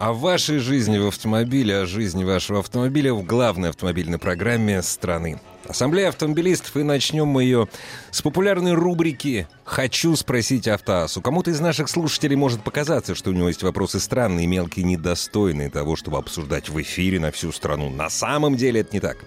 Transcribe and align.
о 0.00 0.14
вашей 0.14 0.60
жизни 0.60 0.96
в 0.96 1.08
автомобиле, 1.08 1.80
о 1.80 1.86
жизни 1.86 2.24
вашего 2.24 2.60
автомобиля 2.60 3.12
в 3.12 3.22
главной 3.22 3.68
автомобильной 3.68 4.16
программе 4.16 4.80
страны. 4.80 5.38
Ассамблея 5.68 6.08
автомобилистов, 6.08 6.74
и 6.78 6.82
начнем 6.82 7.26
мы 7.26 7.42
ее 7.44 7.68
с 8.10 8.22
популярной 8.22 8.72
рубрики 8.72 9.46
«Хочу 9.62 10.16
спросить 10.16 10.66
Автоасу». 10.68 11.20
Кому-то 11.20 11.50
из 11.50 11.60
наших 11.60 11.90
слушателей 11.90 12.34
может 12.34 12.64
показаться, 12.64 13.14
что 13.14 13.28
у 13.28 13.34
него 13.34 13.48
есть 13.48 13.62
вопросы 13.62 14.00
странные, 14.00 14.46
мелкие, 14.46 14.86
недостойные 14.86 15.68
того, 15.68 15.96
чтобы 15.96 16.16
обсуждать 16.16 16.70
в 16.70 16.80
эфире 16.80 17.20
на 17.20 17.30
всю 17.30 17.52
страну. 17.52 17.90
На 17.90 18.08
самом 18.08 18.56
деле 18.56 18.80
это 18.80 18.94
не 18.94 19.00
так. 19.00 19.18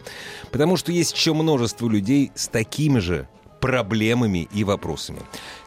Потому 0.51 0.75
что 0.75 0.91
есть 0.91 1.15
еще 1.15 1.33
множество 1.33 1.87
людей 1.87 2.31
с 2.33 2.47
такими 2.47 2.97
же 2.97 3.27
проблемами 3.63 4.49
и 4.53 4.65
вопросами. 4.65 5.21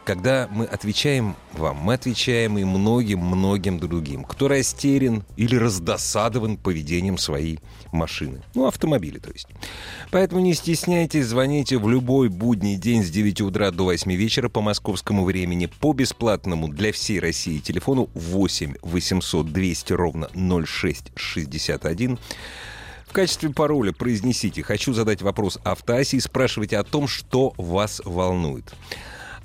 Когда 0.05 0.49
мы 0.53 0.67
отвечаем 0.67 1.35
вам, 1.55 1.79
мы 1.79 1.95
отвечаем 1.95 2.59
и 2.59 2.65
многим-многим 2.65 3.79
другим, 3.79 4.23
кто 4.23 4.49
растерян 4.49 5.25
или 5.39 5.57
раздосадован 5.57 6.59
поведением 6.59 7.17
своей 7.17 7.59
машины. 7.93 8.43
Ну, 8.55 8.67
автомобиля, 8.67 9.19
то 9.19 9.31
есть. 9.31 9.49
Поэтому 10.11 10.43
не 10.43 10.53
стесняйтесь, 10.53 11.25
звоните 11.25 11.79
в 11.79 11.89
любой 11.89 12.29
будний 12.29 12.77
день 12.77 13.03
с 13.03 13.09
9 13.09 13.41
утра 13.41 13.71
до 13.71 13.85
8 13.85 14.13
вечера 14.13 14.51
по 14.51 14.61
московскому 14.61 15.25
времени 15.25 15.65
по 15.65 15.95
бесплатному 15.95 16.69
для 16.69 16.93
всей 16.93 17.19
России 17.19 17.61
телефону 17.61 18.11
8 18.13 18.75
800 18.83 19.51
200 19.51 19.93
ровно 19.95 20.29
0661. 20.35 22.19
В 23.07 23.13
качестве 23.13 23.51
пароля 23.51 23.93
произнесите 23.93 24.63
«Хочу 24.63 24.93
задать 24.93 25.23
вопрос 25.23 25.59
автоасе» 25.65 26.19
и 26.19 26.21
спрашивайте 26.21 26.77
о 26.77 26.85
том, 26.85 27.09
что 27.09 27.55
вас 27.57 28.03
волнует. 28.05 28.75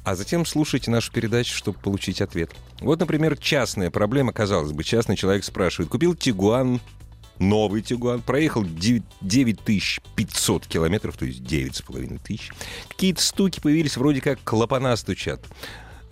А 0.04 0.16
затем 0.16 0.46
слушайте 0.46 0.90
нашу 0.90 1.12
передачу, 1.12 1.56
чтобы 1.56 1.78
получить 1.80 2.22
ответ. 2.22 2.52
Вот, 2.80 3.00
например, 3.00 3.38
частная 3.38 3.92
проблема, 3.92 4.34
казалось 4.34 4.72
бы, 4.72 4.84
частный 4.84 5.16
человек 5.16 5.44
спрашивает. 5.44 5.92
Купил 5.92 6.16
Тигуан, 6.16 6.82
новый 7.38 7.84
Тигуан, 7.84 8.22
проехал 8.22 8.66
9500 8.66 10.66
километров, 10.66 11.18
то 11.18 11.26
есть 11.26 11.42
9,5 11.42 12.20
тысяч. 12.24 12.50
Какие-то 12.90 13.22
стуки 13.22 13.60
появились, 13.60 13.96
вроде 13.96 14.22
как 14.22 14.40
клапана 14.44 14.96
стучат 14.96 15.46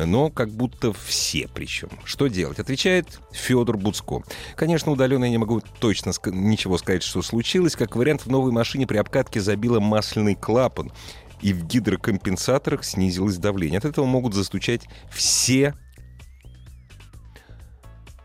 но 0.06 0.30
как 0.30 0.50
будто 0.50 0.94
все 0.94 1.48
причем. 1.54 1.90
Что 2.04 2.28
делать? 2.28 2.60
Отвечает 2.60 3.20
Федор 3.32 3.78
Буцко. 3.78 4.24
Конечно, 4.56 4.92
удаленно 4.92 5.26
я 5.26 5.32
не 5.32 5.38
могу 5.38 5.62
точно 5.80 6.12
ничего 6.26 6.78
сказать, 6.78 7.04
что 7.04 7.22
случилось. 7.22 7.76
Как 7.76 7.96
вариант, 7.96 8.26
в 8.26 8.30
новой 8.30 8.52
машине 8.52 8.88
при 8.88 8.98
обкатке 8.98 9.42
забило 9.42 9.80
масляный 9.80 10.36
клапан 10.36 10.92
и 11.42 11.54
в 11.54 11.66
гидрокомпенсаторах 11.66 12.84
снизилось 12.84 13.38
давление. 13.38 13.78
От 13.78 13.86
этого 13.86 14.06
могут 14.06 14.34
застучать 14.34 14.88
все 15.12 15.76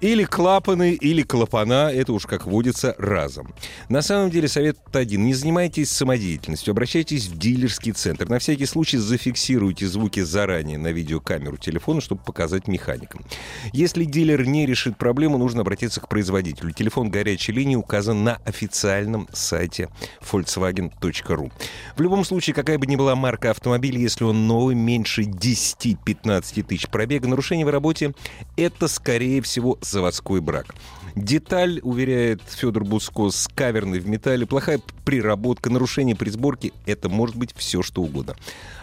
или 0.05 0.25
клапаны, 0.25 0.93
или 0.93 1.23
клапана, 1.23 1.91
это 1.91 2.13
уж 2.13 2.27
как 2.27 2.45
водится, 2.45 2.95
разом. 2.99 3.55
На 3.89 4.03
самом 4.03 4.29
деле 4.29 4.49
совет 4.49 4.77
один. 4.93 5.25
Не 5.25 5.33
занимайтесь 5.33 5.91
самодеятельностью, 5.91 6.73
обращайтесь 6.73 7.27
в 7.27 7.39
дилерский 7.39 7.93
центр. 7.93 8.29
На 8.29 8.39
всякий 8.39 8.67
случай 8.67 8.99
зафиксируйте 8.99 9.87
звуки 9.87 10.21
заранее 10.21 10.77
на 10.77 10.89
видеокамеру 10.89 11.57
телефона, 11.57 12.03
чтобы 12.03 12.21
показать 12.23 12.69
механикам. 12.69 13.25
Если 13.73 14.05
дилер 14.05 14.47
не 14.47 14.67
решит 14.67 14.99
проблему, 14.99 15.39
нужно 15.39 15.63
обратиться 15.63 16.03
к 16.03 16.09
производителю. 16.09 16.73
Телефон 16.73 17.09
горячей 17.09 17.53
линии 17.53 17.77
указан 17.77 18.25
на 18.25 18.37
официальном 18.45 19.27
сайте 19.33 19.89
volkswagen.ru. 20.21 21.51
В 21.97 22.01
любом 22.03 22.27
случае, 22.27 22.53
какая 22.53 22.77
бы 22.77 22.87
ни 22.87 22.97
была 22.97 23.17
марка 23.17 23.53
автомобиля, 23.53 23.99
если 23.99 24.25
он 24.25 24.47
новый, 24.47 24.75
меньше 24.75 25.23
10-15 25.23 26.63
тысяч 26.63 26.89
пробега, 26.89 27.27
нарушение 27.27 27.65
в 27.65 27.71
работе— 27.71 28.13
это, 28.59 28.87
скорее 28.87 29.41
всего, 29.41 29.79
заводской 29.95 30.41
брак. 30.41 30.75
Деталь, 31.15 31.79
уверяет 31.83 32.43
Федор 32.49 32.85
Буско, 32.85 33.31
с 33.31 33.49
каверной 33.49 34.01
в 34.01 34.09
металле, 34.09 34.47
плохая 34.47 34.81
приработка, 35.05 35.71
нарушение 35.71 36.17
при 36.17 36.29
сборке— 36.29 36.73
это 36.87 37.09
может 37.09 37.37
быть 37.37 37.55
все, 37.57 37.83
что 37.83 38.03
угодно. 38.03 38.35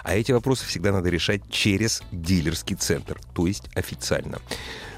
А 0.04 0.16
эти 0.16 0.32
вопросы 0.32 0.66
всегда 0.66 0.94
надо 0.94 1.10
решать 1.10 1.42
через 1.50 2.02
дилерский 2.12 2.78
центр, 2.78 3.20
то 3.36 3.48
есть 3.48 3.66
официально. 3.76 4.40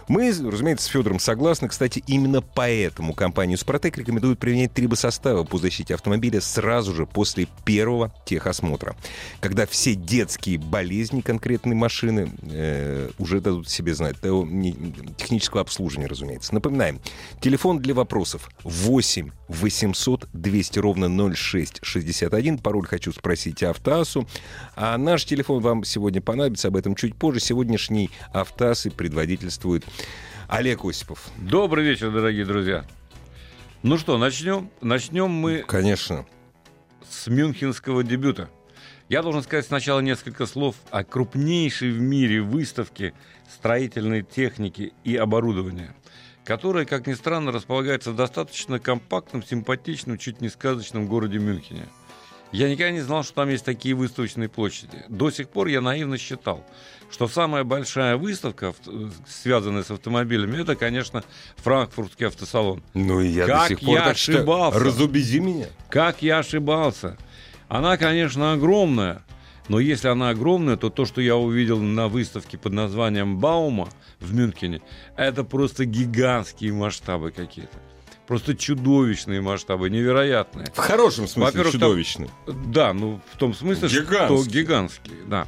Мы, 0.07 0.29
разумеется, 0.29 0.85
с 0.85 0.89
Федором 0.89 1.19
согласны. 1.19 1.67
Кстати, 1.67 2.03
именно 2.07 2.41
поэтому 2.41 3.13
компанию 3.13 3.57
«Супротек» 3.57 3.97
рекомендует 3.97 4.39
применять 4.39 4.73
трибосоставы 4.73 5.45
по 5.45 5.57
защите 5.57 5.93
автомобиля 5.93 6.41
сразу 6.41 6.93
же 6.93 7.05
после 7.05 7.47
первого 7.65 8.13
техосмотра, 8.25 8.95
когда 9.39 9.65
все 9.65 9.95
детские 9.95 10.57
болезни 10.57 11.21
конкретной 11.21 11.75
машины 11.75 12.31
э, 12.43 13.09
уже 13.17 13.39
дадут 13.41 13.69
себе 13.69 13.93
знать. 13.93 14.17
Технического 15.17 15.61
обслуживания, 15.61 16.07
разумеется. 16.07 16.53
Напоминаем, 16.53 16.99
телефон 17.41 17.79
для 17.79 17.93
вопросов 17.93 18.49
8 18.63 19.31
800 19.47 20.27
200 20.33 20.79
ровно 20.79 21.33
0661. 21.33 22.57
Пароль 22.57 22.87
хочу 22.87 23.11
спросить 23.11 23.63
Автоасу. 23.63 24.27
А 24.75 24.97
наш 24.97 25.25
телефон 25.25 25.61
вам 25.61 25.83
сегодня 25.83 26.21
понадобится, 26.21 26.67
об 26.67 26.75
этом 26.75 26.95
чуть 26.95 27.15
позже. 27.15 27.39
Сегодняшний 27.39 28.09
Автоасы 28.33 28.91
предводительствует 28.91 29.85
Олег 30.47 30.85
Осипов. 30.85 31.31
Добрый 31.37 31.83
вечер, 31.83 32.11
дорогие 32.11 32.45
друзья. 32.45 32.85
Ну 33.81 33.97
что, 33.97 34.17
начнем? 34.17 34.69
Начнем 34.81 35.29
мы... 35.29 35.63
Конечно. 35.67 36.25
С 37.09 37.27
мюнхенского 37.27 38.03
дебюта. 38.03 38.49
Я 39.09 39.21
должен 39.21 39.43
сказать 39.43 39.65
сначала 39.65 39.99
несколько 39.99 40.45
слов 40.45 40.75
о 40.89 41.03
крупнейшей 41.03 41.91
в 41.91 41.99
мире 41.99 42.41
выставке 42.41 43.13
строительной 43.53 44.23
техники 44.23 44.93
и 45.03 45.15
оборудования, 45.15 45.95
которая, 46.45 46.85
как 46.85 47.07
ни 47.07 47.13
странно, 47.13 47.51
располагается 47.51 48.11
в 48.11 48.15
достаточно 48.15 48.79
компактном, 48.79 49.43
симпатичном, 49.43 50.17
чуть 50.17 50.41
не 50.41 50.49
сказочном 50.49 51.07
городе 51.07 51.39
Мюнхене– 51.39 51.85
я 52.53 52.69
никогда 52.69 52.91
не 52.91 53.01
знал, 53.01 53.23
что 53.23 53.33
там 53.33 53.49
есть 53.49 53.65
такие 53.65 53.95
выставочные 53.95 54.47
площади. 54.47 55.03
До 55.09 55.31
сих 55.31 55.49
пор 55.49 55.67
я 55.67 55.81
наивно 55.81 56.19
считал, 56.19 56.63
что 57.11 57.27
самая 57.27 57.63
большая 57.63 58.17
выставка, 58.17 58.73
связанная 59.27 59.83
с 59.83 59.91
автомобилями, 59.91 60.61
это, 60.61 60.75
конечно, 60.75 61.23
франкфуртский 61.57 62.27
автосалон. 62.27 62.83
Ну 62.93 63.21
и 63.21 63.27
я 63.27 63.45
как 63.45 63.61
до 63.61 63.67
сих 63.69 63.79
пор 63.79 63.89
я 63.89 64.01
так 64.01 64.13
ошибался. 64.13 64.79
Что... 64.79 64.87
Разубеди 64.87 65.39
меня. 65.39 65.67
Как 65.89 66.21
я 66.21 66.39
ошибался. 66.39 67.17
Она, 67.67 67.97
конечно, 67.97 68.53
огромная, 68.53 69.23
но 69.69 69.79
если 69.79 70.07
она 70.07 70.29
огромная, 70.29 70.77
то 70.77 70.89
то, 70.89 71.05
что 71.05 71.21
я 71.21 71.35
увидел 71.37 71.79
на 71.79 72.07
выставке 72.07 72.57
под 72.57 72.73
названием 72.73 73.37
Баума 73.37 73.89
в 74.19 74.33
Мюнхене, 74.33 74.81
это 75.15 75.43
просто 75.43 75.85
гигантские 75.85 76.73
масштабы 76.73 77.31
какие-то. 77.31 77.77
Просто 78.27 78.55
чудовищные 78.55 79.41
масштабы, 79.41 79.89
невероятные. 79.89 80.67
В 80.73 80.77
хорошем 80.77 81.27
смысле 81.27 81.69
чудовищные. 81.71 82.29
Там, 82.45 82.71
да, 82.71 82.93
ну 82.93 83.21
в 83.33 83.37
том 83.37 83.53
смысле, 83.53 83.89
гигантские. 83.89 84.25
что 84.25 84.49
гигантские, 84.49 85.17
да. 85.27 85.47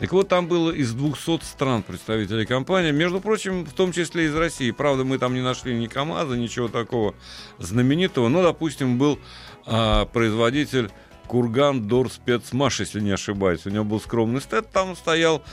Так 0.00 0.12
вот, 0.12 0.28
там 0.28 0.48
было 0.48 0.70
из 0.70 0.94
200 0.94 1.44
стран 1.44 1.82
представителей 1.82 2.46
компании, 2.46 2.90
между 2.90 3.20
прочим, 3.20 3.66
в 3.66 3.74
том 3.74 3.92
числе 3.92 4.24
из 4.24 4.34
России. 4.34 4.70
Правда, 4.70 5.04
мы 5.04 5.18
там 5.18 5.34
не 5.34 5.42
нашли 5.42 5.74
ни 5.74 5.88
КАМАЗа, 5.88 6.36
ничего 6.36 6.68
такого 6.68 7.14
знаменитого, 7.58 8.28
но, 8.28 8.42
допустим, 8.42 8.96
был 8.96 9.18
а, 9.66 10.06
производитель 10.06 10.90
Курган 11.26 11.86
Дор 11.86 12.10
Спецмаш, 12.10 12.80
если 12.80 13.00
не 13.00 13.10
ошибаюсь. 13.10 13.66
У 13.66 13.70
него 13.70 13.84
был 13.84 14.00
скромный 14.00 14.40
стенд, 14.40 14.70
там 14.70 14.96
стоял 14.96 15.44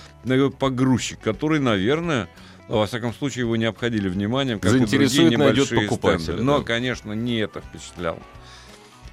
погрузчик, 0.57 1.19
который, 1.19 1.59
наверное, 1.59 2.29
во 2.69 2.87
всяком 2.87 3.13
случае, 3.13 3.43
его 3.43 3.57
не 3.57 3.65
обходили 3.65 4.07
вниманием, 4.07 4.61
как 4.61 4.71
Заинтересует, 4.71 5.33
и 5.33 5.35
небольшие 5.35 5.81
покупателя. 5.81 6.23
стенды. 6.23 6.43
Но, 6.43 6.61
конечно, 6.61 7.11
не 7.11 7.39
это 7.39 7.59
впечатляло. 7.59 8.19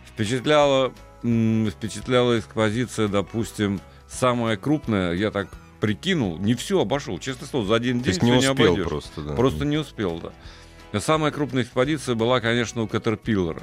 Впечатляла, 0.07 0.93
впечатляла 1.23 2.39
экспозиция, 2.39 3.09
допустим, 3.09 3.81
самая 4.09 4.57
крупная, 4.57 5.13
я 5.13 5.31
так 5.31 5.49
прикинул, 5.81 6.39
не 6.39 6.55
все 6.55 6.81
обошел, 6.81 7.19
честно 7.19 7.47
слово, 7.47 7.67
за 7.67 7.75
один 7.75 8.01
день 8.01 8.19
не 8.23 8.31
не 8.31 8.37
успел 8.39 8.53
обойдешь. 8.53 8.89
просто, 8.89 9.23
да. 9.23 9.35
Просто 9.35 9.65
не 9.65 9.77
успел, 9.77 10.21
да. 10.21 11.01
Самая 11.01 11.33
крупная 11.33 11.65
экспозиция 11.65 12.15
была, 12.15 12.41
конечно, 12.41 12.83
у 12.83 12.87
Caterpillar. 12.87 13.63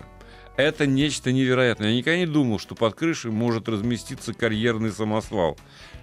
Это 0.57 0.85
нечто 0.85 1.31
невероятное. 1.31 1.89
Я 1.89 1.95
никогда 1.95 2.17
не 2.17 2.25
думал, 2.25 2.59
что 2.59 2.75
под 2.75 2.93
крышей 2.93 3.31
может 3.31 3.69
разместиться 3.69 4.33
карьерный 4.33 4.91
самосвал 4.91 5.57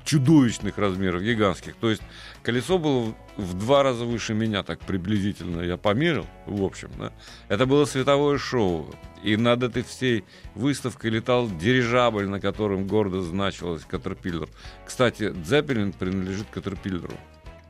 чудовищных 0.08 0.78
размеров, 0.78 1.22
гигантских. 1.22 1.74
То 1.76 1.90
есть 1.90 2.00
колесо 2.42 2.78
было 2.78 3.14
в 3.36 3.52
два 3.52 3.82
раза 3.82 4.06
выше 4.06 4.32
меня, 4.32 4.62
так 4.62 4.80
приблизительно. 4.80 5.60
Я 5.60 5.76
померил, 5.76 6.26
в 6.46 6.64
общем. 6.64 6.88
Да? 6.98 7.12
Это 7.48 7.66
было 7.66 7.84
световое 7.84 8.38
шоу. 8.38 8.94
И 9.22 9.36
над 9.36 9.62
этой 9.62 9.82
всей 9.82 10.24
выставкой 10.54 11.10
летал 11.10 11.46
дирижабль, 11.50 12.26
на 12.26 12.40
котором 12.40 12.86
гордо 12.86 13.20
значилось 13.20 13.84
Катерпиллер. 13.84 14.48
Кстати, 14.86 15.30
Дзеппелин 15.30 15.92
принадлежит 15.92 16.46
Катерпиллеру 16.50 17.14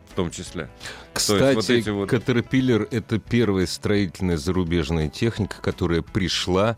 в 0.09 0.15
том 0.15 0.31
числе. 0.31 0.69
Кстати, 1.13 1.57
вот 1.57 1.71
эти 1.71 1.91
вот- 1.91 2.13
Caterpillar— 2.13 2.87
это 2.91 3.19
первая 3.19 3.67
строительная 3.67 4.37
зарубежная 4.37 5.09
техника, 5.09 5.57
которая 5.61 6.03
пришла 6.03 6.77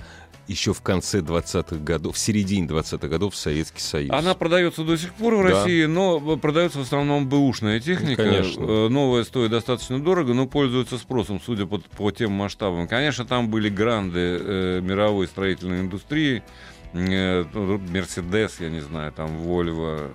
еще 0.50 0.75
в 0.75 0.82
конце 0.82 1.20
20-х 1.20 1.76
годов, 1.76 2.17
в 2.17 2.19
середине 2.19 2.67
20-х 2.67 3.06
годов 3.08 3.35
в 3.35 3.37
Советский 3.37 3.81
Союз. 3.81 4.11
Она 4.11 4.35
продается 4.35 4.82
до 4.82 4.97
сих 4.97 5.14
пор 5.14 5.37
в 5.37 5.43
Да. 5.44 5.50
России, 5.50 5.85
но 5.85 6.37
продается 6.37 6.79
в 6.79 6.82
основном 6.82 7.29
бэушная 7.29 7.79
техника. 7.81 8.25
Конечно. 8.25 8.62
Э, 8.62 8.88
Новая 8.88 9.25
стоит 9.25 9.50
достаточно 9.52 10.02
дорого, 10.02 10.35
но 10.35 10.47
пользуется 10.47 10.99
спросом, 10.99 11.41
судя 11.44 11.67
по, 11.67 11.79
по 11.79 12.11
тем 12.11 12.32
масштабам. 12.32 12.88
Конечно, 12.88 13.25
там 13.25 13.49
были 13.49 13.69
гранды 13.69 14.19
э, 14.19 14.81
мировой 14.82 15.29
строительной 15.29 15.81
индустрии. 15.81 16.43
Э, 16.93 17.44
ну, 17.55 17.79
Мерседес, 17.79 18.58
я 18.58 18.70
не 18.70 18.81
знаю, 18.81 19.12
там 19.12 19.37
Вольво, 19.38 20.11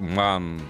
Ман, 0.00 0.60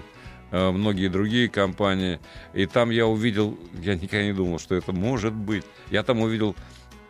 э, 0.51 0.69
многие 0.69 1.07
другие 1.07 1.49
компании. 1.49 2.19
И 2.53 2.67
там 2.67 2.91
я 2.91 3.07
увидел, 3.07 3.57
я 3.81 3.95
никогда 3.95 4.23
не 4.23 4.33
думал, 4.33 4.59
что 4.59 4.75
это 4.75 4.91
может 4.91 5.33
быть. 5.33 5.63
Я 5.89 6.03
там 6.03 6.19
увидел 6.21 6.55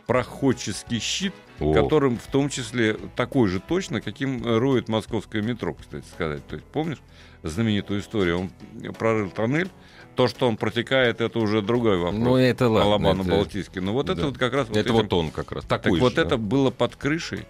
проходческий 0.07 0.99
щит, 0.99 1.33
О. 1.59 1.73
которым 1.73 2.17
в 2.17 2.27
том 2.27 2.49
числе 2.49 2.97
такой 3.15 3.47
же 3.49 3.59
точно, 3.59 4.01
каким 4.01 4.43
роет 4.45 4.89
московское 4.89 5.41
метро, 5.41 5.73
кстати 5.73 6.05
сказать. 6.13 6.45
То 6.47 6.55
есть 6.55 6.67
помнишь 6.67 6.99
знаменитую 7.43 8.01
историю? 8.01 8.39
Он 8.39 8.93
прорыл 8.93 9.29
тоннель, 9.29 9.69
то, 10.15 10.27
что 10.27 10.47
он 10.47 10.57
протекает, 10.57 11.21
это 11.21 11.39
уже 11.39 11.61
другой 11.61 11.97
вопрос. 11.97 12.19
Ну, 12.19 12.35
это 12.35 12.67
ладно. 12.67 13.07
это- 13.07 13.21
Алабано-Балтийский. 13.21 13.79
Но 13.81 13.93
вот 13.93 14.09
это 14.09 14.21
да. 14.21 14.27
вот 14.27 14.37
как 14.37 14.53
раз 14.53 14.67
вот 14.67 14.77
это 14.77 14.89
этим- 14.89 14.97
вот 15.01 15.13
он 15.13 15.31
как 15.31 15.51
раз. 15.51 15.63
так 15.65 15.81
Такой 15.83 15.99
вот 15.99 16.13
же, 16.15 16.21
это 16.21 16.31
да. 16.31 16.37
было 16.37 16.69
под 16.71 16.95
крышей 16.95 17.45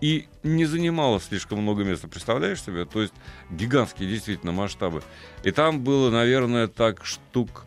и 0.00 0.28
не 0.42 0.64
занимало 0.66 1.18
слишком 1.20 1.60
много 1.60 1.82
места. 1.82 2.06
Представляешь 2.08 2.62
себе? 2.62 2.84
То 2.84 3.02
есть 3.02 3.14
гигантские 3.50 4.08
действительно 4.08 4.52
масштабы. 4.52 5.02
И 5.42 5.50
там 5.50 5.80
было, 5.80 6.10
наверное, 6.10 6.68
так 6.68 7.04
штук 7.04 7.64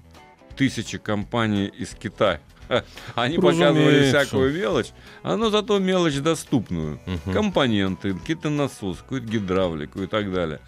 тысячи 0.55 0.97
компаний 0.97 1.65
из 1.67 1.89
Китая. 1.95 2.39
Они 3.15 3.37
показывали 3.37 4.09
всякую 4.09 4.53
мелочь, 4.53 4.91
а 5.23 5.35
но 5.37 5.49
зато 5.49 5.79
мелочь 5.79 6.17
доступную. 6.17 6.99
Мгм. 7.05 7.33
Компоненты, 7.33 8.13
какие-то 8.13 8.49
насосы, 8.49 9.01
какую-то 9.01 9.27
гидравлику 9.27 10.01
и 10.01 10.07
так 10.07 10.31
далее. 10.31 10.59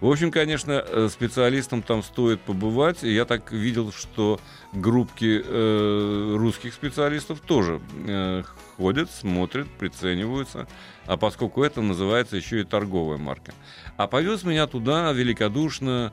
В 0.00 0.10
общем, 0.10 0.30
конечно, 0.30 0.84
э, 0.86 1.08
специалистам 1.10 1.82
там 1.82 2.02
стоит 2.02 2.40
побывать. 2.42 3.02
Я 3.02 3.24
так 3.24 3.50
видел, 3.50 3.92
что 3.92 4.38
группки 4.74 5.42
э, 5.42 6.36
русских 6.36 6.74
специалистов 6.74 7.40
тоже 7.40 7.80
э, 8.06 8.42
ходят, 8.76 9.10
смотрят, 9.10 9.66
прицениваются. 9.78 10.68
А 11.06 11.16
поскольку 11.16 11.62
это 11.62 11.80
называется 11.80 12.36
еще 12.36 12.60
и 12.60 12.64
торговая 12.64 13.16
марка. 13.16 13.54
А 13.96 14.06
повез 14.06 14.44
меня 14.44 14.66
туда 14.66 15.12
великодушно, 15.12 16.12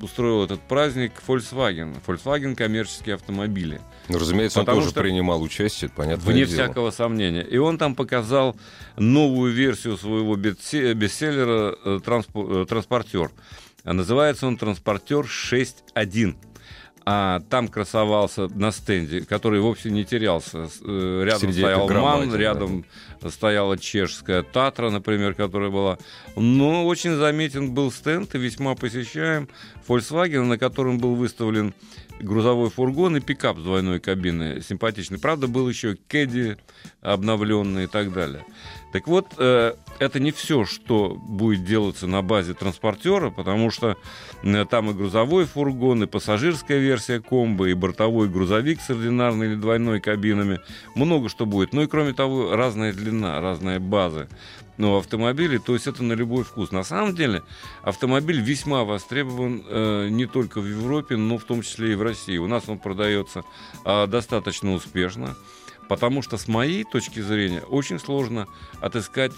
устроил 0.00 0.44
этот 0.44 0.60
праздник 0.62 1.12
Volkswagen. 1.26 1.96
Volkswagen 2.06 2.54
коммерческие 2.54 3.14
автомобили. 3.16 3.80
Ну, 4.08 4.18
разумеется, 4.18 4.60
он 4.60 4.64
Потому 4.66 4.80
тоже 4.80 4.90
что- 4.92 5.00
принимал 5.02 5.42
участие, 5.42 5.90
понятно. 5.94 6.24
Вне 6.30 6.44
всякого 6.46 6.90
сомнения. 6.90 7.42
И 7.42 7.58
он 7.58 7.76
там 7.78 7.94
показал 7.94 8.56
новую 8.96 9.52
версию 9.52 9.96
своего 9.96 10.36
бестсе- 10.36 10.94
бестселлера 10.94 11.76
э, 11.84 12.00
«Транспо- 12.04 12.62
э, 12.62 12.66
«Транспортер». 12.66 13.30
А 13.84 13.92
Называется 13.92 14.46
он 14.46 14.56
«Транспортер 14.56 15.24
6.1». 15.26 16.36
А 17.10 17.40
там 17.48 17.68
красовался 17.68 18.48
на 18.48 18.70
стенде, 18.70 19.22
который 19.22 19.60
вовсе 19.60 19.90
не 19.90 20.04
терялся. 20.04 20.68
Э, 20.84 21.22
Рядом 21.24 21.40
Среди 21.40 21.60
стоял 21.60 21.88
МАН, 21.88 22.34
рядом 22.34 22.84
стояла 23.30 23.78
чешская 23.78 24.42
Татра, 24.42 24.90
например, 24.90 25.32
которая 25.32 25.70
была. 25.70 25.96
Но 26.36 26.84
очень 26.84 27.16
заметен 27.16 27.72
был 27.72 27.90
стенд 27.90 28.34
и 28.34 28.38
весьма 28.38 28.74
посещаем 28.74 29.48
Volkswagen, 29.88 30.42
на 30.42 30.58
котором 30.58 30.98
был 30.98 31.14
выставлен 31.14 31.72
грузовой 32.20 32.68
фургон 32.68 33.16
и 33.16 33.20
пикап 33.20 33.58
с 33.58 33.62
двойной 33.62 34.00
кабиной. 34.00 34.60
Симпатичный. 34.60 35.18
Правда, 35.18 35.46
был 35.46 35.66
еще 35.66 35.96
Кэдди 36.08 36.58
обновленный 37.00 37.84
и 37.84 37.86
так 37.86 38.12
далее. 38.12 38.44
Так 38.92 39.06
вот, 39.06 39.34
э, 39.36 39.74
это 39.98 40.20
не 40.20 40.30
все, 40.30 40.64
что 40.64 41.10
будет 41.10 41.64
делаться 41.64 42.06
на 42.06 42.22
базе 42.22 42.54
транспортера, 42.54 43.30
потому 43.30 43.70
что 43.70 43.96
э, 44.42 44.64
там 44.64 44.90
и 44.90 44.94
грузовой 44.94 45.44
фургон, 45.44 46.04
и 46.04 46.06
пассажирская 46.06 46.78
версия 46.78 47.20
комбо, 47.20 47.68
и 47.68 47.74
бортовой 47.74 48.28
грузовик 48.28 48.80
с 48.80 48.90
ординарной 48.90 49.48
или 49.48 49.54
двойной 49.56 50.00
кабинами. 50.00 50.60
Много 50.94 51.28
что 51.28 51.44
будет. 51.44 51.72
Ну 51.72 51.82
и 51.82 51.86
кроме 51.86 52.14
того, 52.14 52.56
разная 52.56 52.92
длина, 52.92 53.40
разная 53.40 53.78
база 53.78 54.28
ну, 54.78 54.96
автомобилей, 54.96 55.58
то 55.58 55.74
есть 55.74 55.86
это 55.86 56.02
на 56.02 56.12
любой 56.14 56.44
вкус. 56.44 56.70
На 56.70 56.84
самом 56.84 57.14
деле 57.14 57.42
автомобиль 57.82 58.40
весьма 58.40 58.84
востребован 58.84 59.64
э, 59.66 60.08
не 60.08 60.26
только 60.26 60.60
в 60.60 60.66
Европе, 60.66 61.16
но 61.16 61.36
в 61.36 61.44
том 61.44 61.62
числе 61.62 61.92
и 61.92 61.94
в 61.96 62.02
России. 62.02 62.38
У 62.38 62.46
нас 62.46 62.68
он 62.68 62.78
продается 62.78 63.42
э, 63.84 64.06
достаточно 64.06 64.72
успешно, 64.72 65.36
потому 65.88 66.22
что 66.22 66.36
с 66.36 66.48
моей 66.48 66.84
точки 66.84 67.20
зрения 67.20 67.60
очень 67.60 67.98
сложно 67.98 68.46
отыскать 68.80 69.32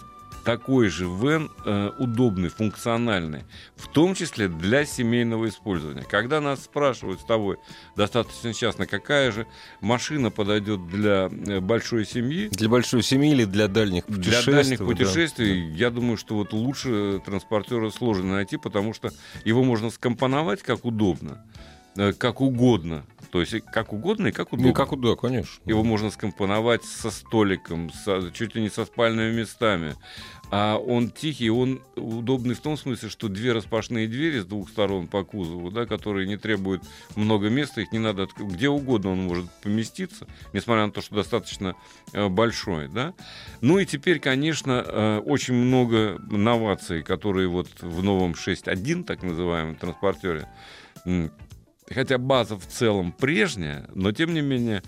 такой 0.44 0.88
же 0.88 1.05
вен 1.05 1.50
э, 1.64 1.91
удобный, 1.99 2.49
функциональный, 2.49 3.44
в 3.76 3.88
том 3.88 4.14
числе 4.14 4.49
для 4.49 4.85
семейного 4.85 5.49
использования. 5.49 6.02
Когда 6.02 6.41
нас 6.41 6.64
спрашивают 6.64 7.20
с 7.20 7.25
тобой 7.25 7.58
достаточно 7.97 8.55
часто, 8.55 8.87
какая 8.87 9.32
же 9.32 9.47
машина 9.81 10.31
подойдет 10.31 10.87
для 10.88 11.29
э, 11.31 11.61
большой 11.61 12.06
семьи, 12.06 12.49
Для 12.53 12.69
большой 12.69 13.03
семьи 13.03 13.31
или 13.31 13.44
для 13.44 13.69
дальних 13.69 14.06
для 14.06 14.17
путешествий? 14.17 14.55
дальних 14.55 14.79
да. 14.79 14.85
путешествий, 14.85 15.70
я 15.75 15.91
думаю, 15.91 16.17
что 16.17 16.37
вот 16.37 16.53
лучше 16.53 17.20
транспортера 17.25 17.91
сложно 17.91 18.35
найти, 18.35 18.56
потому 18.56 18.94
что 18.94 19.11
его 19.44 19.62
можно 19.62 19.91
скомпоновать 19.91 20.62
как 20.62 20.85
удобно, 20.85 21.44
как 22.19 22.41
угодно. 22.41 23.05
То 23.31 23.41
есть 23.41 23.55
и 23.55 23.61
как 23.61 23.93
угодно 23.93 24.29
и 24.29 24.32
как 24.32 24.52
удобно. 24.52 24.69
Ну, 24.69 24.75
как 24.75 24.99
да, 25.00 25.14
конечно. 25.14 25.61
Его 25.64 25.85
можно 25.85 26.11
скомпоновать 26.11 26.85
со 26.85 27.11
столиком, 27.11 27.91
со- 27.93 28.31
чуть 28.32 28.55
ли 28.56 28.62
не 28.62 28.70
со 28.70 28.85
спальными 28.85 29.32
местами. 29.32 29.94
А 30.52 30.79
он 30.79 31.11
тихий, 31.11 31.49
он 31.49 31.81
удобный 31.94 32.56
в 32.56 32.61
том 32.61 32.76
смысле, 32.76 33.08
что 33.08 33.29
две 33.29 33.52
распашные 33.52 34.08
двери 34.08 34.41
с 34.41 34.44
двух 34.44 34.69
сторон 34.69 35.06
по 35.06 35.23
кузову, 35.23 35.70
да, 35.70 35.87
которые 35.87 36.26
не 36.26 36.37
требуют 36.38 36.82
много 37.14 37.50
места, 37.50 37.82
их 37.82 37.93
не 37.93 38.01
надо 38.01 38.27
где 38.36 38.69
угодно 38.69 39.13
он 39.13 39.22
может 39.22 39.48
поместиться, 39.63 40.27
несмотря 40.53 40.86
на 40.86 40.93
то, 40.93 41.01
что 41.03 41.15
достаточно 41.15 41.77
э, 42.13 42.29
большой, 42.29 42.89
да. 42.89 43.15
Ну 43.60 43.79
и 43.79 43.86
теперь, 43.86 44.19
конечно, 44.19 44.82
э, 44.84 45.19
очень 45.19 45.55
много 45.55 46.19
новаций, 46.31 47.05
которые 47.05 47.46
вот 47.46 47.69
в 47.81 48.03
новом 48.03 48.32
6.1, 48.32 49.05
так 49.05 49.22
называемом 49.22 49.77
транспортере, 49.77 50.48
хотя 51.93 52.19
база 52.19 52.56
в 52.56 52.67
целом 52.67 53.13
прежняя, 53.13 53.87
но 53.94 54.13
тем 54.13 54.32
не 54.35 54.41
менее 54.41 54.82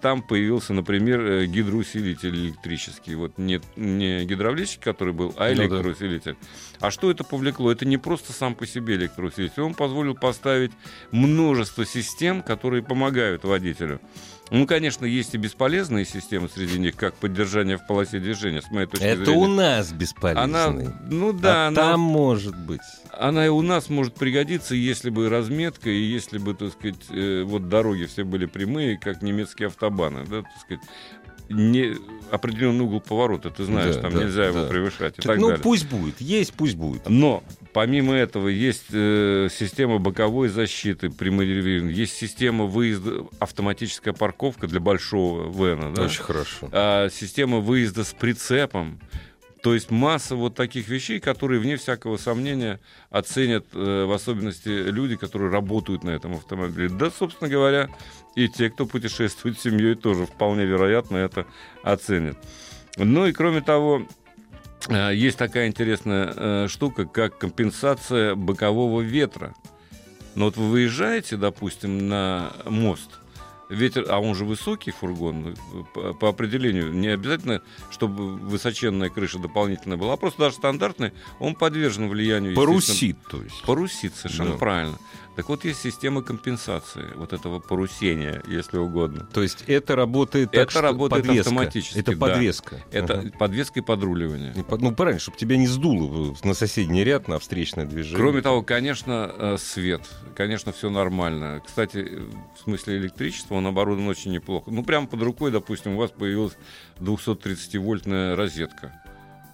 там 0.00 0.22
появился, 0.22 0.74
например, 0.74 1.20
э, 1.20 1.46
гидроусилитель 1.46 2.34
электрический. 2.48 3.14
Вот 3.14 3.38
не, 3.38 3.60
не 3.76 4.24
гидравлический, 4.24 4.82
который 4.82 5.14
был, 5.14 5.34
а 5.36 5.48
Ну 5.50 5.56
да. 5.56 5.62
электроусилитель. 5.64 6.36
А 6.80 6.90
что 6.90 7.10
это 7.10 7.24
повлекло? 7.24 7.72
Это 7.72 7.86
не 7.86 7.96
просто 7.96 8.32
сам 8.32 8.54
по 8.54 8.66
себе 8.66 8.96
электроусилитель. 8.96 9.62
Он 9.62 9.74
позволил 9.74 10.14
поставить 10.14 10.72
множество 11.12 11.86
систем, 11.86 12.42
которые 12.42 12.82
помогают 12.82 13.44
водителю. 13.44 14.00
Ну, 14.50 14.66
конечно, 14.66 15.06
есть 15.06 15.34
и 15.34 15.38
бесполезные 15.38 16.04
системы 16.04 16.50
среди 16.54 16.78
них, 16.78 16.96
как 16.96 17.14
поддержание 17.14 17.78
в 17.78 17.86
полосе 17.86 18.20
движения, 18.20 18.60
с 18.60 18.70
моей 18.70 18.86
точки 18.86 19.02
Это 19.02 19.24
зрения. 19.24 19.40
у 19.40 19.46
нас 19.46 19.90
бесполезный. 19.90 20.42
Она, 20.44 20.92
ну 21.10 21.32
да, 21.32 21.64
а 21.64 21.68
она 21.68 21.80
там 21.92 22.00
может 22.00 22.54
быть. 22.54 22.82
она 23.10 23.46
и 23.46 23.48
у 23.48 23.62
нас 23.62 23.88
может 23.88 24.14
пригодиться, 24.16 24.74
если 24.74 25.08
бы 25.08 25.30
разметка, 25.30 25.88
и 25.88 25.98
если 25.98 26.36
бы, 26.36 26.52
так 26.52 26.72
сказать, 26.72 26.96
э, 27.08 27.42
вот 27.46 27.70
дороги 27.70 28.04
все 28.04 28.24
были 28.24 28.44
прямые, 28.44 28.98
как 28.98 29.22
немецкие 29.22 29.53
автобаны, 29.62 30.24
да, 30.26 30.42
так 30.42 30.60
сказать, 30.60 30.82
не 31.50 31.96
определенный 32.30 32.84
угол 32.84 33.00
поворота, 33.00 33.50
ты 33.50 33.64
знаешь, 33.64 33.94
Да, 33.96 34.02
там 34.02 34.14
да, 34.14 34.24
нельзя 34.24 34.46
его 34.46 34.62
да. 34.62 34.66
превышать 34.68 35.12
и 35.18 35.22
Так, 35.22 35.26
так 35.26 35.38
ну, 35.38 35.48
далее. 35.48 35.62
пусть 35.62 35.86
будет. 35.88 36.20
Есть, 36.20 36.54
пусть 36.54 36.74
будет. 36.74 37.08
Но 37.08 37.44
помимо 37.74 38.14
этого 38.14 38.48
есть 38.48 38.86
э, 38.90 39.48
система 39.52 39.98
боковой 39.98 40.48
защиты 40.48 41.10
маневрировании, 41.10 41.94
есть 41.94 42.14
система 42.16 42.64
выезда, 42.64 43.26
автоматическая 43.40 44.14
парковка 44.14 44.66
для 44.66 44.80
большого 44.80 45.50
вена, 45.52 45.92
да? 45.94 46.04
Очень 46.04 46.22
хорошо. 46.22 46.68
а, 46.72 47.08
система 47.10 47.58
выезда 47.60 48.04
с 48.04 48.14
прицепом. 48.14 48.98
То 49.62 49.72
есть 49.72 49.90
масса 49.90 50.36
вот 50.36 50.54
таких 50.54 50.88
вещей, 50.88 51.20
которые, 51.20 51.58
вне 51.58 51.76
всякого 51.76 52.18
сомнения, 52.18 52.80
оценят 53.10 53.64
э, 53.72 54.04
в 54.04 54.12
особенности 54.12 54.68
люди, 54.68 55.16
которые 55.16 55.50
работают 55.50 56.04
на 56.04 56.10
этом 56.10 56.34
автомобиле. 56.34 56.90
Да, 56.90 57.10
собственно 57.10 57.48
говоря, 57.48 57.88
и 58.34 58.48
те, 58.48 58.70
кто 58.70 58.86
путешествует 58.86 59.58
с 59.58 59.62
семьей, 59.62 59.94
тоже 59.94 60.26
вполне 60.26 60.64
вероятно 60.64 61.16
это 61.16 61.46
оценят. 61.82 62.36
Ну 62.96 63.26
и 63.26 63.32
кроме 63.32 63.60
того, 63.60 64.06
э, 64.88 65.14
есть 65.14 65.38
такая 65.38 65.68
интересная 65.68 66.32
э, 66.34 66.68
штука, 66.68 67.06
как 67.06 67.38
компенсация 67.38 68.34
бокового 68.34 69.00
ветра. 69.00 69.54
Но 70.34 70.46
вот 70.46 70.56
вы 70.56 70.68
выезжаете, 70.68 71.36
допустим, 71.36 72.08
на 72.08 72.52
мост– 72.66 73.10
ветер, 73.68 74.06
а 74.08 74.20
он 74.20 74.34
же 74.34 74.44
высокий 74.44 74.90
фургон, 74.90 75.56
по, 75.92 76.12
по 76.14 76.28
определению, 76.28 76.92
не 76.92 77.08
обязательно, 77.08 77.62
чтобы 77.90 78.36
высоченная 78.36 79.10
крыша 79.10 79.38
дополнительная 79.38 79.96
была, 79.96 80.14
а 80.14 80.16
просто 80.16 80.40
даже 80.40 80.56
стандартный, 80.56 81.12
он 81.38 81.54
подвержен 81.54 82.08
влиянию... 82.08 82.54
Парусит, 82.54 83.18
то 83.30 83.42
есть. 83.42 83.62
Парусит, 83.62 84.14
совершенно 84.14 84.52
да. 84.52 84.58
правильно. 84.58 84.98
Так 85.36 85.48
вот, 85.48 85.64
есть 85.64 85.80
система 85.80 86.22
компенсации 86.22 87.06
вот 87.16 87.32
этого 87.32 87.58
парусения, 87.58 88.42
если 88.46 88.78
угодно. 88.78 89.26
То 89.32 89.42
есть 89.42 89.64
это 89.66 89.96
работает 89.96 90.52
так, 90.52 90.70
Это 90.70 90.80
работает 90.80 91.26
подвеска. 91.26 91.50
автоматически. 91.50 91.98
Это 91.98 92.16
подвеска. 92.16 92.80
Это 92.92 93.14
uh 93.14 93.38
подвеска 93.38 93.80
и 93.80 93.82
подруливание. 93.82 94.54
Ну, 94.54 94.92
правильно, 94.92 95.20
чтобы 95.20 95.36
тебя 95.36 95.56
не 95.56 95.66
сдуло 95.66 96.34
на 96.44 96.54
соседний 96.54 97.02
ряд, 97.02 97.26
на 97.26 97.38
встречное 97.38 97.84
движение. 97.84 98.16
Кроме 98.16 98.42
того, 98.42 98.62
конечно, 98.62 99.32
э, 99.36 99.56
свет. 99.58 100.02
Конечно, 100.36 100.72
все 100.72 100.88
нормально. 100.88 101.62
Кстати, 101.64 102.22
в 102.56 102.62
смысле 102.62 102.98
электричества 102.98 103.56
он 103.56 103.66
оборудован 103.66 104.08
очень 104.08 104.32
неплохо. 104.32 104.70
Ну, 104.70 104.84
прямо 104.84 105.06
под 105.06 105.22
рукой, 105.22 105.50
допустим, 105.50 105.94
у 105.94 105.98
вас 105.98 106.10
появилась 106.10 106.56
230-вольтная 107.00 108.36
розетка 108.36 108.92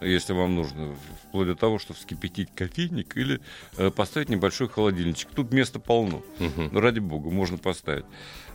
если 0.00 0.32
вам 0.32 0.54
нужно, 0.54 0.94
вплоть 1.28 1.46
до 1.46 1.54
того, 1.54 1.78
чтобы 1.78 1.98
вскипятить 1.98 2.48
кофейник 2.54 3.16
или 3.16 3.40
э, 3.76 3.90
поставить 3.90 4.28
небольшой 4.28 4.68
холодильничек. 4.68 5.30
Тут 5.34 5.52
места 5.52 5.78
полно. 5.78 6.22
Угу. 6.38 6.70
Ну, 6.72 6.80
ради 6.80 7.00
бога, 7.00 7.30
можно 7.30 7.58
поставить. 7.58 8.04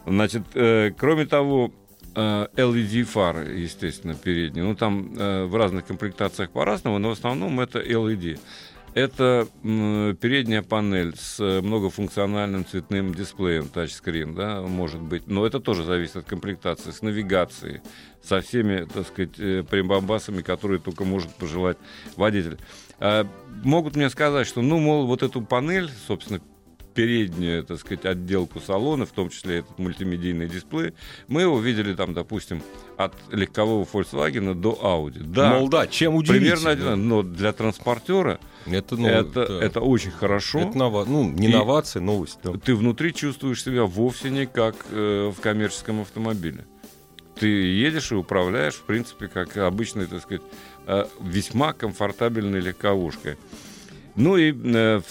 Значит, 0.05 0.43
э, 0.53 0.91
кроме 0.97 1.25
того, 1.25 1.71
э, 2.15 2.47
LED-фары, 2.55 3.57
естественно, 3.57 4.15
передние. 4.15 4.65
Ну, 4.65 4.75
там 4.75 5.13
э, 5.17 5.45
в 5.45 5.55
разных 5.55 5.85
комплектациях 5.85 6.51
по-разному, 6.51 6.99
но 6.99 7.09
в 7.09 7.13
основном 7.13 7.59
это 7.59 7.79
LED. 7.79 8.39
Это 8.95 9.45
передняя 9.63 10.61
панель 10.61 11.17
с 11.17 11.37
э, 11.41 11.59
многофункциональным 11.61 12.65
цветным 12.65 13.13
дисплеем, 13.13 13.67
тачскрин, 13.67 14.33
да, 14.33 14.61
может 14.61 15.01
быть. 15.01 15.27
Но 15.27 15.45
это 15.45 15.59
тоже 15.59 15.83
зависит 15.83 16.15
от 16.15 16.25
комплектации, 16.25 16.91
с 16.91 17.01
навигацией, 17.01 17.81
со 18.23 18.39
всеми, 18.39 18.85
так 18.85 19.05
сказать, 19.05 19.37
э, 19.37 19.63
прибамбасами, 19.69 20.41
которые 20.41 20.79
только 20.79 21.03
может 21.03 21.29
пожелать 21.35 21.77
водитель. 22.15 22.57
А, 22.99 23.27
могут 23.65 23.97
мне 23.97 24.09
сказать, 24.09 24.47
что, 24.47 24.61
ну, 24.61 24.79
мол, 24.79 25.05
вот 25.07 25.23
эту 25.23 25.41
панель, 25.41 25.91
собственно, 26.07 26.39
переднюю, 26.93 27.65
так 27.65 27.79
сказать, 27.79 28.05
отделку 28.05 28.61
салона, 28.61 29.05
в 29.05 29.11
том 29.11 29.29
числе 29.29 29.59
этот 29.59 29.77
мультимедийный 29.77 30.47
дисплей, 30.47 30.93
мы 31.27 31.41
его 31.41 31.59
видели 31.59 31.93
там, 31.93 32.13
допустим, 32.13 32.63
от 32.95 33.13
легкового 33.29 33.83
Volkswagen 33.83 34.53
до 34.53 34.79
Audi. 34.81 35.21
Да, 35.21 35.59
Мол, 35.59 35.67
да, 35.67 35.85
чем 35.85 36.15
удивительно. 36.15 36.71
Примерно, 36.71 36.95
но 36.95 37.23
для 37.23 37.51
транспортера 37.51 38.39
это, 38.65 38.95
ну, 38.95 39.07
это, 39.07 39.47
да. 39.47 39.63
это 39.63 39.81
очень 39.81 40.11
хорошо. 40.11 40.59
Это 40.59 40.77
нова... 40.77 41.05
ну, 41.05 41.29
не 41.29 41.47
новация, 41.47 42.01
новость. 42.01 42.39
Да. 42.43 42.53
Ты 42.53 42.75
внутри 42.75 43.13
чувствуешь 43.13 43.63
себя 43.63 43.85
вовсе 43.85 44.29
не 44.29 44.45
как 44.45 44.75
э, 44.91 45.31
в 45.35 45.39
коммерческом 45.41 46.01
автомобиле. 46.01 46.65
Ты 47.39 47.47
едешь 47.47 48.11
и 48.11 48.15
управляешь, 48.15 48.75
в 48.75 48.83
принципе, 48.83 49.27
как 49.27 49.55
обычной, 49.57 50.07
так 50.07 50.21
сказать, 50.21 50.43
э, 50.87 51.05
весьма 51.21 51.73
комфортабельной 51.73 52.61
легковушкой. 52.61 53.37
Ну 54.15 54.37
и 54.37 54.53
э, 54.53 55.01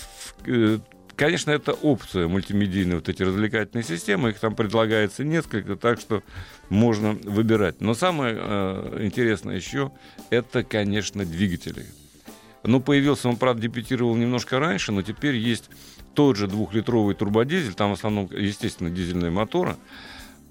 э, 0.46 0.78
Конечно, 1.16 1.52
это 1.52 1.72
опция 1.72 2.26
мультимедийные 2.26 2.96
вот 2.96 3.08
эти 3.08 3.22
развлекательные 3.22 3.84
системы, 3.84 4.30
их 4.30 4.40
там 4.40 4.56
предлагается 4.56 5.22
несколько, 5.22 5.76
так 5.76 6.00
что 6.00 6.22
можно 6.70 7.12
выбирать. 7.12 7.80
Но 7.80 7.94
самое 7.94 8.36
э, 8.36 8.98
интересное 9.02 9.56
еще, 9.56 9.92
это, 10.30 10.64
конечно, 10.64 11.24
двигатели. 11.24 11.86
Ну, 12.64 12.80
появился 12.80 13.28
он, 13.28 13.36
правда, 13.36 13.62
дебютировал 13.62 14.16
немножко 14.16 14.58
раньше, 14.58 14.90
но 14.90 15.02
теперь 15.02 15.36
есть 15.36 15.70
тот 16.14 16.36
же 16.36 16.46
двухлитровый 16.48 17.14
турбодизель, 17.14 17.74
там 17.74 17.90
в 17.90 17.94
основном, 17.94 18.28
естественно, 18.32 18.90
дизельные 18.90 19.30
моторы, 19.30 19.76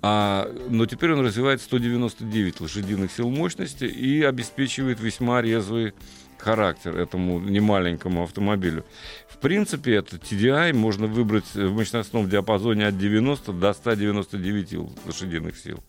а, 0.01 0.53
но 0.69 0.85
теперь 0.85 1.13
он 1.13 1.25
развивает 1.25 1.61
199 1.61 2.61
лошадиных 2.61 3.11
сил 3.11 3.29
мощности 3.29 3.85
и 3.85 4.21
обеспечивает 4.21 4.99
весьма 4.99 5.41
резвый 5.41 5.93
характер 6.37 6.97
этому 6.97 7.39
немаленькому 7.39 8.23
автомобилю. 8.23 8.85
В 9.29 9.37
принципе, 9.37 9.95
это 9.95 10.17
TDI 10.17 10.73
можно 10.73 11.07
выбрать 11.07 11.55
в 11.55 11.73
мощностном 11.73 12.29
диапазоне 12.29 12.87
от 12.87 12.97
90 12.97 13.53
до 13.53 13.73
199 13.73 14.73
лошадиных 15.05 15.57
сил. 15.57 15.81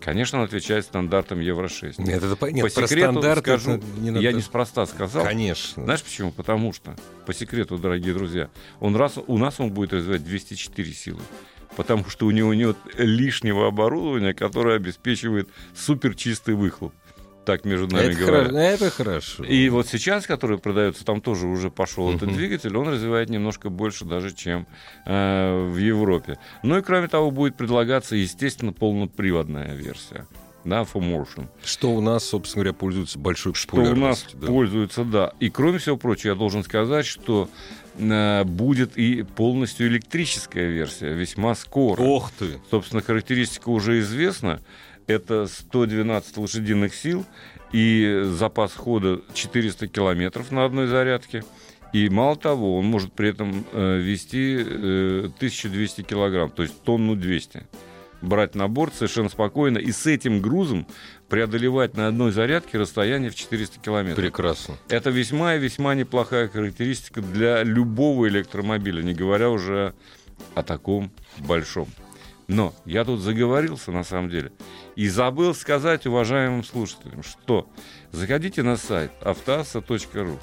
Конечно, 0.00 0.38
он 0.38 0.44
отвечает 0.44 0.84
стандартам 0.84 1.40
Евро-6. 1.40 1.94
Нет, 1.98 2.22
это 2.22 2.50
нет, 2.50 2.62
по 2.62 2.70
секрету 2.70 3.22
скажу, 3.38 3.80
не 3.98 4.10
надо... 4.10 4.22
я 4.22 4.32
неспроста 4.32 4.86
сказал. 4.86 5.24
Конечно. 5.24 5.84
Знаешь 5.84 6.02
почему? 6.02 6.32
Потому 6.32 6.72
что, 6.72 6.96
по 7.26 7.34
секрету, 7.34 7.78
дорогие 7.78 8.14
друзья, 8.14 8.48
он 8.80 8.96
раз, 8.96 9.18
у 9.26 9.38
нас 9.38 9.60
он 9.60 9.70
будет 9.70 9.92
развивать 9.92 10.24
204 10.24 10.92
силы. 10.92 11.20
Потому 11.76 12.08
что 12.08 12.26
у 12.26 12.30
него 12.30 12.52
нет 12.52 12.76
лишнего 12.98 13.68
оборудования, 13.68 14.34
которое 14.34 14.76
обеспечивает 14.76 15.48
суперчистый 15.74 16.54
выхлоп 16.54 16.92
так 17.44 17.64
между 17.64 17.88
нами 17.94 18.12
это 18.12 18.18
говоря. 18.18 18.44
Хорошо, 18.44 18.58
это 18.58 18.90
хорошо. 18.90 19.44
И 19.44 19.68
вот 19.68 19.88
сейчас, 19.88 20.26
который 20.26 20.58
продается, 20.58 21.04
там 21.04 21.20
тоже 21.20 21.46
уже 21.46 21.70
пошел 21.70 22.10
uh-huh. 22.10 22.16
этот 22.16 22.32
двигатель, 22.32 22.76
он 22.76 22.88
развивает 22.88 23.30
немножко 23.30 23.70
больше 23.70 24.04
даже, 24.04 24.34
чем 24.34 24.66
э, 25.06 25.68
в 25.68 25.76
Европе. 25.76 26.38
Ну 26.62 26.78
и 26.78 26.82
кроме 26.82 27.08
того, 27.08 27.30
будет 27.30 27.56
предлагаться, 27.56 28.16
естественно, 28.16 28.72
полноприводная 28.72 29.74
версия. 29.74 30.26
Да, 30.64 30.82
for 30.82 31.00
motion. 31.00 31.48
Что 31.64 31.90
у 31.92 32.00
нас, 32.00 32.24
собственно 32.24 32.64
говоря, 32.64 32.78
пользуется 32.78 33.18
большой 33.18 33.54
Что 33.54 33.76
у 33.76 33.94
нас 33.94 34.26
да. 34.34 34.46
пользуется, 34.46 35.04
да. 35.04 35.32
И 35.40 35.48
кроме 35.48 35.78
всего 35.78 35.96
прочего, 35.96 36.32
я 36.32 36.34
должен 36.34 36.62
сказать, 36.64 37.06
что 37.06 37.48
э, 37.98 38.44
будет 38.44 38.98
и 38.98 39.22
полностью 39.22 39.86
электрическая 39.86 40.68
версия, 40.68 41.14
весьма 41.14 41.54
скоро. 41.54 42.02
Ох 42.02 42.30
ты! 42.38 42.60
Собственно, 42.70 43.00
характеристика 43.00 43.70
уже 43.70 44.00
известна 44.00 44.60
это 45.10 45.46
112 45.46 46.36
лошадиных 46.36 46.94
сил 46.94 47.24
и 47.72 48.22
запас 48.24 48.72
хода 48.74 49.20
400 49.34 49.88
километров 49.88 50.50
на 50.50 50.64
одной 50.64 50.86
зарядке. 50.86 51.44
И 51.92 52.08
мало 52.08 52.36
того, 52.36 52.78
он 52.78 52.86
может 52.86 53.12
при 53.12 53.30
этом 53.30 53.64
э, 53.72 53.98
вести 53.98 54.56
э, 54.58 55.30
1200 55.36 56.02
килограмм, 56.02 56.50
то 56.50 56.62
есть 56.62 56.80
тонну 56.82 57.16
200. 57.16 57.66
Брать 58.22 58.54
на 58.54 58.68
борт 58.68 58.94
совершенно 58.94 59.28
спокойно 59.28 59.78
и 59.78 59.90
с 59.90 60.06
этим 60.06 60.40
грузом 60.40 60.86
преодолевать 61.28 61.96
на 61.96 62.06
одной 62.06 62.32
зарядке 62.32 62.78
расстояние 62.78 63.30
в 63.30 63.34
400 63.34 63.80
километров. 63.80 64.22
Прекрасно. 64.22 64.76
Это 64.88 65.10
весьма 65.10 65.56
и 65.56 65.58
весьма 65.58 65.94
неплохая 65.94 66.48
характеристика 66.48 67.22
для 67.22 67.62
любого 67.62 68.28
электромобиля, 68.28 69.02
не 69.02 69.14
говоря 69.14 69.50
уже 69.50 69.94
о 70.54 70.62
таком 70.62 71.10
большом. 71.38 71.88
Но 72.50 72.74
я 72.84 73.04
тут 73.04 73.20
заговорился 73.20 73.92
на 73.92 74.02
самом 74.02 74.28
деле 74.28 74.50
и 74.96 75.08
забыл 75.08 75.54
сказать 75.54 76.04
уважаемым 76.04 76.64
слушателям, 76.64 77.22
что 77.22 77.70
заходите 78.10 78.64
на 78.64 78.76
сайт 78.76 79.12
автоаса.ру, 79.22 80.36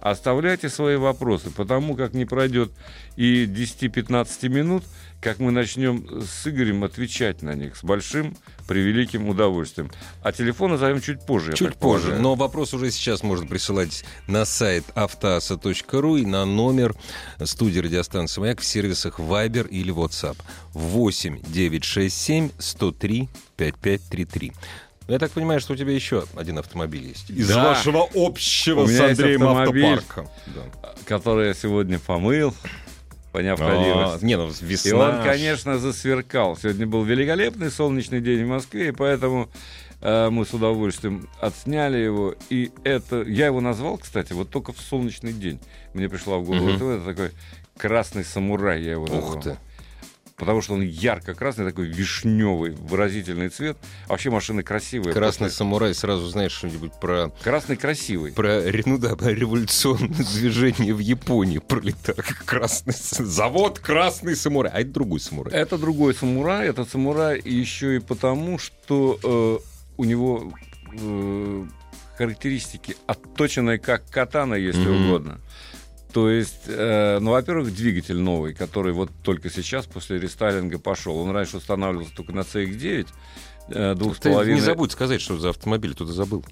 оставляйте 0.00 0.68
свои 0.68 0.96
вопросы, 0.96 1.52
потому 1.52 1.94
как 1.94 2.14
не 2.14 2.24
пройдет 2.24 2.72
и 3.14 3.46
10-15 3.46 4.48
минут, 4.48 4.82
как 5.22 5.38
мы 5.38 5.52
начнем 5.52 6.04
с 6.20 6.48
Игорем 6.48 6.82
отвечать 6.82 7.42
на 7.42 7.54
них 7.54 7.76
с 7.76 7.84
большим 7.84 8.36
превеликим 8.66 9.28
удовольствием. 9.28 9.90
А 10.22 10.32
телефон 10.32 10.72
назовем 10.72 11.00
чуть 11.00 11.24
позже. 11.24 11.54
Чуть 11.54 11.76
позже. 11.76 12.06
Полагаю. 12.06 12.22
Но 12.22 12.34
вопрос 12.34 12.74
уже 12.74 12.90
сейчас 12.90 13.22
можно 13.22 13.46
присылать 13.46 14.04
на 14.26 14.44
сайт 14.44 14.84
автоаса.ру 14.96 16.16
и 16.16 16.26
на 16.26 16.44
номер 16.44 16.96
студии 17.42 17.78
радиостанции 17.78 18.40
«Маяк» 18.40 18.60
в 18.60 18.64
сервисах 18.64 19.20
Viber 19.20 19.68
или 19.68 19.94
WhatsApp. 19.94 20.36
8 20.72 21.40
967 21.46 22.50
103 22.58 23.28
5533. 23.56 24.52
Я 25.06 25.18
так 25.18 25.30
понимаю, 25.30 25.60
что 25.60 25.74
у 25.74 25.76
тебя 25.76 25.92
еще 25.92 26.24
один 26.36 26.58
автомобиль 26.58 27.06
есть. 27.06 27.30
Из 27.30 27.48
да. 27.48 27.62
вашего 27.64 28.08
общего 28.14 28.86
с 28.86 29.00
Андреем 29.00 29.44
автопарка. 29.44 30.28
Да. 30.46 30.94
Который 31.06 31.48
я 31.48 31.54
сегодня 31.54 32.00
помыл 32.00 32.54
по 33.32 33.38
необходимости. 33.38 34.22
А, 34.22 34.26
не, 34.26 34.36
ну, 34.36 34.50
весна. 34.60 34.90
И 34.90 34.92
он, 34.92 35.22
конечно, 35.22 35.78
засверкал. 35.78 36.56
Сегодня 36.56 36.86
был 36.86 37.02
великолепный 37.02 37.70
солнечный 37.70 38.20
день 38.20 38.44
в 38.44 38.48
Москве, 38.48 38.88
и 38.88 38.92
поэтому 38.92 39.48
э, 40.02 40.28
мы 40.30 40.44
с 40.44 40.52
удовольствием 40.52 41.28
отсняли 41.40 41.96
его. 41.96 42.34
И 42.50 42.70
это... 42.84 43.22
Я 43.22 43.46
его 43.46 43.60
назвал, 43.60 43.96
кстати, 43.96 44.34
вот 44.34 44.50
только 44.50 44.72
в 44.72 44.80
солнечный 44.80 45.32
день. 45.32 45.58
Мне 45.94 46.08
пришла 46.08 46.36
в 46.36 46.44
голову. 46.44 46.66
Угу. 46.66 46.74
Это, 46.74 46.84
это 46.84 47.04
такой 47.04 47.30
красный 47.78 48.24
самурай, 48.24 48.82
я 48.82 48.92
его 48.92 49.06
назвал. 49.06 49.38
Ух 49.38 49.42
ты. 49.42 49.56
Потому 50.42 50.60
что 50.60 50.74
он 50.74 50.82
ярко-красный, 50.82 51.64
такой 51.64 51.86
вишневый, 51.86 52.72
выразительный 52.72 53.48
цвет. 53.48 53.76
А 54.06 54.10
вообще 54.10 54.28
машины 54.30 54.62
красивые. 54.64 55.14
Красный 55.14 55.46
После- 55.46 55.56
самурай, 55.56 55.94
сразу 55.94 56.26
знаешь 56.26 56.50
что-нибудь 56.52 56.92
про 57.00 57.30
Красный 57.44 57.76
красивый. 57.76 58.32
про, 58.32 58.60
ну 58.86 58.98
да, 58.98 59.14
про 59.14 59.30
революционное 59.30 60.08
движение 60.34 60.92
в 60.94 60.98
Японии 60.98 61.58
пролетарий. 61.58 62.22
Красный 62.44 62.94
завод 63.24 63.78
Красный 63.78 64.34
самурай. 64.34 64.72
А 64.74 64.80
это 64.80 64.90
другой 64.90 65.20
самурай. 65.20 65.54
Это 65.54 65.78
другой 65.78 66.14
самурай. 66.14 66.68
Это 66.68 66.84
самурай 66.84 67.40
еще 67.44 67.96
и 67.96 67.98
потому, 68.00 68.58
что 68.58 69.18
э, 69.22 69.58
у 69.96 70.04
него 70.04 70.52
э, 70.92 71.64
характеристики 72.18 72.96
отточенные 73.06 73.78
как 73.78 74.08
катана, 74.10 74.54
если 74.54 74.86
Мгм. 74.88 75.06
угодно. 75.06 75.40
То 76.12 76.28
есть, 76.28 76.64
э, 76.66 77.18
ну, 77.20 77.30
во-первых, 77.30 77.74
двигатель 77.74 78.18
новый, 78.18 78.52
который 78.52 78.92
вот 78.92 79.10
только 79.22 79.48
сейчас 79.50 79.86
после 79.86 80.18
рестайлинга 80.18 80.78
пошел. 80.78 81.16
Он 81.16 81.30
раньше 81.30 81.56
устанавливался 81.56 82.14
только 82.14 82.32
на 82.32 82.40
CX-9, 82.40 83.06
э, 83.68 83.94
двух 83.94 84.16
с 84.16 84.20
Ты 84.20 84.28
не 84.28 84.34
половиной. 84.34 84.60
забудь 84.60 84.92
сказать, 84.92 85.22
что 85.22 85.38
за 85.38 85.50
автомобиль 85.50 85.94
туда 85.94 86.12
забыл. 86.12 86.44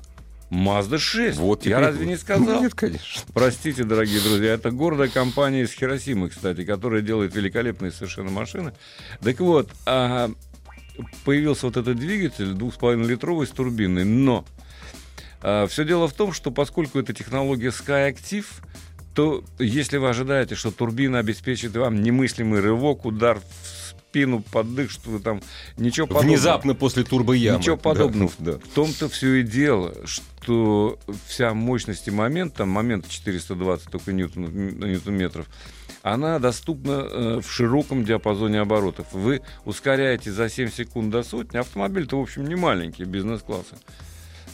Mazda 0.51 0.99
6. 0.99 1.39
Вот 1.39 1.67
Я 1.67 1.79
разве 1.79 2.07
не 2.07 2.17
сказал? 2.17 2.63
Нет, 2.63 2.75
конечно. 2.75 3.23
Простите, 3.35 3.85
дорогие 3.85 4.21
друзья, 4.21 4.55
это 4.55 4.71
гордая 4.71 5.09
компания 5.09 5.63
из 5.63 5.73
Хиросимы, 5.73 6.31
кстати, 6.31 6.65
которая 6.65 7.03
делает 7.03 7.37
великолепные 7.37 7.93
совершенно 7.93 8.31
машины. 8.31 8.73
Так 9.21 9.39
вот, 9.41 9.71
а, 9.87 10.31
появился 11.25 11.67
вот 11.67 11.77
этот 11.77 11.99
двигатель 11.99 12.53
2,5-литровый 12.53 13.47
с 13.47 13.51
турбиной, 13.51 14.05
но 14.05 14.45
все 15.41 15.85
дело 15.85 16.09
в 16.09 16.13
том, 16.13 16.33
что 16.33 16.51
поскольку 16.51 16.99
это 16.99 17.15
технология 17.15 17.69
SkyActiv, 17.69 18.45
то 19.21 19.45
если 19.59 19.99
вы 19.99 20.09
ожидаете, 20.09 20.55
что 20.55 20.71
турбина 20.71 21.19
обеспечит 21.19 21.77
вам 21.77 22.01
немыслимый 22.01 22.61
рывок, 22.61 23.05
удар 23.05 23.39
в 23.39 23.91
спину, 23.91 24.41
поддых, 24.41 24.91
что 24.91 25.11
вы 25.11 25.21
там 25.21 25.43
ничего 25.77 26.07
подобного. 26.07 26.33
Внезапно 26.33 26.75
после 26.75 27.05
турбоямы. 27.05 27.59
Ничего 27.59 27.77
подобного. 27.77 28.33
Да. 28.39 28.53
В 28.53 28.69
том-то 28.69 29.11
все 29.11 29.35
и 29.35 29.43
дело, 29.43 29.95
что 30.07 30.99
вся 31.27 31.53
мощность 31.53 32.09
и 32.09 32.11
момент, 32.11 32.55
там 32.55 32.71
момент 32.71 33.11
420 33.11 33.91
только 33.91 34.15
ньютон, 34.15 34.45
ньютон-метров, 34.45 35.47
она 36.03 36.39
доступна 36.39 36.93
э, 36.93 37.41
в 37.45 37.53
широком 37.53 38.07
диапазоне 38.07 38.61
оборотов. 38.61 39.13
Вы 39.13 39.43
ускоряете 39.67 40.33
за 40.33 40.49
7 40.49 40.71
секунд 40.71 41.11
до 41.11 41.23
сотни, 41.23 41.59
автомобиль-то, 41.59 42.19
в 42.19 42.23
общем, 42.23 42.49
не 42.49 42.55
маленький, 42.55 43.05
бизнес-класса. 43.05 43.77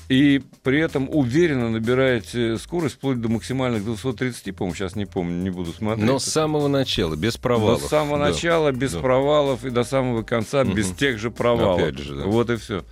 И 0.09 0.41
при 0.63 0.79
этом 0.81 1.09
уверенно 1.11 1.69
набираете 1.69 2.59
скорость 2.59 2.95
вплоть 2.95 3.21
до 3.21 3.29
максимальных 3.29 3.85
230, 3.85 4.55
по-моему, 4.55 4.77
сейчас 4.77 4.95
не 4.95 5.05
помню, 5.05 5.43
не 5.43 5.51
буду 5.51 5.73
смотреть. 5.73 6.07
Но 6.07 6.19
с 6.21 6.25
самого 6.25 6.69
начала, 6.69 7.17
без 7.17 7.37
провалов. 7.37 7.83
До 7.83 7.89
самого 7.89 8.19
Да. 8.19 8.29
начала 8.29 8.71
без 8.71 8.93
Да. 8.93 9.01
провалов 9.01 9.65
и 9.65 9.71
до 9.71 9.83
самого 9.83 10.23
конца 10.23 10.63
без 10.65 10.89
Мгм. 10.91 10.97
тех 10.97 11.19
же 11.19 11.31
провалов. 11.33 11.81
Опять 11.83 11.99
же, 11.99 12.15
да. 12.15 12.23
Вот 12.25 12.51
и 12.51 12.57
все. 12.57 12.85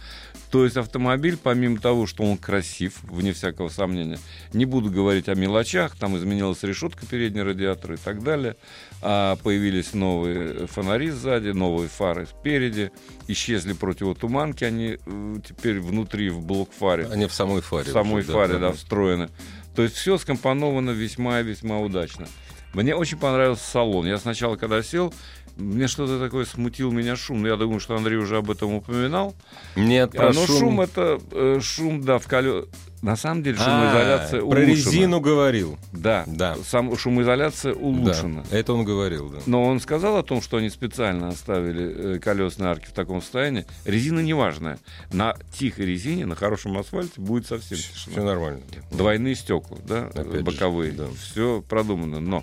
То 0.54 0.62
есть 0.62 0.76
автомобиль, 0.76 1.36
помимо 1.36 1.80
того, 1.80 2.06
что 2.06 2.22
он 2.22 2.38
красив, 2.38 3.02
вне 3.02 3.32
всякого 3.32 3.70
сомнения, 3.70 4.20
не 4.52 4.66
буду 4.66 4.88
говорить 4.88 5.28
о 5.28 5.34
мелочах, 5.34 5.96
там 5.96 6.16
изменилась 6.16 6.62
решетка 6.62 7.04
переднего 7.06 7.46
радиатора 7.46 7.96
и 7.96 7.98
так 7.98 8.22
далее, 8.22 8.54
а 9.02 9.34
появились 9.42 9.94
новые 9.94 10.68
фонари 10.68 11.10
сзади, 11.10 11.48
новые 11.48 11.88
фары 11.88 12.26
спереди, 12.26 12.92
исчезли 13.26 13.72
противотуманки, 13.72 14.62
они 14.62 14.98
э, 15.04 15.36
теперь 15.44 15.80
внутри 15.80 16.30
в 16.30 16.40
блок-фаре 16.40 17.08
Они 17.10 17.26
в 17.26 17.32
самой 17.32 17.60
фаре. 17.60 17.90
в 17.90 17.92
самой 17.92 18.22
уже, 18.22 18.30
фаре, 18.30 18.58
да, 18.58 18.70
встроены. 18.70 19.30
То 19.74 19.82
есть 19.82 19.96
все 19.96 20.18
скомпоновано 20.18 20.90
весьма 20.90 21.40
и 21.40 21.42
весьма 21.42 21.80
удачно. 21.80 22.28
Мне 22.74 22.94
очень 22.94 23.18
понравился 23.18 23.68
салон. 23.68 24.06
Я 24.06 24.18
сначала, 24.18 24.54
когда 24.54 24.84
сел, 24.84 25.12
мне 25.56 25.86
что-то 25.88 26.18
такое 26.18 26.44
смутил 26.44 26.90
меня 26.90 27.16
шум. 27.16 27.42
Но 27.42 27.48
я 27.48 27.56
думаю, 27.56 27.80
что 27.80 27.96
Андрей 27.96 28.16
уже 28.16 28.36
об 28.38 28.50
этом 28.50 28.74
упоминал. 28.74 29.34
Нет, 29.76 30.14
А, 30.14 30.18
про 30.18 30.32
но 30.32 30.46
шум, 30.46 30.58
шум... 30.58 30.80
это 30.80 31.20
э, 31.30 31.60
шум, 31.62 32.02
да, 32.02 32.18
в 32.18 32.26
коле... 32.26 32.64
На 33.02 33.16
самом 33.16 33.42
деле 33.42 33.58
А, 33.60 33.64
шумоизоляция 33.64 34.40
Про 34.40 34.46
улучшена. 34.46 34.66
резину 34.66 35.20
говорил. 35.20 35.78
Да, 35.92 36.24
Да. 36.26 36.56
Сам, 36.66 36.96
шумоизоляция 36.96 37.74
улучшена. 37.74 38.44
Да, 38.50 38.56
это 38.58 38.72
он 38.72 38.84
говорил, 38.84 39.28
да. 39.28 39.38
Но 39.44 39.62
он 39.62 39.78
сказал 39.80 40.16
о 40.16 40.22
том, 40.22 40.40
что 40.40 40.56
они 40.56 40.70
специально 40.70 41.28
оставили 41.28 42.14
э, 42.16 42.18
колесные 42.18 42.70
арки 42.70 42.86
в 42.86 42.92
таком 42.92 43.20
состоянии. 43.20 43.66
Резина 43.84 44.20
неважная. 44.20 44.78
На 45.12 45.36
тихой 45.52 45.84
резине, 45.84 46.24
на 46.24 46.34
хорошем 46.34 46.78
асфальте 46.78 47.20
будет 47.20 47.46
совсем 47.46 47.76
тишина. 47.76 48.12
Все 48.12 48.22
нормально. 48.24 48.60
Двойные 48.90 49.34
стекла, 49.34 49.76
да, 49.86 50.06
Опять 50.06 50.32
же, 50.32 50.40
боковые. 50.40 50.92
да. 50.92 51.04
Все 51.20 51.62
продумано. 51.68 52.20
Но 52.20 52.42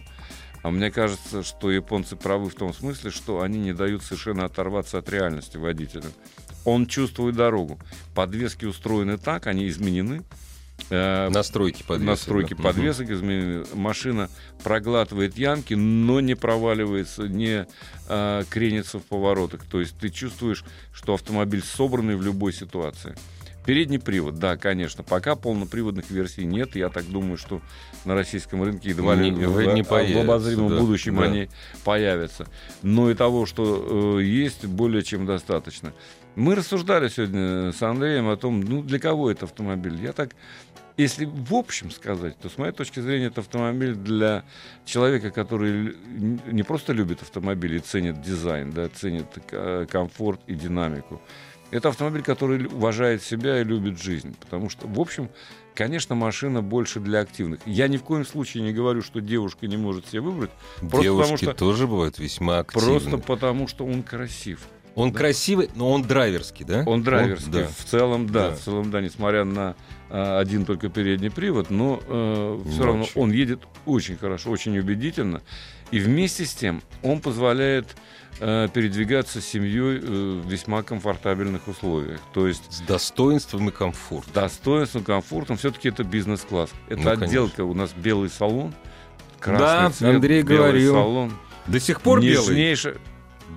а 0.64 0.72
мне 0.72 0.92
кажется, 0.92 1.44
что 1.44 1.72
японцы 1.72 2.16
правы 2.16 2.50
в 2.50 2.56
том 2.56 2.74
смысле, 2.74 3.12
что 3.12 3.42
они 3.42 3.60
не 3.60 3.74
дают 3.74 4.04
совершенно 4.04 4.46
оторваться 4.46 4.98
от 4.98 5.10
реальности 5.10 5.58
водителя. 5.58 6.06
Он 6.66 6.86
чувствует 6.86 7.36
дорогу. 7.36 7.80
Подвески 8.14 8.66
устроены 8.66 9.18
так, 9.18 9.48
они 9.48 9.68
изменены. 9.68 10.24
Э, 10.90 11.30
Настройки 11.30 11.84
подвеса. 11.84 12.12
настройки 12.12 12.54
да. 12.54 12.64
подвесок 12.64 13.10
изменены. 13.10 13.66
Машина 13.74 14.30
проглатывает 14.64 15.38
ямки, 15.38 15.74
но 15.74 16.20
не 16.20 16.36
проваливается, 16.36 17.28
не 17.28 17.68
э, 18.08 18.44
кренится 18.50 19.00
в 19.00 19.04
поворотах. 19.04 19.64
То 19.66 19.80
есть 19.80 19.98
ты 19.98 20.10
чувствуешь, 20.10 20.64
что 20.94 21.14
автомобиль 21.14 21.64
собранный 21.64 22.16
в 22.16 22.22
любой 22.24 22.54
ситуации. 22.54 23.16
Передний 23.66 24.00
привод, 24.00 24.36
да, 24.40 24.58
конечно. 24.58 25.04
Пока 25.04 25.36
полноприводных 25.36 26.10
версий 26.10 26.46
нет. 26.46 26.76
Я 26.76 26.90
так 26.90 27.06
думаю, 27.06 27.38
что 27.38 27.62
на 28.06 28.16
российском 28.16 28.64
рынке 28.64 28.90
едва 28.90 29.14
ли 29.14 29.30
Не- 29.30 29.46
в, 29.46 29.74
не 29.74 29.84
в 29.84 29.88
появятся, 29.88 30.22
обозримом 30.22 30.70
да, 30.70 30.80
будущем 30.80 31.18
да. 31.18 31.24
они 31.24 31.50
появятся. 31.84 32.48
Но 32.82 33.12
и 33.12 33.14
того, 33.14 33.46
что 33.46 34.18
э, 34.20 34.24
есть, 34.24 34.66
более 34.66 35.04
чем 35.04 35.26
достаточно. 35.26 35.94
Мы 36.36 36.56
рассуждали 36.56 37.08
сегодня 37.10 37.72
с 37.72 37.82
Андреем 37.82 38.30
о 38.30 38.38
том, 38.38 38.62
ну, 38.62 38.82
для 38.82 39.00
кого 39.00 39.30
это 39.30 39.46
автомобиль. 39.46 39.96
Я 40.02 40.14
так 40.14 40.32
если 40.98 41.26
в 41.26 41.54
общем 41.56 41.90
сказать, 41.90 42.38
то 42.38 42.50
с 42.50 42.58
моей 42.58 42.74
точки 42.74 43.00
зрения 43.00 43.28
это 43.28 43.42
автомобиль 43.42 43.96
для 43.96 44.44
человека, 44.86 45.32
который 45.32 45.96
не 46.08 46.64
просто 46.64 46.94
любит 46.94 47.22
автомобили 47.22 47.78
и 47.78 47.80
ценит 47.80 48.22
дизайн, 48.22 48.72
да, 48.72 48.90
ценит 48.90 49.28
э, 49.52 49.88
комфорт 49.90 50.42
и 50.48 50.54
динамику. 50.54 51.22
Это 51.72 51.90
автомобиль, 51.90 52.22
который 52.22 52.66
уважает 52.68 53.24
себя 53.24 53.62
и 53.62 53.64
любит 53.64 54.00
жизнь. 54.02 54.36
Потому 54.40 54.70
что, 54.70 54.88
в 54.88 55.00
общем, 55.00 55.30
конечно, 55.74 56.16
машина 56.16 56.62
больше 56.62 57.00
для 57.00 57.20
активных. 57.22 57.62
Я 57.66 57.88
ни 57.88 57.98
в 57.98 58.04
коем 58.04 58.26
случае 58.26 58.64
не 58.64 58.74
говорю, 58.74 59.02
что 59.02 59.22
девушка 59.22 59.68
не 59.68 59.78
может 59.78 60.08
себе 60.08 60.22
выбрать. 60.22 60.52
Просто 60.80 61.02
Девушки 61.02 61.32
потому 61.32 61.38
что, 61.38 61.54
тоже 61.54 61.88
бывают 61.88 62.20
весьма 62.20 62.60
активны. 62.60 62.86
просто 62.86 63.18
потому, 63.18 63.68
что 63.68 63.86
он 63.86 64.04
красив. 64.04 64.60
Он 64.94 65.14
красивый, 65.14 65.70
но 65.76 65.90
он 65.90 66.02
драйверский, 66.02 66.66
да? 66.66 66.84
Он 66.86 67.02
драйверский. 67.02 67.50
да. 67.50 67.68
В 67.70 67.86
целом, 67.86 68.28
да, 68.28 68.50
Да. 68.50 68.56
В 68.56 68.60
целом, 68.60 68.92
да, 68.92 69.00
несмотря 69.00 69.46
на 69.46 69.76
а, 70.10 70.40
один 70.40 70.66
только 70.66 70.90
передний 70.90 71.32
привод, 71.32 71.70
но 71.70 71.98
все 72.66 72.78
Ну, 72.80 72.84
равно 72.86 73.06
он 73.16 73.32
едет 73.32 73.62
очень 73.86 74.18
хорошо, 74.18 74.52
очень 74.52 74.78
убедительно. 74.78 75.42
И 75.92 76.00
вместе 76.00 76.46
с 76.46 76.54
тем 76.54 76.82
он 77.04 77.22
позволяет 77.22 77.86
э, 77.88 77.96
передвигаться 78.40 79.40
с 79.42 79.46
семьей 79.46 80.00
э, 80.02 80.42
в 80.44 80.50
весьма 80.50 80.84
комфортабельных 80.84 81.68
условиях. 81.68 82.20
То 82.34 82.48
есть 82.48 82.64
С 82.72 82.82
достоинством 82.82 83.70
и 83.70 83.72
комфортом. 83.72 84.34
достоинством, 84.34 85.04
комфортом. 85.04 85.58
Все-таки 85.58 85.90
это 85.90 86.04
бизнес-класс. 86.04 86.70
Это 86.88 86.98
Ну, 86.98 87.04
конечно. 87.04 87.26
отделка. 87.26 87.64
У 87.64 87.74
нас 87.74 87.92
белый 87.96 88.30
салон. 88.30 88.74
Красный 89.40 89.60
Да, 89.68 89.90
цвет, 89.92 90.16
Андрей 90.16 90.42
белый 90.44 90.58
говорил. 90.58 90.94
салон. 90.94 91.34
До 91.68 91.80
сих 91.80 92.02
пор 92.02 92.22
белый. 92.22 92.76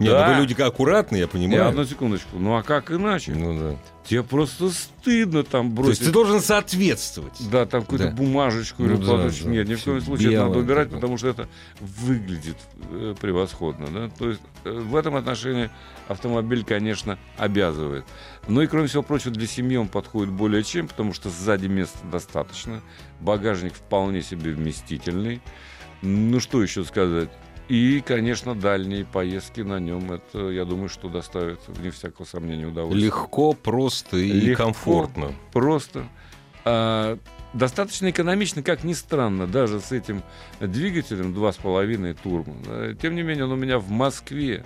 Нет, 0.00 0.10
Да. 0.12 0.26
ну 0.28 0.34
вы 0.34 0.40
люди 0.40 0.60
аккуратные, 0.60 1.20
я 1.22 1.28
понимаю. 1.28 1.68
одну 1.68 1.84
секундочку. 1.84 2.38
Ну 2.38 2.56
а 2.56 2.62
как 2.62 2.90
иначе? 2.90 3.32
Ну 3.34 3.58
да. 3.58 3.76
Тебе 4.04 4.22
просто 4.22 4.68
стыдно 4.70 5.44
там 5.44 5.70
То 5.70 5.76
бросить. 5.76 6.00
есть 6.00 6.04
ты 6.04 6.10
должен 6.12 6.40
соответствовать. 6.40 7.32
Да, 7.50 7.64
там 7.64 7.82
какую-то 7.82 8.08
Да. 8.08 8.10
бумажечку 8.12 8.82
Ну 8.82 8.94
или 8.94 8.96
да, 8.96 9.16
да. 9.28 9.48
Нет, 9.48 9.68
ни 9.68 9.74
в 9.76 9.82
коем 9.84 10.00
случае 10.02 10.32
это 10.32 10.38
надо 10.40 10.50
белое 10.50 10.64
убирать, 10.64 10.84
такое. 10.88 11.00
потому 11.00 11.16
что 11.18 11.28
это 11.28 11.48
выглядит 11.80 12.56
э, 12.90 13.14
превосходно. 13.20 13.86
Да? 13.90 14.10
То 14.18 14.28
есть 14.30 14.40
э, 14.64 14.70
в 14.70 14.94
этом 14.96 15.16
отношении 15.16 15.70
автомобиль, 16.08 16.64
конечно, 16.64 17.18
обязывает. 17.38 18.04
Ну 18.46 18.60
и 18.60 18.66
кроме 18.66 18.88
всего 18.88 19.02
прочего, 19.02 19.30
для 19.30 19.46
семьи 19.46 19.76
он 19.78 19.88
подходит 19.88 20.30
более 20.32 20.62
чем, 20.64 20.88
потому 20.88 21.14
что 21.14 21.30
сзади 21.30 21.66
места 21.66 21.98
достаточно. 22.12 22.82
Багажник 23.20 23.72
вполне 23.74 24.22
себе 24.22 24.50
вместительный. 24.52 25.40
Ну 26.02 26.40
что 26.40 26.62
еще 26.62 26.84
сказать? 26.84 27.30
И, 27.68 28.02
конечно, 28.06 28.54
дальние 28.54 29.06
поездки 29.06 29.62
на 29.62 29.80
нем, 29.80 30.12
это, 30.12 30.50
я 30.50 30.64
думаю, 30.66 30.88
что 30.90 31.08
доставит, 31.08 31.60
вне 31.68 31.90
всякого 31.90 32.26
сомнения, 32.26 32.66
удовольствие. 32.66 33.06
Легко, 33.06 33.54
просто 33.54 34.18
и 34.18 34.30
Легко. 34.32 34.64
комфортно. 34.64 35.32
просто. 35.52 36.06
А, 36.66 37.18
достаточно 37.54 38.10
экономично, 38.10 38.62
как 38.62 38.84
ни 38.84 38.92
странно, 38.92 39.46
даже 39.46 39.80
с 39.80 39.92
этим 39.92 40.22
двигателем 40.60 41.32
2,5 41.34 42.16
турбо. 42.22 42.52
Да, 42.66 42.94
Тем 42.94 43.14
не 43.14 43.22
менее, 43.22 43.44
он 43.44 43.52
у 43.52 43.56
меня 43.56 43.78
в 43.78 43.88
Москве 43.90 44.64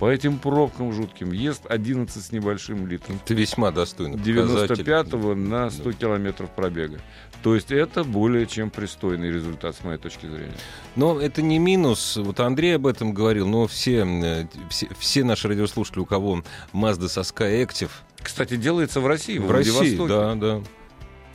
по 0.00 0.10
этим 0.10 0.38
пробкам 0.38 0.94
жутким 0.94 1.30
ест 1.30 1.66
11 1.68 2.24
с 2.24 2.32
небольшим 2.32 2.86
литром. 2.86 3.20
Это 3.22 3.34
весьма 3.34 3.70
достойно. 3.70 4.16
95 4.16 5.12
на 5.36 5.70
100 5.70 5.92
километров 5.92 6.50
пробега. 6.50 6.98
То 7.42 7.54
есть 7.54 7.70
это 7.70 8.02
более 8.02 8.46
чем 8.46 8.70
пристойный 8.70 9.30
результат, 9.30 9.76
с 9.76 9.84
моей 9.84 9.98
точки 9.98 10.24
зрения. 10.24 10.54
Но 10.96 11.20
это 11.20 11.42
не 11.42 11.58
минус. 11.58 12.16
Вот 12.16 12.40
Андрей 12.40 12.76
об 12.76 12.86
этом 12.86 13.12
говорил, 13.12 13.46
но 13.46 13.66
все, 13.66 14.04
э, 14.06 14.46
все, 14.70 14.88
все 14.98 15.22
наши 15.22 15.48
радиослушатели, 15.48 16.00
у 16.00 16.06
кого 16.06 16.42
Mazda 16.72 17.08
со 17.08 17.20
Sky 17.20 17.62
Active... 17.62 17.90
Кстати, 18.22 18.56
делается 18.56 19.00
в 19.00 19.06
России, 19.06 19.38
в, 19.38 19.46
в 19.46 19.50
России, 19.50 19.98
да, 20.08 20.34
да. 20.34 20.62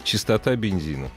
Чистота 0.04 0.56
бензина. 0.56 1.10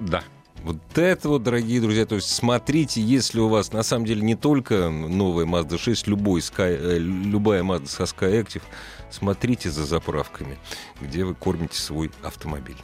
Да. 0.00 0.24
Вот 0.62 0.78
это 0.96 1.28
вот, 1.28 1.42
дорогие 1.42 1.80
друзья, 1.80 2.06
то 2.06 2.14
есть 2.14 2.30
смотрите, 2.30 3.02
если 3.02 3.38
у 3.38 3.48
вас 3.48 3.72
на 3.72 3.82
самом 3.82 4.06
деле 4.06 4.22
не 4.22 4.34
только 4.34 4.88
новая 4.88 5.44
Mazda 5.44 5.78
6, 5.78 6.06
любой 6.06 6.40
Sky, 6.40 6.78
э, 6.78 6.98
любая 6.98 7.62
Mazda 7.62 7.86
со 7.86 8.04
Sky 8.04 8.42
Active, 8.42 8.62
смотрите 9.10 9.70
за 9.70 9.84
заправками, 9.84 10.58
где 11.00 11.24
вы 11.24 11.34
кормите 11.34 11.78
свой 11.78 12.10
автомобиль. 12.22 12.78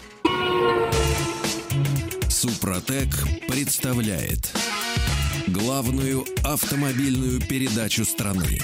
Супротек 2.29 3.09
представляет 3.49 4.53
главную 5.47 6.25
автомобильную 6.43 7.41
передачу 7.41 8.05
страны. 8.05 8.61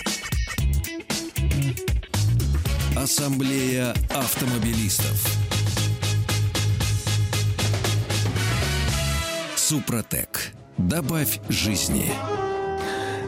Ассамблея 2.97 3.95
автомобилистов. 4.11 5.46
Супротек. 9.69 10.53
Добавь 10.79 11.41
жизни. 11.49 12.13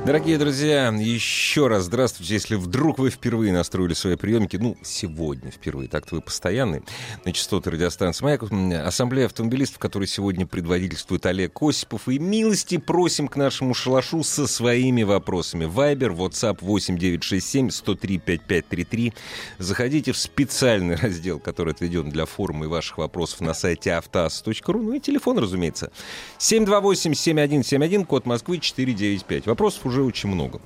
Дорогие 0.06 0.38
друзья, 0.38 0.88
еще 0.88 1.66
раз 1.66 1.84
здравствуйте. 1.84 2.32
Если 2.32 2.54
вдруг 2.54 2.98
вы 2.98 3.10
впервые 3.10 3.52
настроили 3.52 3.92
свои 3.92 4.16
приемники, 4.16 4.56
ну, 4.56 4.74
сегодня 4.82 5.50
впервые, 5.50 5.88
так-то 5.88 6.14
вы 6.14 6.22
постоянный, 6.22 6.82
на 7.26 7.32
частоты 7.32 7.70
радиостанции 7.70 8.24
«Маяк», 8.24 8.44
ассамблея 8.86 9.26
автомобилистов, 9.26 9.78
который 9.78 10.08
сегодня 10.08 10.46
предводительствует 10.46 11.26
Олег 11.26 11.60
Осипов, 11.60 12.08
и 12.08 12.18
милости 12.18 12.78
просим 12.78 13.28
к 13.28 13.36
нашему 13.36 13.74
шалашу 13.74 14.22
со 14.22 14.46
своими 14.46 15.02
вопросами. 15.02 15.66
Вайбер, 15.66 16.12
WhatsApp 16.12 16.58
8967 16.62 17.70
103 17.70 18.18
5533. 18.18 19.12
Заходите 19.58 20.12
в 20.12 20.16
специальный 20.16 20.94
раздел, 21.02 21.38
который 21.38 21.74
отведен 21.74 22.08
для 22.08 22.24
формы 22.24 22.68
ваших 22.68 22.96
вопросов 22.96 23.40
на 23.42 23.52
сайте 23.52 23.92
автоаз.ру, 23.92 24.80
ну 24.80 24.94
и 24.94 25.00
телефон, 25.00 25.38
разумеется. 25.38 25.92
728-7171, 26.38 28.06
код 28.06 28.24
Москвы 28.24 28.58
495. 28.58 29.46
Вопросов 29.46 29.84
уже 29.88 30.02
очень 30.02 30.28
много. 30.28 30.60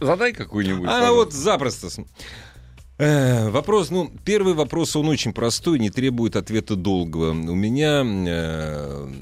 Задай 0.00 0.32
какую-нибудь. 0.32 0.88
А 0.88 1.00
пожалуйста. 1.00 1.12
вот 1.12 1.32
запросто. 1.32 1.88
Э, 2.98 3.50
вопрос, 3.50 3.90
ну, 3.90 4.12
первый 4.24 4.54
вопрос, 4.54 4.94
он 4.96 5.08
очень 5.08 5.32
простой, 5.32 5.78
не 5.78 5.90
требует 5.90 6.36
ответа 6.36 6.76
долгого. 6.76 7.30
У 7.30 7.54
меня, 7.54 8.04
э, 8.04 9.12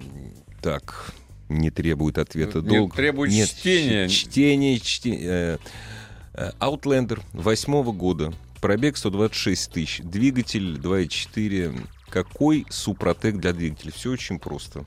так, 0.61 1.15
не 1.49 1.71
требует 1.71 2.19
ответа 2.19 2.61
долгого. 2.61 2.97
Требует 2.97 3.33
Нет, 3.33 3.49
чтения. 3.49 4.09
Чтение, 4.09 4.81
чтение. 4.81 5.59
Э, 6.35 6.51
Outlander 6.61 7.21
восьмого 7.33 7.93
года. 7.93 8.33
Пробег 8.61 8.97
126 8.97 9.73
тысяч. 9.73 10.01
Двигатель 10.03 10.77
2.4. 10.77 11.81
Какой 12.11 12.67
супротек 12.69 13.37
для 13.37 13.53
двигателя? 13.53 13.93
Все 13.93 14.11
очень 14.11 14.39
просто. 14.39 14.85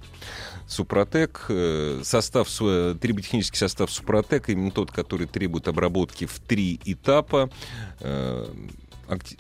Супротек, 0.68 1.46
э, 1.50 2.02
состав, 2.04 2.48
триботехнический 2.50 3.58
состав 3.58 3.92
Супротек, 3.92 4.50
именно 4.50 4.72
тот, 4.72 4.92
который 4.92 5.28
требует 5.28 5.68
обработки 5.68 6.26
в 6.26 6.40
три 6.40 6.80
этапа. 6.86 7.50
Э, 8.00 8.46
актив, 9.08 9.40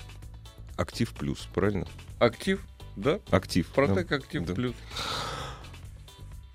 актив 0.77 1.13
плюс, 1.13 1.47
правильно? 1.53 1.87
Актив, 2.19 2.61
да? 2.95 3.19
Актив. 3.31 3.67
Супротек 3.67 4.07
да. 4.07 4.15
Актив 4.15 4.45
да. 4.45 4.53
плюс. 4.53 4.75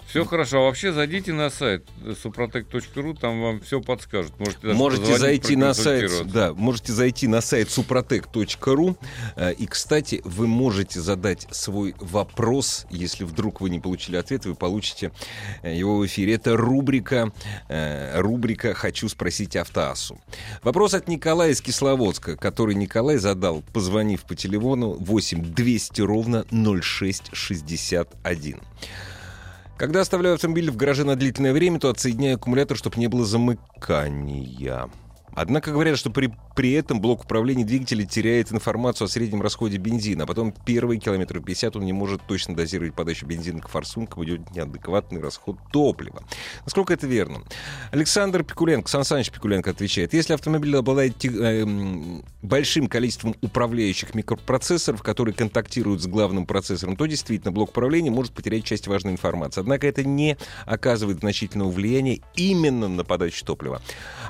Все 0.09 0.25
хорошо. 0.25 0.59
А 0.59 0.61
вообще 0.63 0.93
зайдите 0.93 1.33
на 1.35 1.51
сайт 1.51 1.87
suprotec.ru, 2.03 3.19
там 3.19 3.43
вам 3.43 3.61
все 3.61 3.83
подскажут. 3.83 4.39
Можете, 4.39 4.59
даже 4.63 4.75
можете 4.75 5.19
зайти 5.19 5.55
на 5.55 5.75
сайт, 5.75 6.11
да, 6.33 6.55
можете 6.55 6.95
зайти 6.95 7.29
на 7.29 7.43
сайт 7.43 7.69
suprotec.ru. 7.69 8.97
Э, 9.37 9.53
и, 9.53 9.67
кстати, 9.67 10.23
вы 10.25 10.47
можете 10.47 11.01
задать 11.01 11.47
свой 11.51 11.95
вопрос, 11.99 12.87
если 12.89 13.25
вдруг 13.25 13.61
вы 13.61 13.69
не 13.69 13.81
получили 13.81 14.17
ответ, 14.17 14.47
вы 14.47 14.55
получите 14.55 15.13
э, 15.63 15.77
его 15.77 15.99
в 15.99 16.07
эфире. 16.07 16.33
Это 16.35 16.57
рубрика, 16.57 17.31
э, 17.69 18.19
рубрика 18.19 18.73
«Хочу 18.73 19.11
спросить 19.11 19.57
автоассу». 19.57 20.19
Вопрос 20.63 20.95
от 20.95 21.09
Николая 21.09 21.51
из 21.51 21.61
Кисловодска, 21.61 22.37
который 22.37 22.75
Николай 22.75 23.19
задал, 23.19 23.63
позвонив 23.75 24.25
по 24.25 24.35
телефону 24.35 24.93
8 24.93 25.53
200 25.53 26.01
ровно 26.01 26.47
0661. 26.51 28.57
Когда 29.79 30.01
оставляю 30.01 30.35
автомобиль 30.35 30.73
в 30.73 30.77
гараже 30.77 31.05
на 31.05 31.15
длительное 31.15 31.53
время, 31.53 31.79
то 31.79 31.89
отсоединяю 31.89 32.35
аккумулятор, 32.35 32.77
чтобы 32.77 32.99
не 32.99 33.07
было 33.07 33.25
замыкания. 33.25 34.91
Однако 35.41 35.71
говорят, 35.71 35.97
что 35.97 36.11
при, 36.11 36.33
при 36.57 36.73
этом 36.73 37.01
блок 37.01 37.25
управления 37.25 37.65
двигателя 37.65 38.05
теряет 38.05 38.53
информацию 38.53 39.07
о 39.07 39.09
среднем 39.09 39.41
расходе 39.41 39.77
бензина, 39.77 40.25
а 40.25 40.27
потом 40.27 40.53
первые 40.67 40.99
километры 40.99 41.41
50 41.41 41.77
он 41.77 41.85
не 41.85 41.93
может 41.93 42.23
точно 42.27 42.57
дозировать 42.57 42.95
подачу 42.95 43.25
бензина 43.25 43.61
к 43.61 43.69
форсункам, 43.69 44.25
идет 44.25 44.51
неадекватный 44.51 45.21
расход 45.21 45.57
топлива. 45.73 46.25
Насколько 46.65 46.95
это 46.95 47.07
верно? 47.07 47.43
Александр 47.93 48.43
Пикуленко, 48.43 48.89
Сан 48.89 49.05
Саныч 49.05 49.31
Пикуленко 49.31 49.71
отвечает, 49.71 50.13
если 50.13 50.33
автомобиль 50.33 50.77
обладает 50.77 51.25
э, 51.25 51.65
большим 52.43 52.89
количеством 52.89 53.37
управляющих 53.41 54.17
микропроцессоров, 54.17 55.03
которые 55.03 55.35
контактируют 55.35 56.03
с 56.03 56.07
главным 56.09 56.47
процессором, 56.47 56.97
то 56.97 57.07
действительно 57.07 57.53
блок 57.53 57.71
управления 57.71 58.11
может 58.11 58.33
потерять 58.33 58.65
часть 58.65 58.89
важной 58.89 59.13
информации. 59.13 59.61
Однако 59.61 59.87
это 59.87 60.03
не 60.03 60.37
оказывает 60.67 61.21
значительного 61.21 61.71
влияния 61.71 62.21
именно 62.35 62.89
на 62.89 63.05
подачу 63.05 63.45
топлива. 63.45 63.81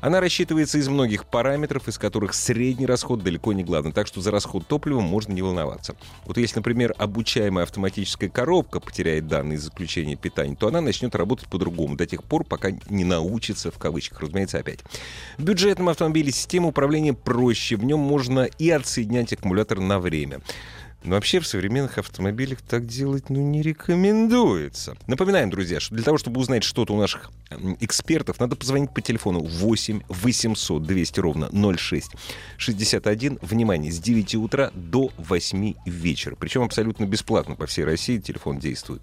Она 0.02 0.20
рассчитывается 0.20 0.76
из 0.76 0.88
многих 0.98 1.26
параметров, 1.26 1.86
из 1.86 1.96
которых 1.96 2.34
средний 2.34 2.84
расход 2.84 3.22
далеко 3.22 3.52
не 3.52 3.62
главный. 3.62 3.92
Так 3.92 4.08
что 4.08 4.20
за 4.20 4.32
расход 4.32 4.66
топлива 4.66 4.98
можно 4.98 5.32
не 5.32 5.42
волноваться. 5.42 5.94
Вот 6.24 6.38
если, 6.38 6.56
например, 6.56 6.92
обучаемая 6.98 7.62
автоматическая 7.62 8.28
коробка 8.28 8.80
потеряет 8.80 9.28
данные 9.28 9.58
из 9.58 9.62
заключения 9.62 10.16
питания, 10.16 10.56
то 10.56 10.66
она 10.66 10.80
начнет 10.80 11.14
работать 11.14 11.48
по-другому 11.48 11.94
до 11.94 12.04
тех 12.04 12.24
пор, 12.24 12.42
пока 12.42 12.72
не 12.90 13.04
научится, 13.04 13.70
в 13.70 13.78
кавычках, 13.78 14.22
разумеется, 14.22 14.58
опять. 14.58 14.80
В 15.36 15.44
бюджетном 15.44 15.88
автомобиле 15.88 16.32
система 16.32 16.66
управления 16.66 17.14
проще. 17.14 17.76
В 17.76 17.84
нем 17.84 18.00
можно 18.00 18.48
и 18.58 18.68
отсоединять 18.70 19.32
аккумулятор 19.32 19.78
на 19.78 20.00
время. 20.00 20.40
Но 21.04 21.14
вообще 21.14 21.38
в 21.38 21.46
современных 21.46 21.98
автомобилях 21.98 22.60
так 22.60 22.86
делать 22.86 23.30
ну, 23.30 23.40
не 23.40 23.62
рекомендуется. 23.62 24.96
Напоминаем, 25.06 25.48
друзья, 25.48 25.78
что 25.78 25.94
для 25.94 26.04
того, 26.04 26.18
чтобы 26.18 26.40
узнать 26.40 26.64
что-то 26.64 26.92
у 26.92 26.98
наших 26.98 27.30
экспертов, 27.80 28.40
надо 28.40 28.56
позвонить 28.56 28.92
по 28.92 29.00
телефону 29.00 29.40
8 29.40 30.02
800 30.08 30.82
200 30.82 31.20
ровно 31.20 31.76
06 31.76 32.10
61. 32.56 33.38
Внимание, 33.42 33.92
с 33.92 33.98
9 34.00 34.34
утра 34.36 34.70
до 34.74 35.10
8 35.18 35.74
вечера. 35.86 36.34
Причем 36.34 36.62
абсолютно 36.62 37.04
бесплатно 37.04 37.54
по 37.54 37.66
всей 37.66 37.84
России 37.84 38.18
телефон 38.18 38.58
действует. 38.58 39.02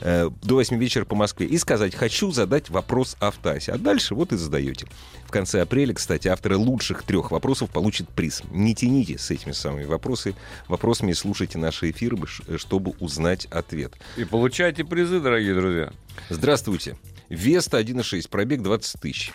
Э, 0.00 0.30
до 0.42 0.54
8 0.56 0.78
вечера 0.78 1.04
по 1.04 1.14
Москве 1.14 1.46
и 1.46 1.58
сказать 1.58 1.94
«хочу 1.94 2.30
задать 2.30 2.70
вопрос 2.70 3.16
автоасе». 3.20 3.72
А 3.72 3.78
дальше 3.78 4.14
вот 4.14 4.32
и 4.32 4.36
задаете. 4.36 4.86
В 5.26 5.30
конце 5.30 5.60
апреля, 5.60 5.94
кстати, 5.94 6.28
авторы 6.28 6.56
лучших 6.56 7.02
трех 7.02 7.30
вопросов 7.30 7.70
получат 7.70 8.08
приз. 8.08 8.42
Не 8.50 8.74
тяните 8.74 9.18
с 9.18 9.30
этими 9.30 9.52
самыми 9.52 9.84
вопросы, 9.84 10.34
вопросами 10.68 11.12
слушайте 11.12 11.58
наши 11.58 11.90
эфиры, 11.90 12.16
чтобы 12.56 12.92
узнать 12.98 13.46
ответ. 13.46 13.92
И 14.16 14.24
получайте 14.24 14.84
призы, 14.84 15.20
дорогие 15.20 15.54
друзья. 15.54 15.92
Здравствуйте. 16.28 16.96
Веста 17.28 17.80
1.6, 17.80 18.28
пробег 18.28 18.62
20 18.62 19.00
тысяч. 19.00 19.32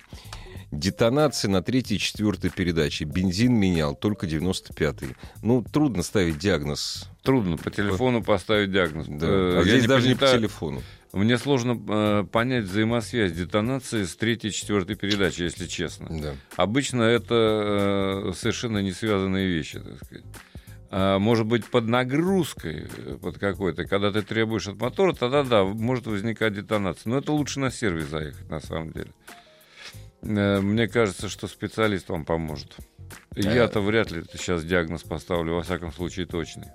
Детонации 0.76 1.48
на 1.48 1.62
третьей 1.62 1.98
и 1.98 2.00
четвертой 2.00 2.50
передаче. 2.50 3.06
Бензин 3.06 3.54
менял, 3.54 3.96
только 3.96 4.28
95-й. 4.28 5.16
Ну, 5.42 5.64
трудно 5.64 6.04
ставить 6.04 6.38
диагноз. 6.38 7.10
Трудно 7.24 7.58
по 7.58 7.72
телефону 7.72 8.24
поставить 8.24 8.72
диагноз. 8.72 9.08
Да. 9.08 9.26
Э, 9.28 9.60
а 9.60 9.64
Я 9.64 9.64
здесь 9.64 9.82
не 9.84 9.88
даже 9.88 10.08
не 10.10 10.16
по 10.16 10.28
телефону. 10.28 10.84
Мне 11.14 11.38
сложно 11.38 11.82
э, 11.88 12.26
понять 12.30 12.66
взаимосвязь 12.66 13.32
детонации 13.32 14.04
с 14.04 14.18
третьей 14.18 14.50
и 14.50 14.54
четвертой 14.54 14.98
передачи, 14.98 15.44
если 15.44 15.66
честно. 15.66 16.08
Да. 16.10 16.36
Обычно 16.58 17.04
это 17.04 18.28
э, 18.28 18.34
совершенно 18.36 18.80
не 18.80 18.92
связанные 18.92 19.48
вещи, 19.48 19.80
так 19.80 20.04
сказать. 20.04 20.26
А, 20.92 21.20
может 21.20 21.46
быть, 21.46 21.66
под 21.66 21.88
нагрузкой, 21.88 22.88
э, 22.98 23.18
под 23.22 23.38
какой-то, 23.38 23.86
когда 23.86 24.12
ты 24.12 24.22
требуешь 24.22 24.68
от 24.68 24.80
мотора, 24.80 25.14
тогда 25.14 25.44
да, 25.44 25.64
может 25.64 26.06
возникать 26.06 26.54
детонация. 26.54 27.10
Но 27.10 27.18
это 27.18 27.32
лучше 27.32 27.60
на 27.60 27.72
сервис 27.72 28.08
заехать, 28.08 28.50
на 28.50 28.60
самом 28.60 28.92
деле. 28.92 29.12
Э, 30.26 30.60
мне 30.60 30.88
кажется, 30.88 31.30
что 31.30 31.48
специалист 31.48 32.10
вам 32.10 32.26
поможет. 32.26 32.76
Я-то 33.36 33.82
вряд 33.82 34.12
ли 34.12 34.24
сейчас 34.34 34.64
диагноз 34.64 35.04
поставлю, 35.04 35.56
во 35.56 35.64
всяком 35.64 35.92
случае, 35.92 36.26
точный. 36.26 36.68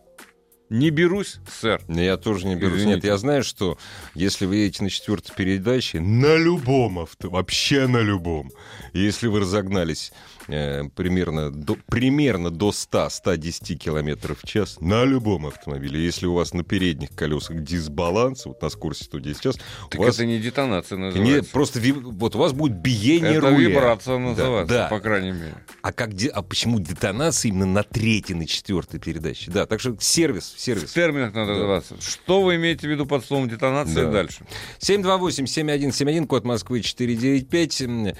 Не 0.68 0.90
берусь, 0.90 1.38
сэр. 1.48 1.82
Я 1.88 2.16
тоже 2.16 2.46
не 2.46 2.54
берусь. 2.54 2.78
Извините. 2.78 2.96
Нет, 2.96 3.04
я 3.04 3.18
знаю, 3.18 3.42
что 3.42 3.76
если 4.14 4.46
вы 4.46 4.56
едете 4.56 4.84
на 4.84 4.90
четвертой 4.90 5.34
передаче, 5.34 5.98
на 5.98 6.36
любом 6.36 7.00
авто, 7.00 7.28
вообще 7.28 7.88
на 7.88 8.00
любом, 8.00 8.52
если 8.92 9.26
вы 9.26 9.40
разогнались 9.40 10.12
э, 10.52 10.84
примерно, 10.94 11.50
до, 11.50 11.76
примерно 11.86 12.50
до 12.50 12.70
100-110 12.70 13.74
километров 13.76 14.38
в 14.42 14.46
час, 14.46 14.80
на 14.80 15.04
любом 15.04 15.46
автомобиле, 15.46 16.04
если 16.04 16.26
у 16.26 16.34
вас 16.34 16.52
на 16.54 16.64
передних 16.64 17.10
колесах 17.14 17.62
дисбаланс, 17.62 18.46
вот 18.46 18.60
на 18.62 18.68
скорости 18.68 19.04
110 19.04 19.38
в 19.38 19.42
час, 19.42 19.56
Так 19.90 20.00
у 20.00 20.04
вас 20.04 20.14
это 20.16 20.26
не 20.26 20.38
детонация 20.38 20.98
называется. 20.98 21.50
просто 21.52 21.78
ви- 21.80 21.92
вот 21.92 22.34
у 22.36 22.38
вас 22.38 22.52
будет 22.52 22.74
биение 22.76 23.32
это 23.36 23.50
руля. 23.50 23.68
вибрация 23.68 24.14
Да, 24.14 24.18
называется, 24.18 24.74
да. 24.74 24.88
по 24.88 25.00
крайней 25.00 25.32
мере. 25.32 25.54
А, 25.82 25.92
как, 25.92 26.14
де- 26.14 26.28
а 26.28 26.42
почему 26.42 26.78
детонация 26.80 27.50
именно 27.50 27.66
на 27.66 27.82
третьей, 27.82 28.34
на 28.34 28.46
четвертой 28.46 29.00
передаче? 29.00 29.50
Да, 29.50 29.66
так 29.66 29.80
что 29.80 29.96
сервис, 30.00 30.52
В 30.56 30.60
сервис. 30.60 30.92
терминах 30.92 31.32
надо 31.34 31.48
Да. 31.48 31.52
называться. 31.54 31.96
Что 32.00 32.42
вы 32.42 32.56
имеете 32.56 32.86
в 32.86 32.90
виду 32.90 33.06
под 33.06 33.24
словом 33.24 33.48
детонация 33.48 34.04
Да. 34.06 34.10
дальше? 34.10 34.44
728-7171, 34.78 36.26
код 36.26 36.44
Москвы 36.44 36.80
495. 36.82 38.14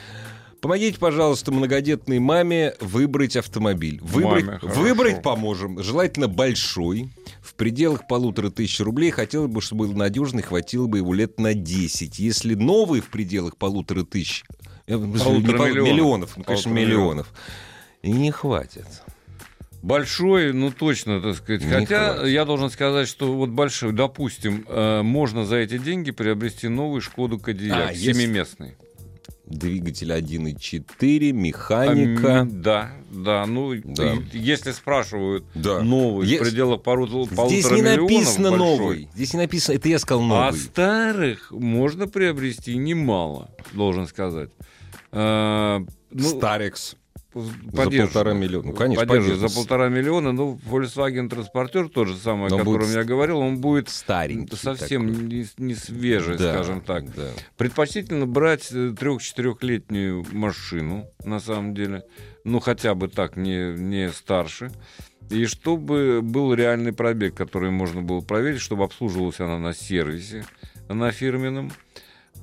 Помогите, 0.61 0.99
пожалуйста, 0.99 1.53
многодетной 1.53 2.19
маме 2.19 2.75
выбрать 2.81 3.35
автомобиль. 3.37 3.99
Выбрать, 4.03 4.45
Маме, 4.45 4.59
хорошо. 4.59 4.81
выбрать 4.81 5.23
поможем. 5.23 5.83
Желательно 5.83 6.29
большой, 6.29 7.09
в 7.41 7.55
пределах 7.55 8.07
полутора 8.07 8.51
тысяч 8.51 8.79
рублей. 8.81 9.11
Хотелось 9.11 9.51
бы, 9.51 9.63
чтобы 9.63 9.87
был 9.87 9.95
надежный, 9.95 10.43
хватило 10.43 10.87
бы 10.87 10.99
его 10.99 11.15
лет 11.15 11.41
на 11.41 11.55
10. 11.55 12.19
Если 12.19 12.55
новый 12.55 13.01
в 13.01 13.09
пределах 13.09 13.57
полутора 13.57 14.05
тысяч... 14.05 14.45
э, 14.87 14.97
не 14.97 15.19
Полутора 15.19 15.57
пол- 15.57 15.67
миллионов. 15.69 15.89
миллионов, 15.93 16.37
ну, 16.37 16.45
конечно, 16.45 16.71
Полутора 16.71 16.87
миллионов. 16.87 17.33
И 18.03 18.13
не 18.13 18.31
хватит. 18.31 18.87
Большой, 19.83 20.53
ну 20.53 20.71
точно, 20.71 21.23
так 21.23 21.37
сказать. 21.37 21.65
Не 21.65 21.71
Хотя 21.73 22.13
хватит. 22.15 22.33
я 22.33 22.45
должен 22.45 22.69
сказать, 22.69 23.09
что 23.09 23.33
вот 23.33 23.49
большой, 23.49 23.93
допустим, 23.93 24.67
э, 24.69 25.01
можно 25.01 25.47
за 25.47 25.57
эти 25.57 25.79
деньги 25.79 26.11
приобрести 26.11 26.69
новую 26.69 27.01
Шкоду 27.01 27.39
Кодиак, 27.39 27.91
А, 27.93 27.95
семиместный. 27.95 28.75
Двигатель 29.51 30.13
1.4, 30.13 31.33
механика. 31.33 32.43
А, 32.43 32.45
да, 32.45 32.93
да. 33.11 33.47
Ну, 33.47 33.75
Да. 33.85 34.15
если 34.33 34.71
спрашивают 34.71 35.45
Да. 35.57 35.81
новый 35.83 36.29
Е- 36.29 36.39
в 36.39 36.43
пределах 36.43 36.83
пару, 36.83 37.07
полутора 37.09 37.49
Здесь 37.49 37.69
не 37.71 37.83
написано 37.83 38.51
большой. 38.51 38.59
новый. 38.79 39.09
Здесь 39.15 39.35
не 39.35 39.41
написано, 39.41 39.75
это 39.75 39.89
я 39.89 39.99
сказал 39.99 40.23
А 40.25 40.27
новый. 40.47 40.61
старых 40.61 41.51
можно 41.51 42.07
приобрести 42.07 42.77
немало, 42.77 43.51
должен 43.73 44.07
сказать. 44.07 44.51
Э, 45.13 45.81
ну, 46.13 46.23
Старекс. 46.29 46.95
За 47.33 47.53
поддерживаю. 47.71 48.07
полтора 48.09 48.33
миллиона. 48.35 48.67
Ну, 48.69 48.73
конечно, 48.75 49.07
поддерживаю. 49.07 49.49
За 49.49 49.55
полтора 49.55 49.89
миллиона. 49.89 50.33
Ну, 50.33 50.59
Volkswagen 50.69 51.29
Транспортер, 51.29 51.89
тот 51.89 52.09
же 52.09 52.17
самый, 52.17 52.49
о 52.49 52.51
Но 52.51 52.59
котором 52.59 52.81
будет 52.81 52.95
я 52.95 53.05
говорил, 53.05 53.39
он 53.39 53.61
будет 53.61 53.89
Старенький 53.89 54.57
совсем 54.57 55.09
такой. 55.13 55.27
не, 55.29 55.47
не 55.59 55.75
свежий, 55.75 56.37
Да, 56.37 56.55
скажем 56.55 56.81
так. 56.81 57.05
да. 57.15 57.29
Предпочтительно 57.57 58.27
брать 58.27 58.69
трех-четырехлетнюю 58.69 60.27
машину, 60.33 61.07
на 61.25 61.41
самом 61.41 61.75
деле. 61.75 62.03
Ну, 62.45 62.59
хотя 62.61 62.95
бы 62.95 63.09
так, 63.09 63.37
не, 63.37 63.75
не 63.79 64.11
старше. 64.11 64.73
И 65.31 65.47
чтобы 65.47 66.21
был 66.23 66.53
реальный 66.55 66.93
пробег, 66.93 67.35
который 67.37 67.71
можно 67.71 68.03
было 68.03 68.21
проверить, 68.21 68.61
чтобы 68.61 68.83
обслуживалась 68.85 69.39
она 69.39 69.59
на 69.59 69.73
сервисе, 69.73 70.45
на 70.89 71.13
фирменном. 71.13 71.71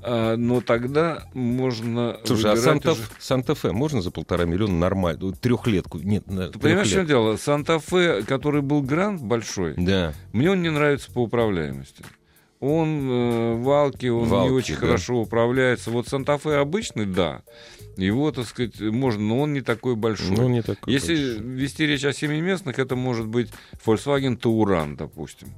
А, 0.10 0.38
но 0.38 0.62
тогда 0.62 1.26
можно 1.34 2.18
Слушай, 2.24 2.52
а 2.52 2.56
выбирать 2.56 2.64
Санта, 2.64 2.92
уже- 2.94 3.02
Санта-Фе 3.20 3.72
можно 3.74 4.02
за 4.02 4.10
полтора 4.12 4.46
миллиона 4.46 4.78
нормально? 4.78 5.34
Трехлетку? 5.34 5.98
Нет, 6.00 6.28
на 6.32 6.48
Ты 6.48 6.60
понимаешь, 6.60 6.88
в 6.88 6.92
чем 6.92 7.06
трехлетку. 7.06 7.08
дело? 7.26 7.38
Санта-Фе, 7.38 8.24
который 8.24 8.62
был 8.62 8.82
грант 8.82 9.22
большой, 9.22 9.74
Да. 9.76 10.14
мне 10.32 10.50
он 10.52 10.62
не 10.62 10.70
нравится 10.70 11.12
по 11.12 11.24
управляемости. 11.24 12.06
Он 12.60 13.08
э, 13.08 13.56
валки, 13.62 14.08
он 14.08 14.28
Валки, 14.30 14.50
не 14.50 14.56
очень 14.56 14.76
да. 14.76 14.80
хорошо 14.82 15.18
управляется. 15.22 15.92
Вот 15.92 16.08
Санта-Фе 16.08 16.56
обычный, 16.56 17.06
да. 17.06 17.44
Его, 17.98 18.32
так 18.32 18.46
сказать, 18.48 18.80
можно, 18.80 19.22
но 19.22 19.40
он 19.42 19.54
не 19.54 19.62
такой 19.62 19.96
большой. 19.96 20.36
Ну, 20.38 20.48
не 20.50 20.62
такой 20.64 20.92
Если 20.94 21.16
большой. 21.16 21.56
вести 21.56 21.86
речь 21.86 22.06
о 22.06 22.14
семиместных, 22.14 22.80
это 22.80 22.96
может 22.96 23.28
быть 23.28 23.50
Volkswagen 23.86 24.40
Touran, 24.40 24.96
допустим. 24.96 25.50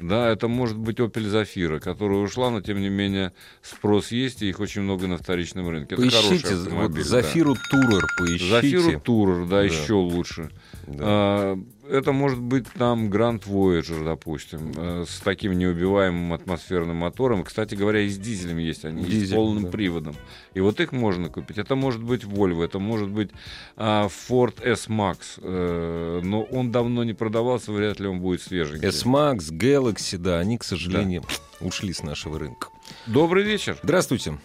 Да, 0.00 0.28
это 0.28 0.46
может 0.48 0.76
быть 0.78 0.98
Opel 0.98 1.24
Zafira, 1.24 1.80
которая 1.80 2.18
ушла, 2.18 2.50
но 2.50 2.60
тем 2.60 2.80
не 2.80 2.88
менее 2.88 3.32
спрос 3.62 4.12
есть, 4.12 4.42
и 4.42 4.48
их 4.48 4.60
очень 4.60 4.82
много 4.82 5.06
на 5.08 5.18
вторичном 5.18 5.68
рынке. 5.68 5.94
Это 5.94 6.02
Поищите, 6.02 6.46
хороший 6.46 6.70
вот 6.70 6.92
да. 6.94 7.02
Зафиру 7.02 7.56
Турер 7.70 8.04
поищите. 8.18 8.50
Зафиру 8.50 9.00
Турер, 9.00 9.44
да, 9.46 9.56
Да. 9.56 9.62
еще 9.62 9.94
лучше. 9.94 10.50
Да. 10.96 11.04
А, 11.06 11.58
это 11.90 12.12
может 12.12 12.40
быть 12.40 12.66
там 12.72 13.10
Grand 13.10 13.42
Voyager, 13.44 14.04
допустим, 14.04 14.72
э, 14.76 15.04
с 15.08 15.20
таким 15.20 15.52
неубиваемым 15.58 16.32
атмосферным 16.32 16.96
мотором. 16.96 17.44
Кстати 17.44 17.74
говоря, 17.74 18.00
и 18.00 18.08
с 18.08 18.18
дизелем 18.18 18.58
есть 18.58 18.84
они, 18.84 19.02
и 19.02 19.06
с 19.06 19.08
Дизель, 19.08 19.36
полным 19.36 19.64
да. 19.64 19.70
приводом. 19.70 20.16
И 20.54 20.60
вот 20.60 20.80
их 20.80 20.92
можно 20.92 21.28
купить. 21.28 21.58
Это 21.58 21.76
может 21.76 22.02
быть 22.02 22.24
Volvo, 22.24 22.64
это 22.64 22.78
может 22.78 23.08
быть 23.08 23.30
а, 23.76 24.08
Ford 24.08 24.62
S-Max. 24.62 25.18
э, 25.38 26.20
но 26.22 26.42
он 26.42 26.72
давно 26.72 27.04
не 27.04 27.14
продавался, 27.14 27.72
вряд 27.72 28.00
ли 28.00 28.06
он 28.06 28.20
будет 28.20 28.42
свеженький. 28.42 28.88
S-Max, 28.88 29.50
Galaxy, 29.52 30.18
да, 30.18 30.38
они, 30.38 30.58
к 30.58 30.64
сожалению, 30.64 31.22
ушли 31.60 31.92
с 31.92 32.02
нашего 32.02 32.38
рынка. 32.38 32.68
Добрый 33.06 33.44
вечер. 33.44 33.78
Здравствуйте. 33.82 34.38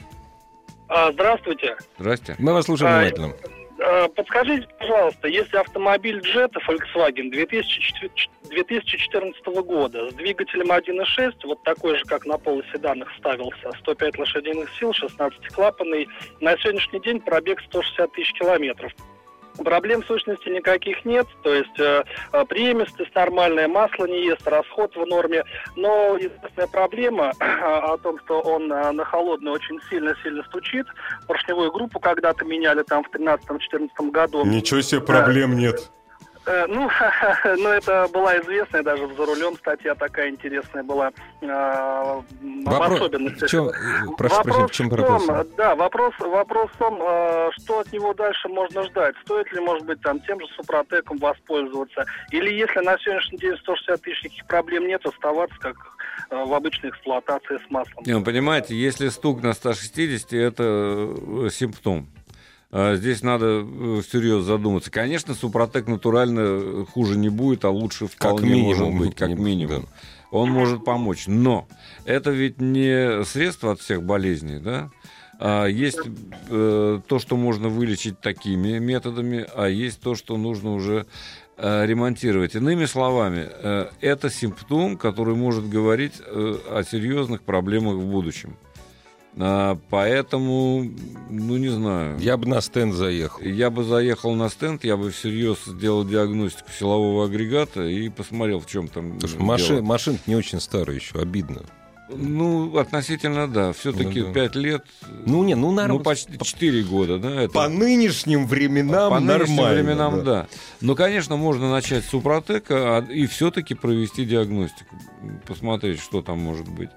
А, 0.88 1.12
Здравствуйте. 1.12 1.76
Здрасте. 1.98 2.36
Мы 2.38 2.54
вас 2.54 2.66
слушаем 2.66 2.92
А, 2.92 3.00
внимательно. 3.00 3.34
А, 3.86 4.08
Подскажите, 4.08 4.68
пожалуйста, 4.80 5.28
если 5.28 5.58
автомобиль 5.58 6.20
Jetta 6.20 6.60
Volkswagen 6.66 7.30
2004 7.30 8.12
2014 8.50 9.46
года 9.66 10.10
с 10.10 10.14
двигателем 10.14 10.72
1.6, 10.72 11.34
вот 11.44 11.64
такой 11.64 11.98
же, 11.98 12.06
как 12.06 12.26
на 12.26 12.38
полуседанах 12.38 13.10
ставился, 13.18 13.72
105 13.80 14.20
лошадиных 14.20 14.70
сил, 14.78 14.92
16-клапанный, 14.92 16.08
на 16.40 16.58
сегодняшний 16.60 17.00
день 17.02 17.20
пробег 17.20 17.60
160 17.62 18.14
тысяч 18.14 18.32
километров. 18.34 18.94
Проблем 19.58 20.02
в 20.02 20.08
сущности 20.08 20.50
никаких 20.50 21.06
нет, 21.06 21.28
то 21.44 21.54
есть 21.54 21.80
э, 21.80 22.04
э, 22.32 22.46
преемистость 22.46 23.14
нормальная, 23.14 23.68
масло 23.68 24.06
не 24.06 24.26
ест, 24.26 24.48
расход 24.48 24.96
в 24.96 25.06
норме, 25.06 25.44
но 25.76 26.18
известная 26.18 26.68
проблема 26.68 27.32
о 27.40 27.98
том, 27.98 28.20
что 28.20 28.42
он 28.42 28.72
э, 28.72 28.92
на 28.92 29.06
холодный 29.06 29.52
очень 29.52 29.80
сильно-сильно 29.90 30.44
стучит. 30.46 30.88
Поршневую 31.28 31.72
группу 31.72 32.00
когда-то 32.00 32.46
меняли 32.46 32.84
там 32.84 33.04
в 33.04 33.16
13-14 33.16 34.12
году. 34.12 34.46
Ничего 34.46 34.82
себе, 34.82 35.02
проблем 35.02 35.56
нет. 35.56 35.92
Э, 36.46 36.66
Ну, 36.68 36.90
ну, 37.58 37.70
это 37.70 38.08
была 38.12 38.38
известная 38.40 38.84
даже 38.84 39.08
за 39.08 39.26
рулем 39.26 39.56
статья 39.56 39.96
такая 39.96 40.30
интересная 40.30 40.84
была 40.84 41.12
э, 41.42 42.22
Вопрос, 42.66 43.00
особенностях. 43.00 43.48
в 43.48 43.52
чем, 43.52 43.68
э, 43.70 43.72
прошу 44.18 44.36
вопрос 44.36 44.44
прощения, 44.44 44.68
в 44.68 44.72
чем 44.72 44.90
вопрос? 44.90 45.26
том, 45.26 45.48
да, 45.58 45.76
вопрос, 45.76 46.14
вопрос 46.20 46.72
в 46.72 46.78
том, 46.78 47.00
э, 47.02 47.50
что 47.58 47.80
от 47.80 47.92
него 47.94 48.14
дальше 48.14 48.50
можно 48.50 48.84
ждать. 48.84 49.16
Стоит 49.24 49.52
ли, 49.54 49.62
может 49.62 49.86
быть, 49.86 50.02
там 50.02 50.20
тем 50.22 50.40
же 50.40 50.48
Супротеком 50.56 51.18
воспользоваться? 51.18 52.06
Или 52.32 52.54
если 52.54 52.80
на 52.80 52.98
сегодняшний 53.00 53.38
день 53.38 53.58
160 53.58 54.02
тысяч 54.02 54.24
никаких 54.24 54.46
проблем 54.48 54.88
нет, 54.88 55.06
оставаться 55.06 55.58
как 55.60 55.76
э, 56.30 56.44
в 56.44 56.54
обычной 56.54 56.90
эксплуатации 56.90 57.58
с 57.66 57.72
маслом? 57.72 58.04
Не, 58.06 58.14
ну, 58.14 58.24
понимаете, 58.24 58.76
если 58.76 59.08
стук 59.10 59.42
на 59.42 59.54
160, 59.54 60.34
это 60.34 60.64
э, 60.64 61.50
симптом. 61.52 62.08
А 62.76 62.96
Здесь 62.96 63.22
надо 63.22 63.64
э, 63.64 64.02
всерьез 64.02 64.46
задуматься. 64.46 64.90
Конечно, 64.90 65.36
Супротек 65.36 65.88
натурально 65.88 66.40
э, 66.42 66.86
хуже 66.92 67.20
не 67.20 67.30
будет, 67.30 67.66
а 67.66 67.70
лучше 67.70 68.08
вполне 68.08 68.50
минимум, 68.50 68.94
может 68.94 69.00
быть, 69.00 69.16
как 69.16 69.38
минимум. 69.38 69.86
Он 70.32 70.50
может 70.50 70.84
помочь. 70.84 71.26
Но 71.28 71.68
это 72.06 72.32
ведь 72.32 72.60
не 72.60 73.24
средство 73.26 73.74
от 73.74 73.80
всех 73.80 74.02
болезней, 74.02 74.58
да? 74.58 74.90
А 75.40 75.68
есть 75.68 76.00
э, 76.50 77.00
то, 77.08 77.20
что 77.20 77.38
можно 77.38 77.70
вылечить 77.70 78.20
такими 78.20 78.80
методами, 78.80 79.46
а 79.56 79.68
есть 79.68 80.00
то, 80.02 80.16
что 80.16 80.36
нужно 80.38 80.74
уже 80.74 81.06
э, 81.58 81.86
ремонтировать. 81.86 82.56
Иными 82.56 82.86
словами, 82.86 83.50
э, 83.52 83.90
это 84.02 84.32
симптом, 84.32 84.98
который 84.98 85.36
может 85.36 85.70
говорить 85.70 86.14
э, 86.26 86.56
о 86.72 86.82
серьезных 86.82 87.44
проблемах 87.44 87.98
в 87.98 88.06
будущем. 88.08 88.58
А, 89.38 89.78
поэтому, 89.90 90.86
ну 91.30 91.58
не 91.58 91.70
знаю. 91.70 92.20
Я 92.20 92.38
бы 92.38 92.48
на 92.48 92.62
стенд 92.62 92.94
заехал. 92.94 93.42
Я 93.44 93.70
бы 93.70 93.84
заехал 93.84 94.36
на 94.36 94.50
стенд, 94.50 94.84
я 94.84 94.96
бы 94.96 95.10
всерьез 95.12 95.58
сделал 95.66 96.06
диагностику 96.06 96.70
силового 96.78 97.26
агрегата 97.26 97.84
и 97.84 98.10
посмотрел, 98.10 98.60
в 98.60 98.68
чем 98.68 98.88
там. 98.88 99.14
Потому 99.14 99.28
что 99.34 99.44
маши, 99.44 99.82
машина 99.82 100.20
не 100.28 100.36
очень 100.36 100.60
старая 100.60 100.96
еще, 100.96 101.20
обидно. 101.20 101.64
Ну, 102.16 102.78
относительно, 102.78 103.48
да. 103.48 103.74
Все-таки 103.74 104.20
Ну 104.22 104.28
да. 104.28 104.34
5 104.34 104.56
лет, 104.56 104.84
Ну, 105.26 105.44
не, 105.44 105.56
ну, 105.56 105.70
ну, 105.70 105.76
нормально. 105.76 106.04
почти 106.04 106.38
4 106.38 106.84
года, 106.84 107.18
да. 107.18 107.42
Это... 107.44 107.54
По 107.54 107.70
нынешним 107.70 108.46
временам 108.46 109.10
По 109.10 109.20
нынешним 109.20 109.56
нормально. 109.56 109.74
временам, 109.84 110.24
да. 110.24 110.48
Но, 110.82 110.96
конечно, 110.96 111.38
можно 111.38 111.72
начать 111.72 112.04
с 112.04 112.10
Супротека 112.10 112.98
а- 112.98 113.02
и 113.10 113.26
все-таки 113.26 113.74
провести 113.74 114.26
диагностику. 114.26 114.96
Посмотреть, 115.48 116.02
что 116.02 116.22
там 116.22 116.40
может 116.40 116.68
быть. 116.68 116.90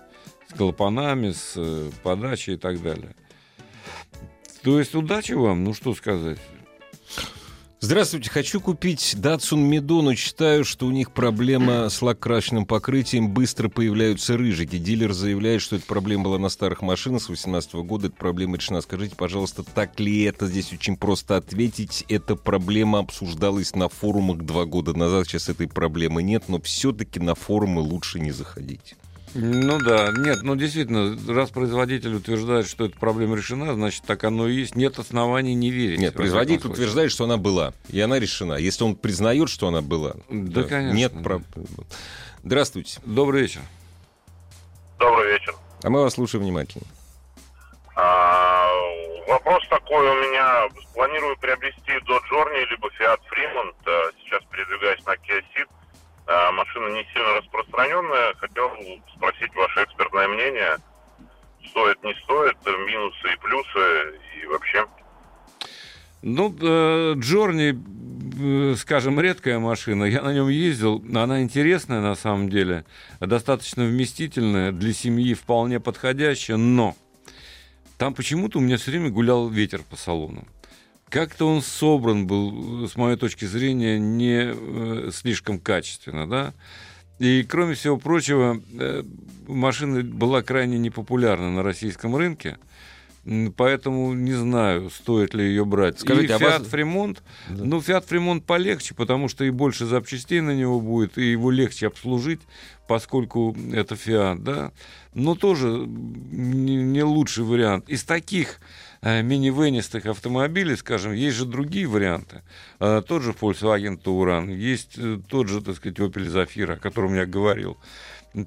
Клапанами, 0.57 1.33
с 1.33 1.55
э, 1.57 1.91
подачей 2.03 2.55
и 2.55 2.57
так 2.57 2.83
далее. 2.83 3.15
То 4.63 4.79
есть 4.79 4.95
удачи 4.95 5.33
вам, 5.33 5.65
ну 5.65 5.75
что 5.75 5.95
сказать. 5.95 6.39
Здравствуйте, 7.79 8.31
хочу 8.31 8.61
купить 8.61 9.15
Datsun 9.17 9.71
Mido, 9.71 10.01
но 10.01 10.15
читаю, 10.15 10.65
что 10.65 10.87
у 10.87 10.91
них 10.91 11.13
проблема 11.13 11.89
с 11.89 12.01
лак-крашенным 12.03 12.65
покрытием, 12.67 13.31
быстро 13.31 13.69
появляются 13.69 14.37
рыжики. 14.37 14.79
Дилер 14.79 15.13
заявляет, 15.13 15.61
что 15.61 15.77
эта 15.77 15.87
проблема 15.87 16.25
была 16.25 16.39
на 16.39 16.49
старых 16.49 16.81
машинах 16.81 17.23
с 17.23 17.27
2018 17.27 17.75
года, 17.75 18.07
эта 18.09 18.17
проблема 18.17 18.57
решена. 18.57 18.81
Скажите, 18.81 19.15
пожалуйста, 19.15 19.63
так 19.63 20.01
ли 20.01 20.23
это? 20.23 20.47
Здесь 20.47 20.73
очень 20.73 20.97
просто 20.97 21.37
ответить. 21.37 22.05
Эта 22.09 22.35
проблема 22.35 22.99
обсуждалась 22.99 23.77
на 23.77 23.89
форумах 23.89 24.39
два 24.39 24.65
года 24.65 24.95
назад, 24.95 25.29
сейчас 25.29 25.49
этой 25.51 25.69
проблемы 25.69 26.25
нет, 26.25 26.45
но 26.49 26.61
все-таки 26.61 27.21
на 27.21 27.35
форумы 27.35 27.83
лучше 27.83 28.19
не 28.19 28.33
заходить. 28.33 28.97
Ну 29.39 29.79
да, 29.81 30.13
нет, 30.17 30.39
ну 30.43 30.57
действительно, 30.57 31.15
раз 31.33 31.51
производитель 31.51 32.15
утверждает, 32.15 32.67
что 32.67 32.87
эта 32.87 32.99
проблема 32.99 33.37
решена, 33.37 33.75
значит, 33.75 34.03
так 34.05 34.25
оно 34.25 34.49
и 34.49 34.55
есть. 34.55 34.75
Нет 34.75 34.99
оснований 34.99 35.55
не 35.55 35.71
верить. 35.71 35.99
Нет, 35.99 36.15
производитель 36.15 36.71
утверждает, 36.71 37.13
что 37.13 37.25
она 37.25 37.37
была, 37.37 37.75
и 37.91 38.01
она 38.01 38.19
решена. 38.19 38.55
Если 38.55 38.83
он 38.83 38.97
признает, 38.97 39.51
что 39.51 39.69
она 39.69 39.83
была, 39.83 40.15
да, 40.31 40.63
то 40.63 40.69
конечно. 40.69 40.97
Нет 40.97 41.23
проб... 41.23 41.43
Здравствуйте. 42.43 42.99
Добрый 43.05 43.43
вечер. 43.43 43.61
Добрый 44.99 45.33
вечер. 45.33 45.55
А 45.83 45.91
мы 45.91 46.01
вас 46.01 46.15
слушаем 46.15 46.43
внимательно. 46.45 46.87
А, 47.95 48.71
вопрос 49.29 49.63
такой 49.69 50.09
у 50.09 50.15
меня. 50.15 50.69
Планирую 50.95 51.37
приобрести 51.37 51.93
Dodge 52.09 52.25
Journey 52.33 52.65
либо 52.71 52.89
Fiat 52.89 53.21
Fremont. 53.31 53.75
Сейчас 54.25 54.43
передвигаюсь 54.51 55.05
на 55.05 55.13
Kia 55.13 55.43
Ceed. 55.55 55.69
А, 56.27 56.53
машина 56.53 56.89
не 56.95 57.07
сильно 57.13 57.35
распространенная. 57.39 58.35
Хотел 58.35 58.71
спросить 59.15 59.55
ваше 59.55 59.85
экспертное 59.85 60.29
мнение. 60.29 60.77
Стоит, 61.69 62.03
не 62.03 62.15
стоит, 62.25 62.57
минусы 62.65 63.33
и 63.33 63.37
плюсы 63.37 64.21
и 64.43 64.47
вообще. 64.47 64.87
Ну, 66.23 66.55
э, 66.61 67.15
Джорни, 67.19 67.77
э, 68.73 68.75
скажем, 68.77 69.21
редкая 69.21 69.59
машина. 69.59 70.05
Я 70.05 70.23
на 70.23 70.33
нем 70.33 70.49
ездил. 70.49 71.05
Она 71.15 71.43
интересная 71.43 72.01
на 72.01 72.17
самом 72.17 72.49
деле. 72.49 72.85
Достаточно 73.21 73.85
вместительная. 73.85 74.73
Для 74.73 74.93
семьи 74.93 75.35
вполне 75.35 75.79
подходящая. 75.79 76.57
Но 76.57 76.97
там 77.99 78.15
почему-то 78.15 78.59
у 78.59 78.61
меня 78.61 78.77
все 78.77 78.91
время 78.91 79.11
гулял 79.11 79.49
ветер 79.49 79.83
по 79.89 79.97
салону. 79.97 80.45
Как-то 81.09 81.47
он 81.47 81.63
собран 81.63 82.27
был, 82.27 82.89
с 82.89 82.97
моей 82.97 83.17
точки 83.17 83.45
зрения, 83.45 83.99
не 83.99 84.53
э, 84.53 85.11
слишком 85.13 85.61
качественно, 85.61 86.29
да. 86.29 86.53
И, 87.19 87.45
кроме 87.45 87.75
всего 87.75 87.97
прочего, 87.97 88.61
э, 88.79 89.03
машина 89.47 90.03
была 90.03 90.43
крайне 90.43 90.79
непопулярна 90.79 91.51
на 91.51 91.63
российском 91.63 92.17
рынке. 92.17 92.59
Поэтому 93.57 94.15
не 94.15 94.35
знаю, 94.35 94.89
стоит 94.89 95.35
ли 95.35 95.45
ее 95.47 95.65
брать. 95.65 95.99
Скажите, 95.99 96.29
и 96.29 96.37
а 96.37 96.39
Fiat 96.39 96.61
вас... 96.61 96.69
Fremont, 96.69 97.19
да. 97.49 97.65
ну, 97.65 97.79
Fiat 97.79 98.07
Fremont 98.09 98.41
полегче, 98.41 98.95
потому 98.95 99.29
что 99.29 99.45
и 99.45 99.51
больше 99.51 99.85
запчастей 99.85 100.41
на 100.41 100.55
него 100.55 100.81
будет, 100.81 101.19
и 101.19 101.33
его 101.33 101.51
легче 101.51 101.89
обслужить, 101.89 102.41
поскольку 102.87 103.57
это 103.73 103.97
Fiat, 103.97 104.39
да. 104.39 104.71
Но 105.13 105.35
тоже 105.35 105.67
не, 105.67 107.03
лучший 107.03 107.43
вариант. 107.43 107.89
Из 107.89 108.05
таких 108.05 108.61
минивенистых 109.03 110.07
автомобилей, 110.07 110.77
скажем, 110.77 111.13
есть 111.13 111.37
же 111.37 111.45
другие 111.45 111.87
варианты. 111.87 112.43
Э, 112.81 113.03
тот 113.07 113.23
же 113.23 113.33
Volkswagen 113.33 114.03
Touran, 114.03 114.53
есть 114.53 114.99
э, 114.99 115.19
тот 115.29 115.49
же, 115.49 115.61
так 115.61 115.77
сказать, 115.77 115.99
Opel 115.99 116.27
Zafira, 116.27 116.75
о 116.75 116.77
котором 116.77 117.15
я 117.15 117.27
говорил. 117.27 117.79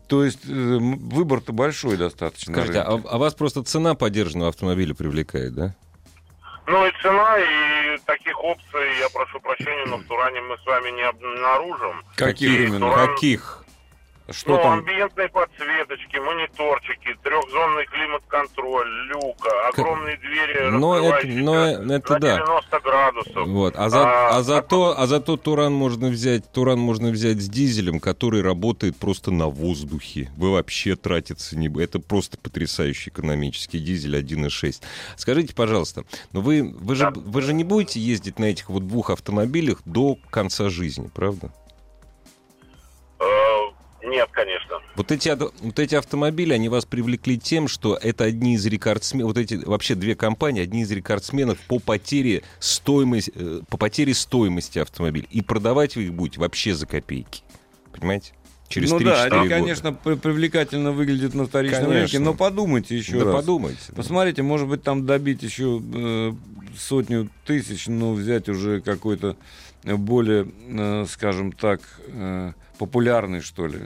То 0.08 0.24
есть 0.24 0.46
выбор-то 0.46 1.52
большой 1.52 1.98
достаточно. 1.98 2.54
Скажите, 2.54 2.80
а, 2.80 3.02
а 3.10 3.18
вас 3.18 3.34
просто 3.34 3.64
цена 3.64 3.96
поддержанного 3.96 4.50
автомобиля 4.50 4.94
привлекает, 4.94 5.56
да? 5.56 5.76
Ну 6.68 6.86
и 6.86 6.92
цена, 7.02 7.40
и 7.40 7.98
таких 8.06 8.38
опций, 8.44 9.00
я 9.00 9.10
прошу 9.10 9.40
прощения, 9.40 9.86
но 9.88 9.98
в 9.98 10.04
Туране 10.04 10.42
мы 10.42 10.56
с 10.58 10.66
вами 10.68 10.92
не 10.92 11.02
обнаружим. 11.02 12.04
Каких 12.16 12.60
именно? 12.60 12.92
Туран... 12.92 13.16
Каких? 13.16 13.59
Что 14.32 14.52
ну, 14.52 14.58
там? 14.58 14.80
амбиентные 14.80 15.30
подсветочки, 15.30 16.18
мониторчики, 16.18 17.16
трехзонный 17.24 17.86
климат-контроль, 17.86 19.08
люка, 19.08 19.50
огромные 19.70 20.18
двери, 20.18 20.70
но 20.70 20.98
это, 20.98 21.28
но 21.28 21.66
это 21.68 22.14
на 22.14 22.20
да. 22.20 22.38
90 22.38 22.80
градусов. 22.80 23.48
Вот. 23.48 23.74
А, 23.78 23.90
за, 23.90 24.02
а, 24.02 24.38
а, 24.38 24.44
зато, 24.44 24.96
а 24.98 25.08
зато 25.08 25.38
Туран 25.38 25.74
можно 25.74 26.10
взять, 26.10 26.52
Туран 26.52 26.80
можно 26.80 27.10
взять 27.10 27.42
с 27.42 27.50
дизелем, 27.50 28.00
который 28.00 28.42
работает 28.42 28.98
просто 28.98 29.32
на 29.32 29.48
воздухе. 29.48 30.30
Вы 30.38 30.52
вообще 30.52 30.96
тратиться 30.96 31.58
не 31.58 31.70
Это 31.82 32.00
просто 32.00 32.38
потрясающий 32.38 33.10
экономический 33.10 33.80
дизель 33.80 34.18
1.6. 34.18 34.82
Скажите, 35.16 35.56
пожалуйста, 35.56 36.04
но 36.32 36.42
вы, 36.42 36.64
вы, 36.64 36.96
да. 36.96 37.12
же, 37.12 37.14
вы 37.16 37.42
же 37.42 37.54
не 37.54 37.64
будете 37.64 38.00
ездить 38.00 38.40
на 38.40 38.46
этих 38.46 38.70
вот 38.70 38.88
двух 38.88 39.10
автомобилях 39.10 39.82
до 39.86 40.18
конца 40.30 40.70
жизни, 40.70 41.10
правда? 41.14 41.52
Нет, 44.10 44.30
конечно. 44.32 44.80
Вот 44.96 45.12
эти, 45.12 45.30
вот 45.38 45.80
эти 45.80 45.96
автомобили, 45.96 46.54
они 46.54 46.70
вас 46.70 46.86
привлекли 46.86 47.38
тем, 47.38 47.68
что 47.68 47.96
это 47.96 48.26
одни 48.26 48.56
из 48.56 48.66
рекордсменов, 48.66 49.28
вот 49.28 49.38
эти 49.38 49.56
вообще 49.56 49.96
две 49.96 50.16
компании, 50.16 50.62
одни 50.62 50.82
из 50.82 50.92
рекордсменов 50.92 51.60
по 51.68 51.80
потере 51.80 52.44
стоимости, 52.60 53.32
э, 53.36 53.62
по 53.70 53.78
потере 53.78 54.14
стоимости 54.14 54.80
автомобилей. 54.80 55.28
И 55.32 55.42
продавать 55.42 55.96
вы 55.96 56.04
их 56.04 56.14
будете 56.14 56.40
вообще 56.40 56.74
за 56.74 56.86
копейки. 56.86 57.44
Понимаете? 57.92 58.34
Через 58.70 58.92
ну 58.92 59.00
3-4 59.00 59.04
да, 59.04 59.24
они, 59.24 59.38
года. 59.38 59.50
конечно, 59.50 59.94
привлекательно 59.94 60.92
выглядят 60.92 61.34
на 61.34 61.48
вторичном 61.48 61.86
конечно. 61.86 62.02
рынке, 62.02 62.20
но 62.20 62.36
подумайте 62.36 62.96
еще 62.96 63.18
да 63.20 63.26
раз. 63.26 63.36
подумайте. 63.38 63.80
Посмотрите, 63.96 64.44
может 64.44 64.68
быть, 64.68 64.84
там 64.84 65.08
добить 65.08 65.42
еще 65.42 65.82
э, 65.94 66.34
сотню 66.78 67.30
тысяч, 67.46 67.88
но 67.88 68.14
взять 68.14 68.48
уже 68.48 68.80
какой-то 68.82 69.38
более, 69.84 70.48
э, 70.70 71.06
скажем 71.10 71.52
так, 71.52 71.82
э, 72.08 72.54
популярный, 72.78 73.42
что 73.42 73.68
ли, 73.68 73.80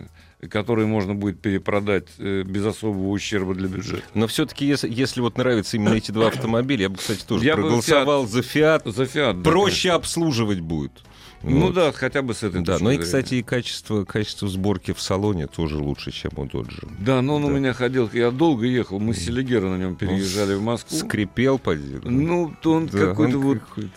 который 0.49 0.86
можно 0.86 1.15
будет 1.15 1.39
перепродать 1.39 2.08
э, 2.19 2.43
без 2.43 2.65
особого 2.65 3.10
ущерба 3.10 3.53
для 3.53 3.67
бюджета. 3.67 4.03
Но 4.13 4.27
все-таки, 4.27 4.65
если, 4.65 4.89
если 4.89 5.21
вот 5.21 5.38
нравятся 5.38 5.77
именно 5.77 5.93
эти 5.93 6.12
два 6.12 6.27
автомобиля, 6.27 6.84
я 6.84 6.89
бы, 6.89 6.97
кстати, 6.97 7.23
тоже 7.25 7.45
я 7.45 7.56
проголосовал 7.56 8.27
за 8.27 8.41
Фиат. 8.41 8.84
За 8.86 9.06
Фиат. 9.06 9.41
Проще 9.43 9.89
да, 9.89 9.95
обслуживать 9.95 10.60
будет. 10.60 10.91
Ну 11.43 11.67
вот. 11.67 11.73
да, 11.73 11.91
хотя 11.91 12.21
бы 12.21 12.34
с 12.34 12.43
этой 12.43 12.62
Да, 12.62 12.77
но 12.79 12.91
и, 12.91 12.97
кстати, 12.97 13.36
и 13.36 13.43
качество, 13.43 14.06
качество 14.06 14.47
сборки 14.47 14.93
в 14.93 15.01
салоне 15.01 15.47
тоже 15.47 15.77
лучше, 15.77 16.12
чем 16.12 16.32
у 16.38 16.45
Доджа. 16.45 16.88
Да, 16.99 17.21
но 17.21 17.36
он 17.36 17.41
да. 17.41 17.47
у 17.49 17.51
меня 17.51 17.73
ходил, 17.73 18.10
я 18.13 18.32
долго 18.32 18.65
ехал, 18.65 18.99
мы 18.99 19.13
с 19.13 19.19
Селигера 19.19 19.67
на 19.67 19.77
нем 19.77 19.95
переезжали 19.95 20.53
он 20.53 20.60
в 20.60 20.63
Москву. 20.63 20.97
Скрипел, 20.97 21.60
поди. 21.60 21.99
Ну, 22.03 22.53
то 22.62 22.73
он 22.73 22.88
да, 22.88 23.08
какой-то 23.08 23.38
вот... 23.39 23.60
Какой 23.60 23.89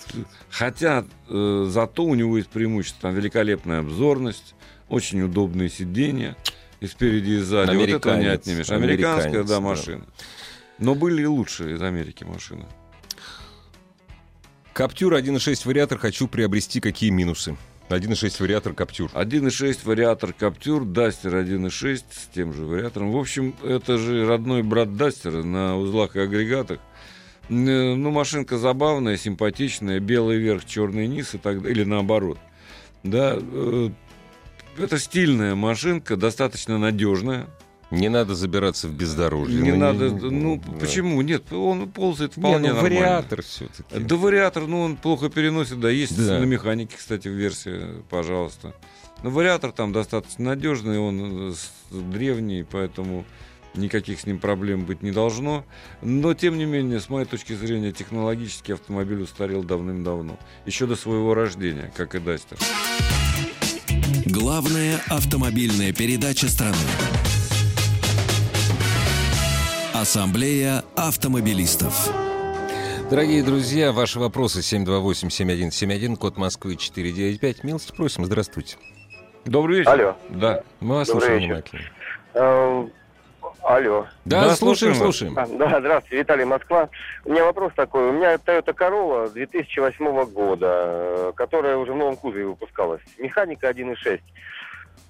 хотя 0.50 1.04
э, 1.28 1.66
зато 1.68 2.04
у 2.04 2.14
него 2.14 2.36
есть 2.36 2.48
преимущество, 2.48 3.02
там 3.02 3.14
великолепная 3.14 3.80
обзорность, 3.80 4.54
очень 4.88 5.22
удобные 5.22 5.68
сиденья 5.68 6.36
и 6.80 6.86
спереди, 6.86 7.32
и 7.32 7.38
сзади. 7.38 7.76
Вот 7.76 7.88
этого 7.88 8.16
не 8.18 8.26
отнимешь. 8.26 8.70
Американская, 8.70 9.44
да, 9.44 9.60
машина. 9.60 10.04
Да. 10.06 10.24
Но 10.78 10.94
были 10.94 11.22
и 11.22 11.26
лучшие 11.26 11.76
из 11.76 11.82
Америки 11.82 12.24
машины. 12.24 12.66
Каптюр 14.76 15.14
1.6 15.14 15.66
вариатор 15.66 15.96
хочу 15.96 16.28
приобрести. 16.28 16.80
Какие 16.80 17.08
минусы? 17.08 17.56
1.6 17.88 18.42
вариатор 18.42 18.74
Каптюр. 18.74 19.10
1.6 19.14 19.78
вариатор 19.84 20.34
Каптюр, 20.34 20.84
Дастер 20.84 21.36
1.6 21.36 22.04
с 22.10 22.26
тем 22.34 22.52
же 22.52 22.66
вариатором. 22.66 23.10
В 23.10 23.16
общем, 23.16 23.54
это 23.64 23.96
же 23.96 24.26
родной 24.26 24.62
брат 24.62 24.94
Дастера 24.94 25.42
на 25.42 25.78
узлах 25.78 26.14
и 26.16 26.20
агрегатах. 26.20 26.78
Ну, 27.48 28.10
машинка 28.10 28.58
забавная, 28.58 29.16
симпатичная, 29.16 29.98
белый 29.98 30.36
верх, 30.36 30.66
черный 30.66 31.06
низ 31.06 31.34
и 31.34 31.38
так 31.38 31.64
или 31.64 31.84
наоборот. 31.84 32.36
Да, 33.02 33.38
э, 33.40 33.90
это 34.76 34.98
стильная 34.98 35.54
машинка, 35.54 36.16
достаточно 36.16 36.76
надежная. 36.76 37.46
Не 37.90 38.08
надо 38.08 38.34
забираться 38.34 38.88
в 38.88 38.94
бездорожье. 38.94 39.60
Не 39.60 39.72
ну, 39.72 39.78
надо, 39.78 40.10
не, 40.10 40.30
ну 40.30 40.62
да. 40.66 40.78
почему? 40.78 41.20
Нет, 41.22 41.52
он 41.52 41.88
ползает 41.88 42.32
вполне 42.32 42.58
не, 42.58 42.68
ну, 42.68 42.74
нормально. 42.74 43.00
вариатор 43.00 43.42
все-таки. 43.42 44.00
Да 44.00 44.16
вариатор, 44.16 44.66
ну 44.66 44.80
он 44.80 44.96
плохо 44.96 45.28
переносит, 45.28 45.78
да, 45.78 45.88
есть 45.88 46.16
да. 46.16 46.40
на 46.40 46.44
механике, 46.44 46.96
кстати, 46.96 47.28
версия, 47.28 48.02
пожалуйста. 48.10 48.74
Но 49.22 49.30
вариатор 49.30 49.70
там 49.70 49.92
достаточно 49.92 50.46
надежный, 50.46 50.98
он 50.98 51.54
древний, 51.90 52.66
поэтому 52.68 53.24
никаких 53.76 54.20
с 54.20 54.26
ним 54.26 54.38
проблем 54.38 54.84
быть 54.84 55.02
не 55.02 55.12
должно. 55.12 55.64
Но, 56.02 56.34
тем 56.34 56.58
не 56.58 56.64
менее, 56.64 57.00
с 57.00 57.08
моей 57.08 57.26
точки 57.26 57.52
зрения, 57.54 57.92
технологический 57.92 58.72
автомобиль 58.72 59.22
устарел 59.22 59.62
давным-давно. 59.62 60.38
Еще 60.64 60.86
до 60.86 60.96
своего 60.96 61.34
рождения, 61.34 61.92
как 61.96 62.14
и 62.14 62.18
Дастер. 62.18 62.58
Главная 64.26 65.00
автомобильная 65.08 65.92
передача 65.92 66.48
страны. 66.48 66.76
Ассамблея 70.00 70.84
автомобилистов. 70.94 72.10
Дорогие 73.08 73.42
друзья, 73.42 73.92
ваши 73.92 74.20
вопросы 74.20 74.60
728-7171, 74.60 76.16
код 76.16 76.36
Москвы 76.36 76.76
495. 76.76 77.64
Милости 77.64 77.96
просим, 77.96 78.26
здравствуйте. 78.26 78.76
Добрый 79.46 79.78
вечер. 79.78 79.90
Алло. 79.90 80.16
Да. 80.28 80.62
Мы 80.80 80.96
вас 80.96 81.08
слушаем 81.08 81.38
внимательно. 81.38 81.80
Э, 82.34 82.86
Алло. 83.62 84.06
Да, 84.26 84.44
Да, 84.44 84.54
слушаем, 84.54 84.94
слушаем 84.94 85.34
слушаем. 85.34 85.60
А, 85.64 85.70
да, 85.70 85.80
здравствуйте, 85.80 86.18
Виталий 86.18 86.44
Москва. 86.44 86.88
У 87.24 87.32
меня 87.32 87.44
вопрос 87.44 87.72
такой. 87.74 88.10
У 88.10 88.12
меня 88.12 88.34
Toyota 88.34 88.74
Corolla 88.74 89.32
2008 89.32 90.24
года, 90.26 90.66
э, 90.70 91.32
которая 91.34 91.76
уже 91.78 91.92
в 91.92 91.96
новом 91.96 92.16
кузове 92.16 92.44
выпускалась. 92.44 93.00
Механика 93.18 93.70
1.6. 93.70 94.20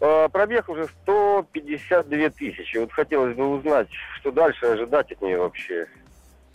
Э, 0.00 0.28
Пробег 0.30 0.68
уже 0.68 0.86
152 1.02 2.30
тысячи. 2.30 2.76
Вот 2.76 2.92
хотелось 2.92 3.34
бы 3.34 3.48
узнать, 3.48 3.88
что 4.20 4.30
дальше 4.30 4.66
ожидать 4.66 5.10
от 5.12 5.22
нее 5.22 5.38
вообще. 5.38 5.86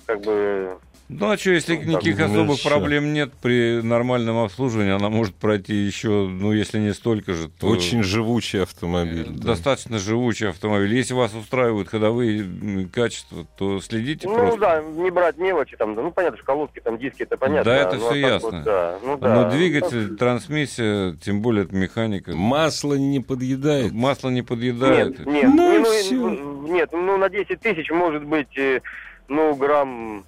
Как 0.06 0.22
бы... 0.22 0.80
Ну 1.14 1.30
а 1.30 1.38
что, 1.38 1.52
если 1.52 1.76
Ну, 1.76 1.92
никаких 1.92 2.16
там, 2.18 2.28
ну, 2.34 2.40
особых 2.44 2.60
всё. 2.60 2.70
проблем 2.70 3.12
нет 3.12 3.34
при 3.42 3.82
нормальном 3.82 4.38
обслуживании, 4.38 4.94
она 4.94 5.10
может 5.10 5.36
пройти 5.36 5.74
еще, 5.74 6.08
ну 6.30 6.54
если 6.54 6.80
не 6.80 6.94
столько 6.94 7.34
же, 7.34 7.50
то 7.50 7.68
Очень 7.68 8.02
живучий 8.02 8.64
автомобиль. 8.64 9.28
да. 9.30 9.48
достаточно 9.50 10.00
живучий 10.00 10.48
автомобиль. 10.48 10.96
Если 10.96 11.14
вас 11.14 11.34
устраивают 11.34 11.90
ходовые 11.90 12.88
качества, 12.94 13.46
то 13.58 13.82
следите 13.82 14.28
Ну 14.30 14.36
просто. 14.36 14.60
да, 14.60 14.82
не 14.82 15.12
брать 15.12 15.38
мелочи 15.38 15.76
там. 15.76 15.96
да, 15.96 16.02
Ну 16.02 16.12
понятно, 16.12 16.38
что 16.38 16.46
колодки, 16.46 16.80
там 16.80 16.98
диски, 16.98 17.24
это 17.24 17.36
понятно. 17.36 17.66
Да, 17.66 17.76
это 17.76 17.96
ну, 17.98 18.06
а 18.06 18.10
так 18.10 18.18
ясно. 18.18 18.50
вот, 18.50 18.64
да, 18.64 19.00
ну 19.04 19.18
да. 19.18 19.36
Но 19.44 19.52
двигатель, 19.52 20.16
трансмиссия, 20.16 21.14
тем 21.22 21.42
более 21.42 21.66
это 21.66 21.76
механика. 21.76 22.32
Масло 22.34 22.94
не 22.94 23.20
подъедает. 23.20 23.92
Масло 23.92 24.30
не 24.30 24.44
подъедает. 24.44 25.20
Нет, 25.20 25.28
нет, 25.28 25.50
Ну 25.54 25.80
ну, 25.82 26.30
ну, 26.30 26.68
нет, 26.74 26.90
ну 26.94 27.18
на 27.18 27.30
10 27.30 27.60
тысяч 27.60 27.90
может 27.92 28.24
быть, 28.24 28.58
э, 28.58 28.80
ну, 29.28 29.54
грамм, 29.56 30.24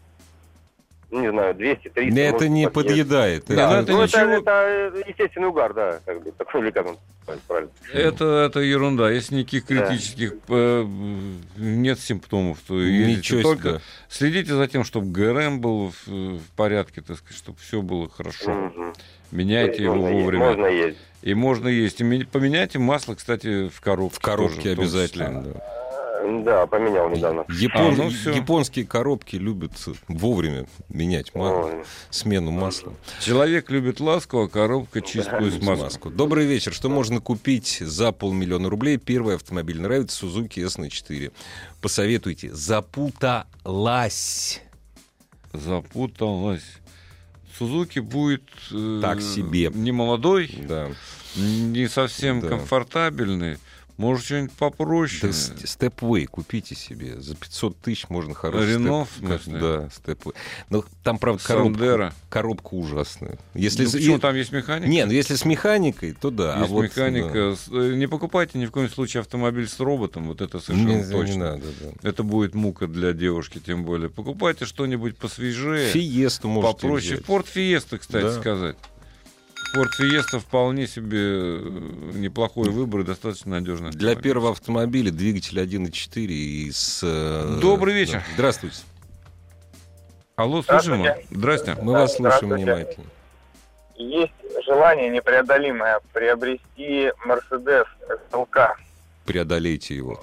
не 1.21 1.29
знаю, 1.31 1.53
200-300. 1.55 2.19
Это 2.19 2.33
может, 2.33 2.49
не 2.49 2.69
подъедает. 2.69 3.49
Не, 3.49 3.55
Да, 3.55 3.69
ну 3.69 3.73
Это- 3.75 3.83
это 3.83 3.91
ну, 3.93 4.01
это, 4.01 4.17
ничего. 4.17 4.31
это, 4.33 4.51
э, 4.97 5.03
естественный 5.07 5.47
угар, 5.47 5.73
да, 5.73 5.99
как 6.05 6.23
бы, 6.23 6.31
такой 6.31 6.61
или 6.61 6.71
как 6.71 6.87
он 6.87 6.97
правильно. 7.47 7.69
Это, 7.93 8.25
это 8.47 8.59
ерунда. 8.59 9.09
Если 9.11 9.35
никаких 9.35 9.65
Да. 9.67 9.85
критических 9.87 10.33
э, 10.49 10.85
нет 11.57 11.99
симптомов, 11.99 12.59
то 12.67 12.73
Ничего 12.75 13.39
себе. 13.39 13.43
только 13.43 13.81
следите 14.09 14.53
за 14.53 14.67
тем, 14.67 14.83
чтобы 14.83 15.07
ГРМ 15.11 15.59
был 15.61 15.91
в, 15.91 16.07
в 16.07 16.49
порядке, 16.55 17.01
так 17.01 17.17
сказать, 17.17 17.37
чтобы 17.37 17.57
все 17.59 17.81
было 17.81 18.09
хорошо. 18.09 18.51
Мгм. 18.51 18.93
Меняйте 19.31 19.83
его 19.83 19.95
можно 19.95 20.07
есть, 20.09 20.21
вовремя. 20.21 20.45
Можно 20.45 20.65
есть. 20.67 20.97
И 21.21 21.33
можно 21.33 21.67
есть. 21.69 22.01
И 22.01 22.23
поменяйте 22.25 22.79
масло, 22.79 23.15
кстати, 23.15 23.69
в 23.69 23.79
коробке. 23.81 24.17
В 24.17 24.19
коробке 24.19 24.55
тоже, 24.55 24.71
в 24.71 24.75
том 24.75 24.83
обязательно. 24.83 25.39
числе. 25.41 25.53
да. 25.53 25.82
Да, 26.45 26.65
поменял 26.67 27.09
недавно. 27.09 27.41
Япон- 27.49 27.93
А, 27.93 27.97
ну. 27.97 28.09
Японские 28.33 28.85
коробки 28.85 29.35
любят 29.35 29.73
вовремя 30.07 30.65
менять 30.89 31.35
ма- 31.35 31.65
Ой. 31.65 31.83
смену 32.09 32.51
масла. 32.51 32.93
Человек 33.19 33.69
любит 33.69 33.99
ласку, 33.99 34.43
а 34.43 34.47
коробка 34.47 35.01
чистую 35.01 35.51
смазку. 35.51 35.79
Смазку. 35.81 36.09
Добрый 36.11 36.45
вечер. 36.45 36.71
Что 36.73 36.87
можно 36.89 37.19
купить 37.19 37.79
за 37.81 38.11
полмиллиона 38.13 38.69
рублей? 38.69 38.97
Первый 38.97 39.35
автомобиль 39.35 39.81
нравится 39.81 40.25
Suzuki 40.25 40.63
S4. 40.65 41.31
Посоветуйте. 41.81 42.53
Запуталась. 42.53 44.61
Запуталась. 45.51 46.63
Сузуки 47.57 47.99
будет 47.99 48.43
э, 48.71 48.99
Так 49.01 49.21
себе. 49.21 49.69
не 49.73 49.91
молодой, 49.91 50.49
Да. 50.67 50.89
не 51.35 51.87
совсем 51.87 52.41
Да. 52.41 52.47
комфортабельный. 52.47 53.57
Может, 53.97 54.25
что-нибудь 54.25 54.51
Да, 54.59 54.69
попроще. 54.69 55.31
с- 55.31 55.51
Stepway 55.51 56.25
купите 56.25 56.73
себе. 56.75 57.21
За 57.21 57.35
500 57.35 57.77
тысяч 57.77 58.09
можно 58.09 58.33
хороший 58.33 58.73
Рено, 58.73 59.05
степ- 59.21 59.37
в? 59.37 59.59
Да, 59.59 59.89
Stepway. 60.13 60.33
Но 60.69 60.83
там, 61.03 61.19
правда, 61.19 61.43
коробка, 61.43 62.13
коробка 62.29 62.73
ужасная. 62.73 63.37
Если 63.53 63.85
Ну, 63.85 63.91
почему 63.91 64.19
там 64.19 64.35
есть 64.35 64.51
механика? 64.51 64.89
Не, 64.89 65.05
ну 65.05 65.11
если 65.11 65.35
с 65.35 65.45
механикой, 65.45 66.13
то 66.13 66.31
да. 66.31 66.57
Есть 66.57 66.71
а 66.71 66.73
вот, 66.73 66.81
механика. 66.83 67.55
С- 67.55 67.67
э, 67.71 67.93
Не 67.95 68.07
покупайте 68.07 68.57
ни 68.57 68.65
в 68.65 68.71
коем 68.71 68.89
случае 68.89 69.21
автомобиль 69.21 69.67
с 69.67 69.79
роботом, 69.79 70.27
вот 70.27 70.41
это 70.41 70.57
да. 70.57 70.63
совершенно 70.63 70.89
Не, 70.89 71.03
не 71.03 71.11
точно. 71.11 71.37
надо, 71.51 71.65
да. 71.81 72.09
Это 72.09 72.23
будет 72.23 72.55
мука 72.55 72.87
для 72.87 73.13
девушки, 73.13 73.59
тем 73.63 73.85
более. 73.85 74.09
Покупайте 74.09 74.65
что-нибудь 74.65 75.17
посвежее, 75.17 75.89
Фиесту 75.91 76.47
можете 76.47 76.73
попроще. 76.73 77.13
взять. 77.15 77.25
Форд 77.27 77.47
Фиеста, 77.47 77.99
кстати 77.99 78.23
Да. 78.23 78.39
сказать. 78.39 78.75
Форд 79.73 79.91
Фиеста 79.95 80.39
вполне 80.39 80.85
себе 80.87 81.17
э, 81.19 81.59
неплохой 82.13 82.69
выбор 82.69 83.01
и 83.01 83.03
достаточно 83.03 83.51
надежный. 83.59 83.89
Для 83.89 84.09
автомобиль. 84.09 84.23
первого 84.23 84.51
автомобиля 84.51 85.11
двигатель 85.11 85.59
1.4 85.59 86.25
и 86.27 86.71
с... 86.71 86.99
э, 87.03 87.57
Добрый 87.59 87.95
вечер. 87.95 88.19
да. 88.19 88.23
Здравствуйте. 88.35 88.77
Алло, 90.35 90.61
слушаем 90.61 91.01
вас. 91.01 91.17
Здравствуйте. 91.31 91.35
Здрасте. 91.39 91.77
Мы 91.81 91.91
вас 91.93 92.15
слушаем 92.15 92.49
внимательно. 92.53 93.05
Есть 93.95 94.33
желание 94.65 95.09
непреодолимое 95.09 95.99
приобрести 96.13 97.11
Mercedes 97.27 97.85
SLK. 98.31 98.73
Преодолейте 99.25 99.95
его. 99.95 100.19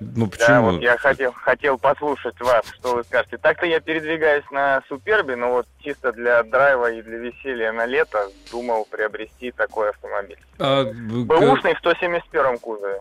Ну 0.00 0.26
Да, 0.26 0.30
почему? 0.30 0.72
вот 0.72 0.80
я 0.82 0.96
хотел, 0.98 1.32
хотел 1.32 1.78
послушать 1.78 2.38
вас, 2.40 2.64
что 2.74 2.96
вы 2.96 3.04
скажете. 3.04 3.38
Так-то 3.38 3.66
я 3.66 3.80
передвигаюсь 3.80 4.44
на 4.50 4.82
Супербе, 4.88 5.36
но 5.36 5.52
вот 5.52 5.66
чисто 5.80 6.12
для 6.12 6.42
драйва 6.42 6.92
и 6.92 7.02
для 7.02 7.18
веселья 7.18 7.72
на 7.72 7.86
лето 7.86 8.28
думал 8.50 8.86
приобрести 8.90 9.50
такой 9.52 9.90
автомобиль. 9.90 10.38
А, 10.58 10.84
Бэушный 10.84 11.74
в 11.74 11.78
171 11.78 12.58
кузове. 12.58 13.00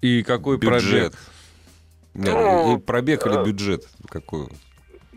и 0.00 0.22
какой 0.22 0.58
Бюджет. 0.58 1.12
пробег? 1.12 2.34
Ну, 2.34 2.76
и 2.76 2.80
пробег 2.80 3.26
или 3.26 3.40
э, 3.40 3.44
бюджет 3.44 3.84
какой? 4.08 4.48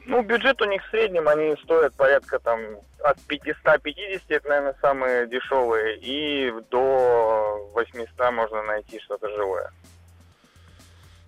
Ну, 0.05 0.21
бюджет 0.21 0.61
у 0.61 0.65
них 0.65 0.83
в 0.85 0.89
среднем, 0.89 1.27
они 1.27 1.55
стоят 1.63 1.93
порядка 1.95 2.39
там 2.39 2.59
от 3.03 3.19
550, 3.21 4.21
это, 4.29 4.47
наверное, 4.49 4.75
самые 4.81 5.27
дешевые, 5.27 5.97
и 5.97 6.53
до 6.69 7.71
800 7.73 8.31
можно 8.31 8.63
найти 8.63 8.99
что-то 8.99 9.29
живое. 9.29 9.71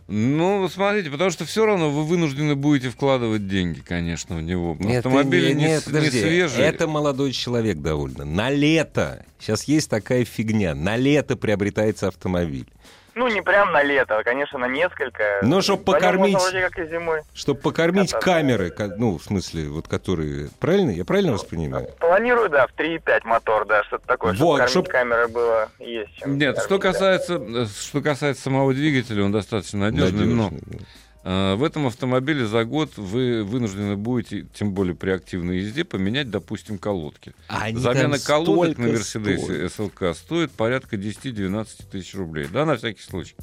Ну, 0.08 0.70
смотрите, 0.70 1.10
потому 1.10 1.32
что 1.32 1.46
все 1.46 1.66
равно 1.66 1.90
вы 1.90 2.04
вынуждены 2.04 2.56
будете 2.56 2.90
вкладывать 2.92 3.48
деньги, 3.48 3.80
конечно, 3.80 4.36
в 4.38 4.42
него. 4.44 4.78
Автомобиль 4.98 5.48
ты 5.48 5.54
не, 5.56 5.64
нет, 5.64 5.82
с- 5.84 5.88
не 5.88 5.94
подожди. 5.94 6.22
свежий. 6.22 6.64
Это 6.64 6.88
молодой 6.88 7.32
человек 7.32 7.80
довольно. 7.80 8.24
На 8.24 8.52
лето. 8.52 9.26
Сейчас 9.40 9.64
есть 9.64 9.90
такая 9.90 10.24
фигня. 10.24 10.76
На 10.76 10.96
лето 10.96 11.36
приобретается 11.36 12.08
автомобиль. 12.10 12.68
Ну, 13.16 13.30
не 13.30 13.42
прям 13.42 13.72
на 13.72 13.82
лето, 13.82 14.18
а, 14.20 14.24
конечно, 14.24 14.60
на 14.60 14.68
несколько. 14.68 15.40
Ну, 15.42 15.62
чтоб 15.62 15.84
По 15.86 15.92
нему 15.92 16.00
покормить- 16.02 16.34
можно 16.34 16.50
вроде 16.50 16.62
как 16.70 16.80
и 16.80 16.90
зимой. 16.90 17.22
Чтобы 17.34 17.62
покормить 17.62 18.12
да. 18.12 18.20
камеры, 18.20 18.70
ка- 18.72 18.94
ну, 18.98 19.18
в 19.18 19.24
смысле, 19.24 19.70
вот 19.70 19.88
которые... 19.88 20.50
Правильно? 20.60 20.90
Я 20.92 21.06
правильно 21.06 21.32
воспринимаю? 21.32 21.88
Планирую, 22.00 22.50
да, 22.50 22.68
в 22.68 22.72
3,5 22.74 23.22
мотор, 23.24 23.66
да, 23.66 23.84
что-то 23.86 24.06
такое, 24.06 24.34
чтобы 24.34 24.46
Вот, 24.50 24.58
кормить 24.58 24.72
чтоб- 24.72 24.88
камеры 24.90 25.28
было 25.30 25.70
есть 25.80 26.14
чем. 26.18 26.38
Нет, 26.38 26.58
что 26.58 26.78
кормить, 26.78 26.84
касается, 26.84 27.36
э, 27.36 27.66
что 27.68 28.02
касается 28.02 28.44
самого 28.44 28.74
двигателя, 28.74 29.24
он 29.24 29.32
достаточно 29.32 29.80
надежный, 29.80 30.26
но 30.26 30.44
Надежный, 30.50 30.62
да. 30.80 30.86
Э, 31.26 31.56
в 31.56 31.64
этом 31.64 31.88
автомобиле 31.88 32.46
за 32.46 32.64
год 32.64 32.96
вы 32.96 33.44
вынуждены 33.44 33.98
будете, 33.98 34.48
тем 34.54 34.74
более 34.74 34.96
при 34.96 35.10
активной 35.10 35.58
езде, 35.60 35.84
поменять, 35.84 36.30
допустим, 36.30 36.78
колодки. 36.78 37.34
Они 37.48 37.78
Замена 37.78 38.18
колодок 38.20 38.78
на 38.78 38.88
Мерседесе. 38.88 39.68
СЛК 39.68 40.16
стоит 40.16 40.52
порядка 40.52 40.96
10-12 40.96 41.68
тысяч 41.92 42.16
рублей. 42.16 42.48
Да, 42.50 42.66
на 42.66 42.78
всякий 42.78 43.02
случай. 43.02 43.36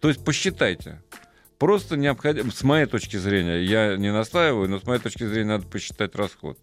То 0.00 0.08
есть 0.08 0.22
посчитайте. 0.22 1.00
Просто 1.58 1.96
необходимо, 1.96 2.52
с 2.52 2.62
моей 2.62 2.86
точки 2.86 3.16
зрения, 3.16 3.62
я 3.64 3.96
не 3.96 4.12
настаиваю, 4.12 4.68
но 4.68 4.78
с 4.78 4.84
моей 4.86 5.00
точки 5.00 5.24
зрения 5.24 5.48
надо 5.56 5.66
посчитать 5.66 6.14
расход. 6.14 6.56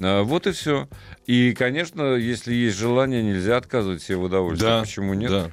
А, 0.00 0.22
Вот 0.24 0.46
и 0.46 0.52
все. 0.52 0.88
И, 1.26 1.54
конечно, 1.54 2.14
если 2.16 2.52
есть 2.52 2.76
желание, 2.76 3.22
нельзя 3.22 3.56
отказывать 3.56 4.02
себе 4.02 4.16
в 4.18 4.24
удовольствии. 4.24 4.66
Да, 4.66 4.82
Почему 4.82 5.14
нет? 5.14 5.30
да. 5.30 5.50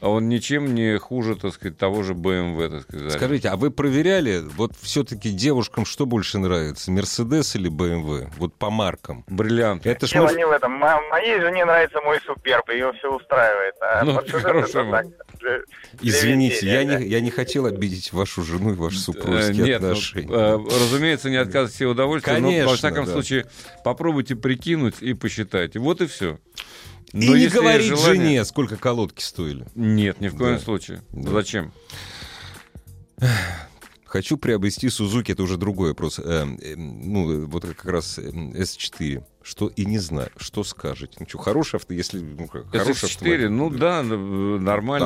А 0.00 0.10
он 0.10 0.28
ничем 0.28 0.74
не 0.74 0.98
хуже, 0.98 1.36
так 1.36 1.54
сказать, 1.54 1.78
того 1.78 2.02
же 2.02 2.12
BMW, 2.12 2.68
так 2.70 2.82
сказать. 2.82 3.12
Скажите, 3.12 3.48
а 3.48 3.56
вы 3.56 3.70
проверяли, 3.70 4.42
вот 4.56 4.72
все-таки 4.80 5.30
девушкам 5.30 5.86
что 5.86 6.04
больше 6.04 6.38
нравится, 6.38 6.90
Мерседес 6.90 7.56
или 7.56 7.68
БМВ? 7.70 8.28
Вот 8.36 8.54
по 8.54 8.68
маркам. 8.70 9.24
Бриллиант. 9.26 9.86
Это 9.86 10.06
ж 10.06 10.12
Дело 10.12 10.24
может- 10.24 10.36
не 10.38 10.46
в 10.46 10.50
этом. 10.50 10.72
Мо- 10.72 11.00
моей 11.10 11.40
жене 11.40 11.64
нравится 11.64 12.00
мой 12.02 12.18
Суперб, 12.26 12.68
ее 12.68 12.92
все 12.98 13.08
устраивает. 13.16 13.74
А 13.80 14.04
Ну, 14.04 14.14
так, 14.22 15.06
для- 15.40 15.62
для 16.00 16.10
Извините, 16.10 16.66
я 16.66 16.82
веселья, 16.82 16.98
не, 16.98 17.06
я 17.06 17.20
не 17.22 17.30
хотел 17.30 17.64
обидеть 17.64 18.12
вашу 18.12 18.42
жену 18.42 18.72
и 18.72 18.76
ваши 18.76 18.96
Э, 18.96 19.00
супружеские 19.00 19.64
Нет, 19.64 19.80
ну, 19.80 19.88
отношения. 19.88 20.28
э, 20.30 20.56
разумеется, 20.56 21.30
не 21.30 21.36
отказывайте 21.36 21.78
себе 21.78 21.88
в 21.88 21.92
удовольствии, 21.92 22.32
но, 22.32 22.36
Конечно, 22.48 22.68
во 22.70 22.76
всяком 22.76 23.06
да. 23.06 23.12
случае, 23.12 23.46
попробуйте 23.82 24.36
прикинуть 24.36 24.96
и 25.00 25.14
посчитайте. 25.14 25.78
Вот 25.78 26.02
и 26.02 26.06
все. 26.06 26.38
И 27.12 27.28
не 27.28 27.48
говорить 27.48 27.98
жене, 28.00 28.44
сколько 28.44 28.76
колодки 28.76 29.22
стоили. 29.22 29.66
Нет, 29.74 30.20
ни 30.20 30.28
в 30.28 30.36
коем 30.36 30.56
Да. 30.56 30.60
случае. 30.60 31.02
Да. 31.12 31.30
Зачем? 31.30 31.72
Хочу 34.04 34.36
приобрести 34.36 34.88
Сузуки, 34.88 35.32
это 35.32 35.42
уже 35.42 35.56
другой 35.56 35.90
вопрос. 35.90 36.18
Э, 36.20 36.46
э, 36.62 36.76
ну, 36.76 37.46
вот 37.46 37.64
как 37.66 37.84
раз 37.86 38.18
э, 38.18 38.22
S4. 38.30 39.22
Что 39.42 39.66
и 39.68 39.84
не 39.84 39.98
знаю, 39.98 40.30
что 40.36 40.64
скажете. 40.64 41.16
Ну 41.20 41.26
что, 41.28 41.38
хороший 41.38 41.76
авто, 41.76 41.92
если 41.92 42.20
ну, 42.20 42.46
хороший 42.48 43.08
S4, 43.08 43.48
ну 43.48 43.68
да, 43.70 44.02
нормальный, 44.02 44.60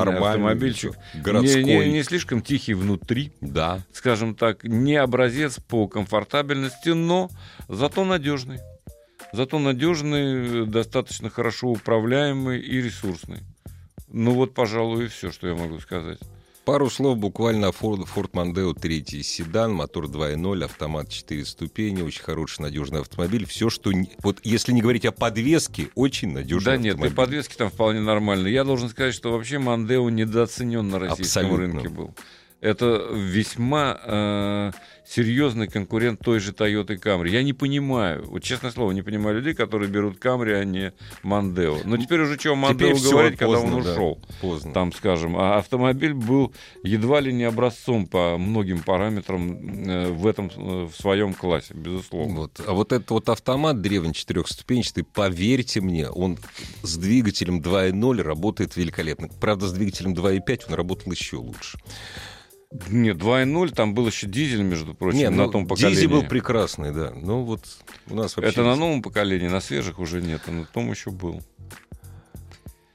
Нормальный, 0.05 0.27
автомобильчик. 0.29 0.93
Городской. 1.15 1.63
Не, 1.63 1.77
не- 1.79 1.91
не 1.91 2.03
слишком 2.03 2.41
тихий 2.41 2.73
внутри, 2.73 3.33
Да. 3.41 3.83
скажем 3.91 4.33
так, 4.35 4.63
не 4.63 4.95
образец 4.95 5.57
по 5.67 5.87
комфортабельности, 5.87 6.89
но 6.89 7.29
зато 7.67 8.03
надежный. 8.05 8.59
Зато 9.33 9.59
надежный, 9.59 10.65
достаточно 10.65 11.29
хорошо 11.29 11.69
управляемый 11.69 12.59
и 12.59 12.81
ресурсный. 12.81 13.39
Ну 14.09 14.31
вот, 14.33 14.53
пожалуй, 14.53 15.05
и 15.05 15.07
все, 15.07 15.31
что 15.31 15.47
я 15.47 15.55
могу 15.55 15.79
сказать. 15.79 16.19
Пару 16.65 16.89
слов 16.91 17.17
буквально 17.17 17.69
о 17.69 17.71
Ford, 17.71 18.05
Ford 18.13 18.29
Mondeo 18.33 18.79
3 18.79 19.23
седан, 19.23 19.73
мотор 19.73 20.05
2.0, 20.05 20.63
автомат 20.63 21.09
4 21.09 21.43
ступени, 21.45 22.03
очень 22.03 22.21
хороший, 22.21 22.61
надежный 22.61 22.99
автомобиль. 23.01 23.45
Все, 23.47 23.69
что... 23.71 23.91
не- 23.91 24.11
Вот 24.21 24.39
если 24.43 24.71
не 24.71 24.81
говорить 24.81 25.05
о 25.05 25.11
подвеске, 25.11 25.87
очень 25.95 26.31
надежный 26.33 26.65
Да 26.65 26.77
нет, 26.77 26.85
и 26.85 26.89
автомобиль. 26.89 27.15
подвески 27.15 27.55
там 27.55 27.69
вполне 27.71 28.01
нормальные. 28.01 28.53
Я 28.53 28.63
должен 28.63 28.89
сказать, 28.89 29.15
что 29.15 29.31
вообще 29.31 29.57
Мандео 29.57 30.07
недооценен 30.11 30.87
на 30.87 30.99
российском 30.99 31.45
Абсолютно. 31.45 31.57
рынке 31.79 31.89
был. 31.89 32.13
Это 32.61 33.09
весьма 33.11 33.99
э, 34.05 34.71
серьезный 35.03 35.67
конкурент 35.67 36.19
той 36.19 36.39
же 36.39 36.51
Toyota 36.51 36.95
Camry. 36.95 37.29
Я 37.29 37.41
не 37.41 37.53
понимаю, 37.53 38.23
вот 38.27 38.43
честное 38.43 38.69
слово, 38.69 38.91
не 38.91 39.01
понимаю 39.01 39.37
людей, 39.37 39.55
которые 39.55 39.89
берут 39.89 40.23
Camry, 40.23 40.53
а 40.53 40.63
не 40.63 40.93
Мандео. 41.23 41.79
Но 41.85 41.97
теперь 41.97 42.21
уже 42.21 42.37
чего 42.37 42.55
Мандео 42.55 42.95
говорить, 42.95 43.39
когда 43.39 43.55
поздно, 43.55 43.77
он 43.77 43.83
да, 43.83 43.91
ушел. 43.91 44.19
Поздно. 44.41 44.73
Там, 44.73 44.93
скажем, 44.93 45.37
а 45.37 45.57
автомобиль 45.57 46.13
был 46.13 46.53
едва 46.83 47.19
ли 47.19 47.33
не 47.33 47.45
образцом 47.45 48.05
по 48.05 48.37
многим 48.37 48.83
параметрам 48.83 49.89
э, 49.89 50.11
в 50.11 50.27
этом 50.27 50.51
э, 50.55 50.85
в 50.85 50.93
своем 50.93 51.33
классе, 51.33 51.73
безусловно. 51.73 52.41
Вот. 52.41 52.61
А 52.65 52.73
вот 52.73 52.91
этот 52.93 53.09
вот 53.09 53.29
автомат 53.29 53.81
древний 53.81 54.13
четырехступенчатый, 54.13 55.03
поверьте 55.03 55.81
мне, 55.81 56.09
он 56.09 56.37
с 56.83 56.95
двигателем 56.95 57.59
2.0 57.59 58.21
работает 58.21 58.77
великолепно. 58.77 59.29
Правда, 59.39 59.67
с 59.67 59.73
двигателем 59.73 60.13
2.5 60.13 60.65
он 60.67 60.75
работал 60.75 61.11
еще 61.11 61.37
лучше. 61.37 61.79
Нет, 62.89 63.17
2.0, 63.17 63.73
там 63.73 63.93
был 63.93 64.07
еще 64.07 64.27
дизель, 64.27 64.63
между 64.63 64.93
прочим, 64.93 65.19
Не, 65.19 65.29
на 65.29 65.45
ну, 65.45 65.51
том 65.51 65.67
поколении. 65.67 65.95
Дизель 65.95 66.09
был 66.09 66.23
прекрасный, 66.23 66.93
да. 66.93 67.11
Ну 67.13 67.43
вот 67.43 67.61
у 68.09 68.15
нас 68.15 68.35
вообще... 68.37 68.51
Это 68.51 68.63
на 68.63 68.75
новом 68.75 69.01
поколении, 69.01 69.49
на 69.49 69.59
свежих 69.59 69.99
уже 69.99 70.21
нет, 70.21 70.41
а 70.47 70.51
на 70.51 70.65
том 70.65 70.89
еще 70.89 71.11
был. 71.11 71.41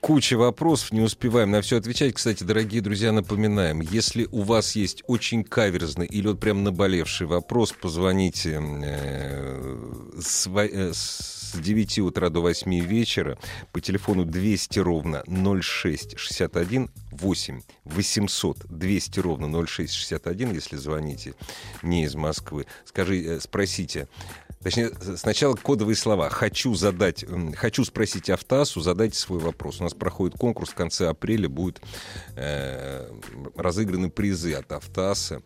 Куча 0.06 0.38
вопросов, 0.38 0.92
не 0.92 1.00
успеваем 1.00 1.50
на 1.50 1.62
все 1.62 1.78
отвечать. 1.78 2.14
Кстати, 2.14 2.44
дорогие 2.44 2.80
друзья, 2.80 3.10
напоминаем, 3.10 3.80
если 3.80 4.28
у 4.30 4.42
вас 4.42 4.76
есть 4.76 5.02
очень 5.08 5.42
каверзный 5.42 6.06
или 6.06 6.28
вот 6.28 6.38
прям 6.38 6.62
наболевший 6.62 7.26
вопрос, 7.26 7.72
позвоните 7.72 8.62
э, 8.62 10.12
с, 10.20 10.46
э, 10.46 10.92
с 10.94 11.56
9 11.56 11.98
утра 11.98 12.28
до 12.28 12.40
8 12.40 12.78
вечера 12.86 13.36
по 13.72 13.80
телефону 13.80 14.24
200 14.24 14.78
ровно 14.78 15.24
0661 15.26 16.88
8 17.10 17.60
800 17.84 18.58
200 18.68 19.18
ровно 19.18 19.66
0661, 19.66 20.52
если 20.52 20.76
звоните 20.76 21.34
не 21.82 22.04
из 22.04 22.14
Москвы. 22.14 22.66
Скажи, 22.84 23.24
э, 23.24 23.40
спросите, 23.40 24.06
Точнее, 24.66 24.90
сначала 25.16 25.54
кодовые 25.54 25.94
слова. 25.94 26.28
Хочу 26.28 26.74
задать, 26.74 27.24
хочу 27.54 27.84
спросить 27.84 28.28
Автасу, 28.30 28.80
задайте 28.80 29.16
свой 29.16 29.38
вопрос. 29.38 29.78
У 29.78 29.84
нас 29.84 29.94
проходит 29.94 30.36
конкурс 30.36 30.70
в 30.70 30.74
конце 30.74 31.06
апреля, 31.06 31.48
будут 31.48 31.80
э, 32.34 33.08
разыграны 33.54 34.10
призы 34.10 34.54
от 34.54 34.72
Автаса. 34.72 35.40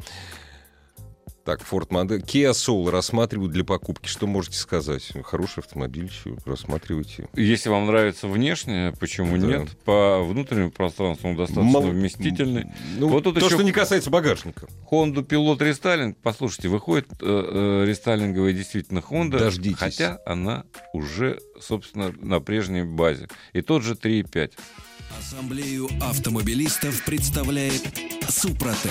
Так, 1.44 1.62
Ford 1.62 1.88
Mondeo. 1.88 2.18
Kia 2.22 2.50
Soul 2.52 2.90
рассматривают 2.90 3.50
для 3.52 3.64
покупки. 3.64 4.06
Что 4.08 4.26
можете 4.26 4.58
сказать? 4.58 5.10
Хороший 5.24 5.60
автомобиль, 5.60 6.04
еще 6.04 6.36
рассматривайте. 6.44 7.28
Если 7.34 7.70
вам 7.70 7.86
нравится 7.86 8.28
внешне, 8.28 8.92
почему 9.00 9.38
Да. 9.38 9.46
нет? 9.46 9.68
По 9.84 10.22
внутреннему 10.22 10.70
пространству 10.70 11.30
он 11.30 11.36
достаточно 11.36 11.64
Мал- 11.70 11.82
вместительный. 11.82 12.66
Ну, 12.98 13.08
Вот 13.08 13.24
тут 13.24 13.34
то, 13.38 13.46
еще- 13.46 13.54
что 13.56 13.64
не 13.64 13.72
касается 13.72 14.10
багажника. 14.10 14.66
Honda 14.92 15.26
Pilot 15.26 15.64
рестайлинг, 15.64 16.18
послушайте, 16.22 16.68
выходит 16.68 17.06
э, 17.20 17.24
э, 17.24 17.84
рестайлинговая 17.88 18.52
действительно 18.52 18.98
Honda, 18.98 19.38
Дождитесь. 19.38 19.78
хотя 19.78 20.18
она 20.26 20.64
уже, 20.92 21.40
собственно, 21.58 22.12
на 22.20 22.40
прежней 22.40 22.82
базе. 22.82 23.28
И 23.54 23.62
тот 23.62 23.82
же 23.82 23.94
3.5. 23.94 24.52
Ассамблею 25.18 25.88
автомобилистов 26.02 27.02
представляет 27.04 27.82
Супротек. 28.28 28.90